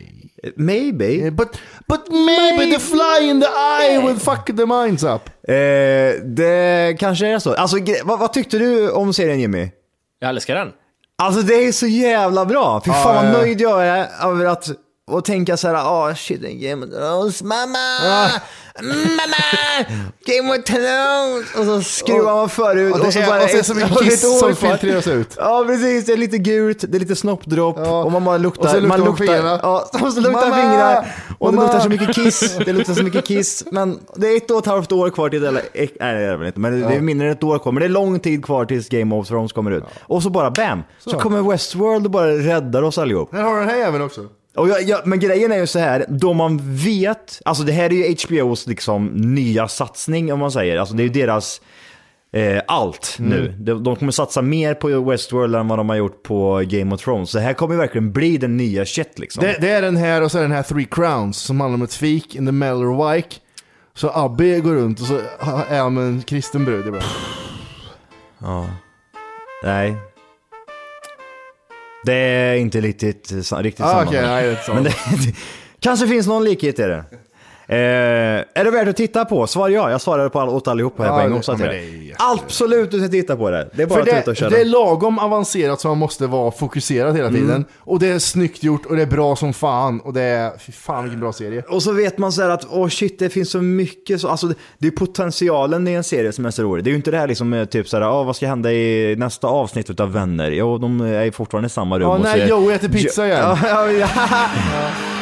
Maybe. 0.56 1.26
Eh, 1.26 1.30
But, 1.30 1.48
but 1.88 2.08
maybe 2.10 2.72
the 2.72 2.78
fly 2.80 3.28
in 3.30 3.40
the 3.40 3.46
eye 3.46 3.98
will 4.06 4.18
fuck 4.18 4.46
the 4.46 4.66
minds 4.66 5.02
up. 5.04 5.28
Eh, 5.48 5.54
det 6.24 6.96
kanske 7.00 7.26
är 7.26 7.38
så. 7.38 7.54
Alltså, 7.54 7.76
vad, 8.04 8.18
vad 8.18 8.32
tyckte 8.32 8.58
du 8.58 8.90
om 8.90 9.12
serien 9.12 9.40
Jimmy? 9.40 9.70
Jag 10.18 10.30
älskar 10.30 10.54
den. 10.54 10.68
Alltså 11.22 11.42
det 11.42 11.54
är 11.54 11.72
så 11.72 11.86
jävla 11.86 12.44
bra. 12.44 12.82
Fy 12.84 12.90
Ja, 12.90 12.94
fan 12.94 13.14
vad 13.32 13.40
nöjd 13.40 13.60
jag 13.60 13.86
är 13.86 14.08
över 14.30 14.46
att 14.46 14.68
och 15.06 15.24
tänka 15.24 15.56
så 15.56 15.68
här, 15.68 15.74
ah 15.74 16.14
shit, 16.14 16.44
en 16.44 16.60
Game 16.60 16.86
of 16.86 16.92
Thrones, 16.92 17.42
mamma! 17.42 17.78
Ja. 18.04 18.28
Mamma! 18.82 20.00
Game 20.26 20.58
of 20.58 20.64
Thrones! 20.64 21.54
Och 21.58 21.64
så 21.64 21.82
skruvar 21.82 22.34
man 22.34 22.48
förut. 22.48 22.92
Och 22.94 23.00
det 23.00 23.06
och 23.06 23.12
så 23.12 23.18
är 23.20 23.56
det 23.56 23.64
så 23.64 23.74
mycket 23.74 23.98
kiss 24.02 24.38
som 24.40 24.54
filtreras 24.56 25.06
ut. 25.06 25.34
Ja, 25.38 25.64
precis. 25.66 26.06
Det 26.06 26.12
är 26.12 26.16
lite 26.16 26.38
gult, 26.38 26.84
det 26.88 26.96
är 26.98 27.00
lite 27.00 27.16
snoppdropp 27.16 27.78
och 27.78 28.12
man 28.12 28.24
bara 28.24 28.38
luktar. 28.38 28.62
Och 28.64 28.70
så 28.70 28.80
luktar 28.80 28.88
man 28.88 29.00
man 29.00 29.08
luktar, 29.08 29.24
fingrarna. 29.24 29.60
ja, 29.62 29.90
och 30.02 30.12
så 30.12 30.20
luktar 30.20 30.50
Mamma! 30.50 30.56
fingrar. 30.56 31.06
Och 31.38 31.50
det 31.52 31.56
Mamma! 31.56 31.62
luktar 31.66 31.80
så 31.80 31.88
mycket 31.88 32.14
kiss. 32.14 32.56
Det 32.66 32.72
luktar 32.72 32.94
så 32.94 33.02
mycket 33.02 33.24
kiss. 33.26 33.64
Men 33.72 33.98
det 34.16 34.28
är 34.28 34.36
ett 34.36 34.50
och 34.50 34.58
ett 34.58 34.66
halvt 34.66 34.92
år 34.92 35.10
kvar 35.10 35.28
till 35.28 35.40
det. 35.42 35.48
Eller, 35.48 35.62
nej, 35.74 35.90
det 35.98 36.04
är 36.04 36.30
det 36.30 36.36
väl 36.36 36.46
inte. 36.46 36.60
Men 36.60 36.80
det 36.80 36.86
är 36.86 36.92
Ja. 36.94 37.00
mindre 37.00 37.26
än 37.26 37.32
ett 37.32 37.42
år 37.44 37.58
kvar. 37.58 37.72
Men 37.72 37.80
det 37.80 37.86
är 37.86 37.90
lång 37.90 38.20
tid 38.20 38.44
kvar 38.44 38.64
tills 38.64 38.88
Game 38.88 39.14
of 39.14 39.28
Thrones 39.28 39.52
kommer 39.52 39.70
ut. 39.70 39.84
Och 40.02 40.22
så 40.22 40.30
bara 40.30 40.50
bam! 40.50 40.82
Så, 40.98 41.10
Så. 41.10 41.18
kommer 41.18 41.42
Westworld 41.50 42.04
och 42.06 42.10
bara 42.10 42.30
räddar 42.30 42.82
oss 42.82 42.98
allihop. 42.98 43.32
Här 43.34 43.42
har 43.42 43.60
den 43.60 43.68
här 43.68 43.76
även 43.78 44.02
också. 44.02 44.20
Och 44.60 44.68
jag, 44.68 44.82
jag, 44.82 45.06
men 45.06 45.18
grejen 45.20 45.52
är 45.52 45.56
ju 45.58 45.66
så 45.66 45.78
här, 45.78 46.04
då 46.08 46.32
man 46.32 46.60
vet, 46.76 47.40
alltså 47.44 47.62
det 47.64 47.72
här 47.72 47.84
är 47.84 47.90
ju 47.94 48.14
HBOs 48.40 48.66
liksom 48.66 49.06
nya 49.06 49.68
satsning 49.68 50.32
om 50.32 50.38
man 50.38 50.52
säger, 50.52 50.76
alltså 50.76 50.94
det 50.94 51.02
är 51.02 51.04
ju 51.04 51.12
deras 51.12 51.60
eh, 52.32 52.62
allt 52.66 53.16
Mm. 53.18 53.30
nu. 53.30 53.54
De, 53.58 53.84
de 53.84 53.96
kommer 53.96 54.12
satsa 54.12 54.42
mer 54.42 54.74
på 54.74 54.88
Westworld 55.10 55.54
än 55.56 55.68
vad 55.68 55.78
de 55.78 55.88
har 55.88 55.96
gjort 55.96 56.22
på 56.22 56.62
Game 56.66 56.94
of 56.94 57.00
Thrones. 57.00 57.30
Så 57.30 57.38
det 57.38 57.44
här 57.44 57.52
kommer 57.52 57.74
ju 57.74 57.80
verkligen 57.80 58.12
bli 58.12 58.36
den 58.36 58.56
nya 58.56 58.84
shit 58.84 59.18
liksom. 59.18 59.44
Det, 59.44 59.56
det 59.60 59.70
är 59.70 59.82
den 59.82 59.96
här 59.96 60.22
och 60.22 60.30
så 60.30 60.38
är 60.38 60.42
den 60.42 60.52
här 60.52 60.62
Three 60.62 60.86
Crowns 60.90 61.36
som 61.38 61.60
handlar 61.60 61.74
om 61.74 61.82
ett 61.82 61.94
fik 61.94 62.34
in 62.34 62.46
the 62.46 62.52
Mellerwike. 62.52 63.36
Så 63.94 64.10
Abby 64.14 64.60
går 64.60 64.74
runt 64.74 65.00
och 65.00 65.06
så 65.06 65.18
är 65.70 65.78
han 65.78 65.94
med 65.94 66.04
en 66.04 66.22
kristen 66.22 66.64
brud 66.64 66.86
ibland. 66.86 67.04
Ja. 68.38 68.66
Nej. 69.64 69.96
Det 72.04 72.12
är 72.14 72.54
inte 72.54 72.80
riktigt, 72.80 73.32
riktigt 73.32 73.84
Ah, 73.86 73.88
samma. 73.90 74.02
okej, 74.10 74.22
nej, 74.22 74.42
det 74.42 74.48
är 74.48 74.50
inte 74.50 74.62
samma. 74.62 74.74
Men 74.80 74.84
det, 74.84 74.94
kanske 75.80 76.08
finns 76.08 76.26
någon 76.26 76.44
likhet 76.44 76.78
i 76.78 76.82
det. 76.82 77.04
Eh, 77.70 77.76
är 78.54 78.64
det 78.64 78.70
värt 78.70 78.88
att 78.88 78.96
titta 78.96 79.24
på? 79.24 79.46
Svar 79.46 79.68
ja. 79.68 79.90
Jag 79.90 80.00
svarade 80.00 80.30
på 80.30 80.40
all, 80.40 80.48
åt 80.48 80.68
allihop 80.68 80.98
här 80.98 81.06
Ja, 81.06 81.12
på 81.12 81.20
en 81.20 81.30
gång. 81.30 81.42
Så 81.42 81.52
att 81.52 81.60
Absolut 82.18 82.90
du 82.90 82.98
ska 82.98 83.08
titta 83.08 83.36
på 83.36 83.50
det. 83.50 83.68
Det 83.74 83.82
är 83.82 83.86
bara 83.86 84.04
För 84.04 84.16
att 84.16 84.24
det, 84.24 84.30
och 84.30 84.36
köra. 84.36 84.50
det 84.50 84.60
är 84.60 84.64
lagom 84.64 85.18
avancerat 85.18 85.80
så 85.80 85.88
man 85.88 85.98
måste 85.98 86.26
vara 86.26 86.50
fokuserad 86.50 87.16
hela 87.16 87.28
tiden. 87.28 87.50
Mm. 87.50 87.64
Och 87.78 87.98
det 87.98 88.08
är 88.08 88.18
snyggt 88.18 88.62
gjort 88.62 88.86
och 88.86 88.96
det 88.96 89.02
är 89.02 89.06
bra 89.06 89.36
som 89.36 89.52
fan. 89.52 90.00
Och 90.00 90.12
det 90.12 90.22
är, 90.22 90.52
fy 90.58 90.72
fan 90.72 91.02
vilken 91.04 91.20
bra 91.20 91.32
serie. 91.32 91.62
Och 91.68 91.82
så 91.82 91.92
vet 91.92 92.18
man 92.18 92.32
så 92.32 92.42
här 92.42 92.48
att, 92.48 92.66
åh 92.70 92.88
shit, 92.88 93.18
det 93.18 93.28
finns 93.30 93.50
så 93.50 93.62
mycket, 93.62 94.20
så, 94.20 94.28
alltså 94.28 94.46
det, 94.46 94.54
det 94.78 94.86
är 94.86 94.90
potentialen 94.92 95.88
i 95.88 95.92
en 95.92 96.04
serie 96.04 96.32
som 96.32 96.46
är 96.46 96.50
så 96.50 96.62
rolig. 96.62 96.84
Det 96.84 96.88
är 96.88 96.92
ju 96.92 96.96
inte 96.96 97.10
det 97.10 97.18
här 97.18 97.28
liksom 97.28 97.52
eh, 97.52 97.64
typ 97.64 97.88
så 97.88 97.96
här, 97.96 98.10
åh 98.10 98.26
vad 98.26 98.36
ska 98.36 98.46
hända 98.46 98.72
i 98.72 99.14
nästa 99.18 99.46
avsnitt 99.46 99.90
utav 99.90 100.12
Vänner? 100.12 100.50
Jo, 100.50 100.78
de 100.78 101.00
är 101.00 101.30
fortfarande 101.30 101.66
i 101.66 101.70
samma 101.70 101.98
rum. 101.98 102.08
Ja, 102.08 102.18
när 102.18 102.46
så- 102.46 102.50
Joey 102.50 102.74
äter 102.74 102.88
pizza 102.88 103.26
igen. 103.26 103.56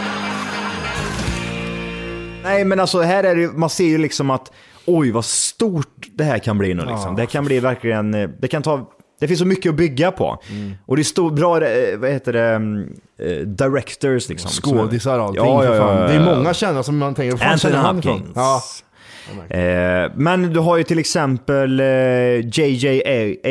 Nej, 2.48 2.64
men 2.64 2.80
alltså 2.80 3.00
här 3.00 3.24
är 3.24 3.36
det, 3.36 3.48
man 3.52 3.70
ser 3.70 3.84
ju 3.84 3.98
liksom 3.98 4.30
att, 4.30 4.52
oj 4.86 5.10
vad 5.10 5.24
stort 5.24 6.06
det 6.14 6.24
här 6.24 6.38
kan 6.38 6.58
bli 6.58 6.74
nu 6.74 6.80
liksom. 6.80 7.10
Ja. 7.10 7.14
Det 7.16 7.26
kan 7.26 7.44
bli 7.44 7.60
verkligen, 7.60 8.14
eh, 8.14 8.28
det 8.38 8.48
kan 8.48 8.62
ta, 8.62 8.90
det 9.20 9.28
finns 9.28 9.40
så 9.40 9.46
mycket 9.46 9.70
att 9.70 9.76
bygga 9.76 10.12
på. 10.12 10.42
Och 10.86 10.96
det 10.96 11.02
är 11.02 11.04
stor, 11.04 11.30
bra, 11.30 11.66
eh, 11.66 11.98
vad 11.98 12.10
heter 12.10 12.32
det, 12.32 12.48
mm, 12.48 12.92
eh, 13.18 13.36
directors 13.36 14.28
liksom. 14.28 14.50
Skådisar 14.50 15.18
och 15.18 15.24
allting. 15.24 15.44
Ja, 15.44 15.64
ja, 15.64 15.74
ja. 15.74 16.08
Det 16.08 16.14
är 16.14 16.36
många 16.36 16.54
kända 16.54 16.82
som 16.82 16.98
man 16.98 17.14
tänker, 17.14 17.36
fan 17.36 17.58
känner 17.58 17.76
han 17.76 17.98
ifrån? 17.98 18.32
Ja. 18.34 18.62
Eh, 19.48 20.10
men 20.14 20.52
du 20.52 20.60
har 20.60 20.76
ju 20.76 20.84
till 20.84 20.98
exempel 20.98 21.80
JJ 22.44 23.02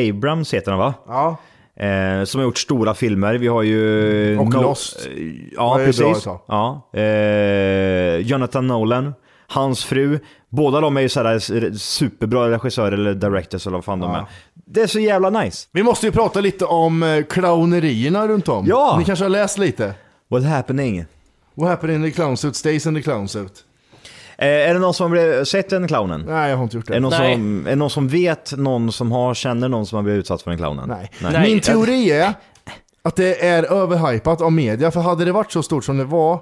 Abrams 0.10 0.54
heter 0.54 0.72
han 0.72 0.80
va? 0.80 0.94
Ja. 1.08 1.38
Eh, 1.80 2.24
som 2.24 2.40
har 2.40 2.44
gjort 2.46 2.58
stora 2.58 2.94
filmer. 2.94 3.34
Vi 3.34 3.48
har 3.48 3.64
ju... 3.64 4.38
Och 4.40 4.46
No- 4.46 4.62
Lost. 4.62 5.08
eh, 5.08 5.24
Ja, 5.52 5.76
precis. 5.86 6.26
Ja. 6.48 6.90
Eh, 6.94 8.18
Jonathan 8.18 8.68
Nolan, 8.68 9.14
hans 9.48 9.86
fru. 9.86 10.20
Båda 10.50 10.82
de 10.82 10.98
är 10.98 11.02
ju 11.02 11.10
sådär 11.10 11.40
superbra 11.78 12.50
regissörer 12.52 12.92
eller 12.92 13.14
directors 13.14 13.68
eller 13.68 13.78
vad 13.78 13.86
fan 13.86 14.00
de 14.00 14.12
är. 14.12 14.26
Det 14.66 14.82
är 14.82 14.88
så 14.88 15.00
jävla 15.00 15.30
nice. 15.30 15.68
Vi 15.72 15.84
måste 15.84 16.06
ju 16.06 16.12
prata 16.12 16.42
lite 16.42 16.66
om 16.66 17.04
eh, 17.04 17.24
clownerierna 17.24 18.28
runt 18.28 18.50
om. 18.50 18.66
Ja. 18.68 18.96
Ni 19.00 19.06
kanske 19.06 19.26
har 19.26 19.30
läst 19.30 19.58
lite? 19.58 19.94
What's 20.30 20.44
happening? 20.48 21.06
What 21.56 21.70
happened 21.70 21.96
in 21.96 22.04
the 22.04 22.12
clown 22.12 22.38
suit 22.38 22.56
stays 22.56 22.86
in 22.86 22.96
the 22.96 23.02
clown 23.02 23.28
suit. 23.28 23.64
Eh, 24.38 24.48
är 24.48 24.74
det 24.74 24.80
någon 24.80 24.94
som 24.94 25.12
har 25.12 25.44
sett 25.44 25.70
den 25.70 25.88
clownen? 25.88 26.26
Nej, 26.28 26.50
jag 26.50 26.58
har 26.58 26.64
inte 26.64 26.78
gjort 26.78 26.88
det. 26.88 26.94
Är 26.94 26.96
det, 26.96 27.00
någon 27.00 27.12
Nej. 27.12 27.34
som, 27.34 27.66
är 27.66 27.70
det 27.70 27.76
någon 27.76 27.90
som 27.90 28.08
vet 28.08 28.58
någon 28.58 28.92
som 28.92 29.12
har, 29.12 29.34
känner 29.34 29.70
någon 29.70 29.86
som 29.86 29.96
har 29.96 30.04
blivit 30.04 30.20
utsatt 30.20 30.42
för 30.42 30.52
den 30.52 30.58
clownen? 30.58 30.90
Nej. 31.22 31.42
Min 31.42 31.60
teori 31.60 32.12
är 32.12 32.34
att 33.02 33.16
det 33.16 33.46
är 33.46 33.64
överhypat 33.64 34.42
av 34.42 34.52
media, 34.52 34.92
för 34.92 35.00
hade 35.00 35.26
det 35.26 35.32
varit 35.32 35.52
så 35.52 35.64
stort 35.64 35.84
som 35.86 35.98
det 35.98 36.04
var, 36.04 36.40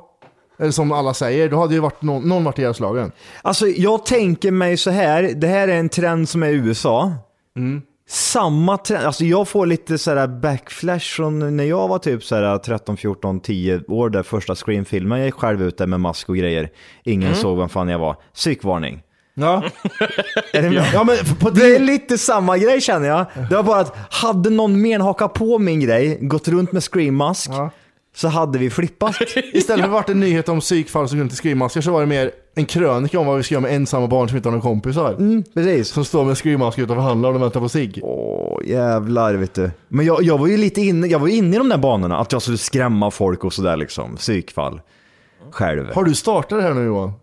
eller 0.59 0.71
som 0.71 0.91
alla 0.91 1.13
säger, 1.13 1.49
då 1.49 1.59
hade 1.59 1.73
ju 1.73 1.79
varit 1.79 2.01
någon, 2.01 2.29
någon 2.29 2.43
varit 2.43 2.59
ihjälslagen. 2.59 3.11
Alltså 3.41 3.67
jag 3.67 4.05
tänker 4.05 4.51
mig 4.51 4.77
så 4.77 4.89
här, 4.89 5.23
det 5.35 5.47
här 5.47 5.67
är 5.67 5.75
en 5.75 5.89
trend 5.89 6.29
som 6.29 6.43
är 6.43 6.47
i 6.47 6.53
USA. 6.53 7.13
Samma 8.07 8.77
trend, 8.77 9.05
alltså 9.05 9.23
jag 9.25 9.47
får 9.47 9.65
lite 9.65 9.97
sådär 9.97 10.27
backflash 10.27 11.15
från 11.15 11.57
när 11.57 11.63
jag 11.63 11.87
var 11.87 11.99
typ 11.99 12.23
sådär 12.23 12.57
13, 12.57 12.97
14, 12.97 13.39
10 13.39 13.81
år 13.87 14.09
där 14.09 14.23
första 14.23 14.55
Scream-filmen. 14.55 15.17
Jag 15.19 15.25
gick 15.25 15.35
själv 15.35 15.61
ut 15.63 15.77
där 15.77 15.87
med 15.87 15.99
mask 15.99 16.29
och 16.29 16.37
grejer. 16.37 16.69
Ingen 17.03 17.27
Mm. 17.29 17.39
såg 17.41 17.57
vem 17.57 17.69
fan 17.69 17.87
jag 17.89 17.99
var. 17.99 18.15
Psykvarning. 18.33 19.01
Ja. 19.33 19.63
Det? 20.53 20.67
Ja, 20.93 21.03
men 21.03 21.17
det 21.55 21.75
är 21.75 21.79
lite 21.79 22.17
samma 22.17 22.57
grej 22.57 22.81
känner 22.81 23.07
jag. 23.07 23.25
Det 23.49 23.55
var 23.55 23.63
bara 23.63 23.79
att 23.79 23.95
hade 24.13 24.49
någon 24.49 24.81
mer 24.81 24.99
hakat 24.99 25.33
på 25.33 25.59
min 25.59 25.79
grej, 25.79 26.17
gått 26.21 26.47
runt 26.47 26.71
med 26.71 26.83
Scream-mask, 26.83 27.49
så 28.15 28.27
hade 28.27 28.59
vi 28.59 28.69
flippat. 28.69 29.15
Istället 29.53 29.79
för 29.81 29.87
att 29.89 29.93
varit 29.93 30.09
en 30.09 30.19
nyhet 30.19 30.49
om 30.49 30.59
psykfall 30.59 31.09
som 31.09 31.17
går 31.17 31.23
runt 31.23 31.33
i 31.33 31.35
skrivmasker 31.35 31.81
så 31.81 31.91
var 31.91 31.99
det 31.99 32.05
mer 32.07 32.31
en 32.55 32.65
krönika 32.65 33.19
om 33.19 33.25
vad 33.27 33.37
vi 33.37 33.43
ska 33.43 33.53
göra 33.55 33.61
med 33.61 33.75
ensamma 33.75 34.07
barn 34.07 34.27
som 34.27 34.37
inte 34.37 34.49
har 34.49 34.51
några 34.51 34.63
kompisar. 34.69 35.13
Mm, 35.13 35.43
precis. 35.53 35.87
Som 35.87 36.05
står 36.05 36.25
med 36.25 36.37
skrivmask 36.37 36.77
utanför 36.79 37.01
handlaren 37.03 37.35
och 37.35 37.41
väntar 37.41 37.59
på 37.59 37.69
sig. 37.69 37.99
Åh, 38.03 38.59
jävlar 38.65 39.33
vet 39.33 39.53
du. 39.53 39.71
Men 39.87 40.05
jag, 40.05 40.23
jag 40.23 40.37
var 40.37 40.47
ju 40.47 40.57
lite 40.57 40.81
inne, 40.81 41.07
jag 41.07 41.19
var 41.19 41.27
inne 41.27 41.55
i 41.55 41.57
de 41.57 41.69
där 41.69 41.77
banorna, 41.77 42.17
att 42.17 42.31
jag 42.31 42.41
skulle 42.41 42.57
skrämma 42.57 43.11
folk 43.11 43.43
och 43.43 43.53
sådär 43.53 43.77
liksom, 43.77 44.15
psykfall. 44.15 44.81
Själv. 45.51 45.93
Har 45.93 46.03
du 46.03 46.13
startat 46.15 46.59
det 46.59 46.61
här 46.63 46.73
nu 46.73 46.85
Johan? 46.85 47.13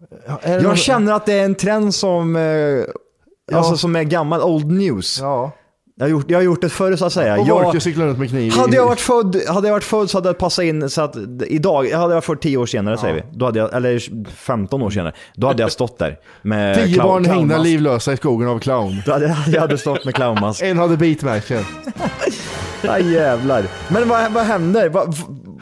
Det 0.42 0.48
någon- 0.54 0.62
Jag 0.62 0.78
känner 0.78 1.12
att 1.12 1.26
det 1.26 1.32
är 1.32 1.44
en 1.44 1.54
trend 1.54 1.94
som, 1.94 2.36
eh, 2.36 3.56
alltså, 3.56 3.76
som 3.76 3.96
är 3.96 4.02
gammal, 4.02 4.42
old 4.42 4.70
news. 4.72 5.18
Ja. 5.20 5.50
Jag, 5.94 6.04
har 6.04 6.10
gjort, 6.10 6.30
jag 6.30 6.38
har 6.38 6.42
gjort 6.42 6.60
det 6.60 6.68
förr 6.68 6.96
så 6.96 7.04
att 7.04 7.12
säga. 7.12 7.40
Och 7.40 7.48
jag, 7.48 7.82
cyklar 7.82 8.06
runt 8.06 8.18
med 8.18 8.28
kniv. 8.28 8.52
hade, 8.52 8.76
jag 8.76 8.86
varit 8.86 9.00
född, 9.00 9.36
hade 9.48 9.68
jag 9.68 9.74
varit 9.74 9.84
född 9.84 10.10
så 10.10 10.16
hade 10.18 10.28
jag 10.28 10.38
passat 10.38 10.64
in 10.64 10.90
så 10.90 11.02
att 11.02 11.16
idag, 11.46 11.86
jag 11.88 11.98
hade 11.98 12.14
varit 12.14 12.24
född 12.24 12.40
10 12.40 12.56
år 12.56 12.66
senare 12.66 12.98
säger 12.98 13.14
vi. 13.14 13.22
Då 13.32 13.44
hade 13.44 13.58
jag, 13.58 13.74
eller 13.74 14.26
15 14.34 14.82
år 14.82 14.90
senare. 14.90 15.12
Då 15.34 15.46
hade 15.46 15.62
jag 15.62 15.72
stått 15.72 15.98
där 15.98 16.18
med 16.42 16.76
Tio 16.76 16.86
clown- 16.96 17.02
barn 17.02 17.24
hängda 17.24 17.58
livlösa 17.58 18.12
i 18.12 18.16
skogen 18.16 18.48
av 18.48 18.58
clown. 18.58 19.02
Då 19.06 19.12
hade 19.12 19.26
jag, 19.26 19.36
jag 19.46 19.60
hade 19.60 19.78
stått 19.78 20.04
med 20.04 20.14
clownmask. 20.14 20.62
En 20.72 20.78
hade 20.78 20.96
bitmärken. 20.96 21.64
Ja 22.84 22.98
jävlar. 22.98 23.64
Men 23.88 24.08
vad, 24.08 24.32
vad 24.32 24.44
händer? 24.44 24.88
Vart, 24.88 25.08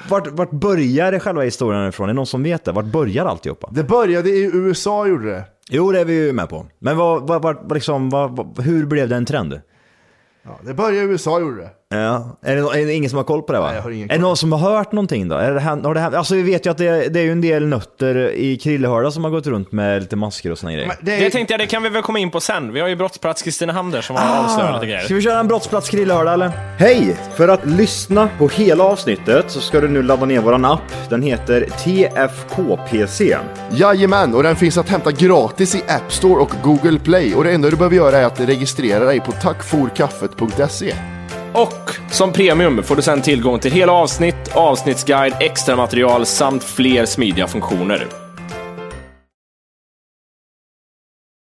vart, 0.08 0.26
vart 0.26 0.50
börjar 0.50 1.18
själva 1.18 1.42
historien 1.42 1.88
ifrån? 1.88 2.04
Är 2.04 2.12
det 2.12 2.16
någon 2.16 2.26
som 2.26 2.42
vet 2.42 2.64
det? 2.64 2.72
Vart 2.72 2.84
börjar 2.84 3.26
alltihopa? 3.26 3.68
Det 3.72 3.84
började 3.84 4.28
i 4.30 4.50
USA 4.54 5.06
gjorde 5.06 5.30
det. 5.30 5.44
Jo, 5.70 5.92
det 5.92 6.00
är 6.00 6.04
vi 6.04 6.26
ju 6.26 6.32
med 6.32 6.48
på. 6.48 6.66
Men 6.78 6.96
vad, 6.96 7.28
vad, 7.28 7.42
vad, 7.42 7.56
vad 7.62 7.74
liksom, 7.74 8.10
vad, 8.10 8.58
hur 8.58 8.86
blev 8.86 9.08
det 9.08 9.16
en 9.16 9.24
trend? 9.24 9.60
Ja, 10.50 10.58
det 10.64 10.74
började 10.74 11.06
i 11.06 11.10
USA 11.10 11.40
gjorde 11.40 11.56
det. 11.56 11.70
Ja. 11.94 12.36
Är, 12.42 12.56
det, 12.56 12.80
är 12.80 12.86
det 12.86 12.92
ingen 12.92 13.10
som 13.10 13.16
har 13.16 13.24
koll 13.24 13.42
på 13.42 13.52
det 13.52 13.58
va? 13.58 13.66
Nej, 13.66 13.76
jag 13.76 13.82
har 13.82 13.90
ingen 13.90 14.10
är 14.10 14.14
det 14.14 14.20
någon 14.20 14.36
som 14.36 14.52
har 14.52 14.58
hört 14.58 14.92
någonting 14.92 15.28
då? 15.28 15.36
Är 15.36 15.52
det, 15.52 15.60
har 15.60 15.94
det, 15.94 16.00
här- 16.00 16.12
alltså 16.12 16.34
vi 16.34 16.42
vet 16.42 16.66
ju 16.66 16.70
att 16.70 16.78
det, 16.78 17.08
det 17.08 17.20
är 17.20 17.24
ju 17.24 17.32
en 17.32 17.40
del 17.40 17.66
nötter 17.66 18.30
i 18.32 18.56
Krillehörda 18.56 19.10
som 19.10 19.24
har 19.24 19.30
gått 19.30 19.46
runt 19.46 19.72
med 19.72 20.00
lite 20.02 20.16
masker 20.16 20.52
och 20.52 20.58
såna 20.58 20.72
grejer. 20.72 20.92
Det, 21.00 21.30
tänkte 21.30 21.52
jag, 21.52 21.60
det 21.60 21.66
kan 21.66 21.82
vi 21.82 21.88
väl 21.88 22.02
komma 22.02 22.18
in 22.18 22.30
på 22.30 22.40
sen. 22.40 22.72
Vi 22.72 22.80
har 22.80 22.88
ju 22.88 22.96
brottsplats 22.96 23.42
Kristinehamn 23.42 23.90
där 23.90 24.00
som 24.00 24.16
har 24.16 24.44
avslöjat 24.44 24.74
lite 24.74 24.86
grejer. 24.86 25.00
Ska 25.00 25.14
vi 25.14 25.22
köra 25.22 25.40
en 25.40 25.48
brottsplats 25.48 25.88
Krillehörda 25.88 26.32
eller? 26.32 26.50
Hej! 26.78 27.16
För 27.34 27.48
att 27.48 27.66
lyssna 27.66 28.28
på 28.38 28.48
hela 28.48 28.84
avsnittet 28.84 29.44
så 29.50 29.60
ska 29.60 29.80
du 29.80 29.88
nu 29.88 30.02
ladda 30.02 30.26
ner 30.26 30.40
våran 30.40 30.64
app. 30.64 30.80
Den 31.08 31.22
heter 31.22 31.60
TFKPC. 31.84 33.36
Jajamän, 33.70 34.34
och 34.34 34.42
den 34.42 34.56
finns 34.56 34.78
att 34.78 34.88
hämta 34.88 35.10
gratis 35.12 35.74
i 35.74 35.82
App 35.88 36.12
Store 36.12 36.40
och 36.42 36.50
Google 36.62 36.98
Play. 36.98 37.34
Och 37.34 37.44
det 37.44 37.52
enda 37.52 37.70
du 37.70 37.76
behöver 37.76 37.96
göra 37.96 38.18
är 38.18 38.24
att 38.24 38.40
registrera 38.40 39.04
dig 39.04 39.20
på 39.20 39.32
tackforkaffet.se. 39.32 40.94
Och 41.52 41.90
som 42.10 42.32
premium 42.32 42.82
får 42.82 42.96
du 42.96 43.02
sen 43.02 43.22
tillgång 43.22 43.58
till 43.58 43.72
hela 43.72 43.92
avsnitt, 43.92 44.56
avsnittsguide, 44.56 45.34
extra 45.40 45.76
material 45.76 46.26
samt 46.26 46.64
fler 46.64 47.06
smidiga 47.06 47.46
funktioner. 47.46 48.19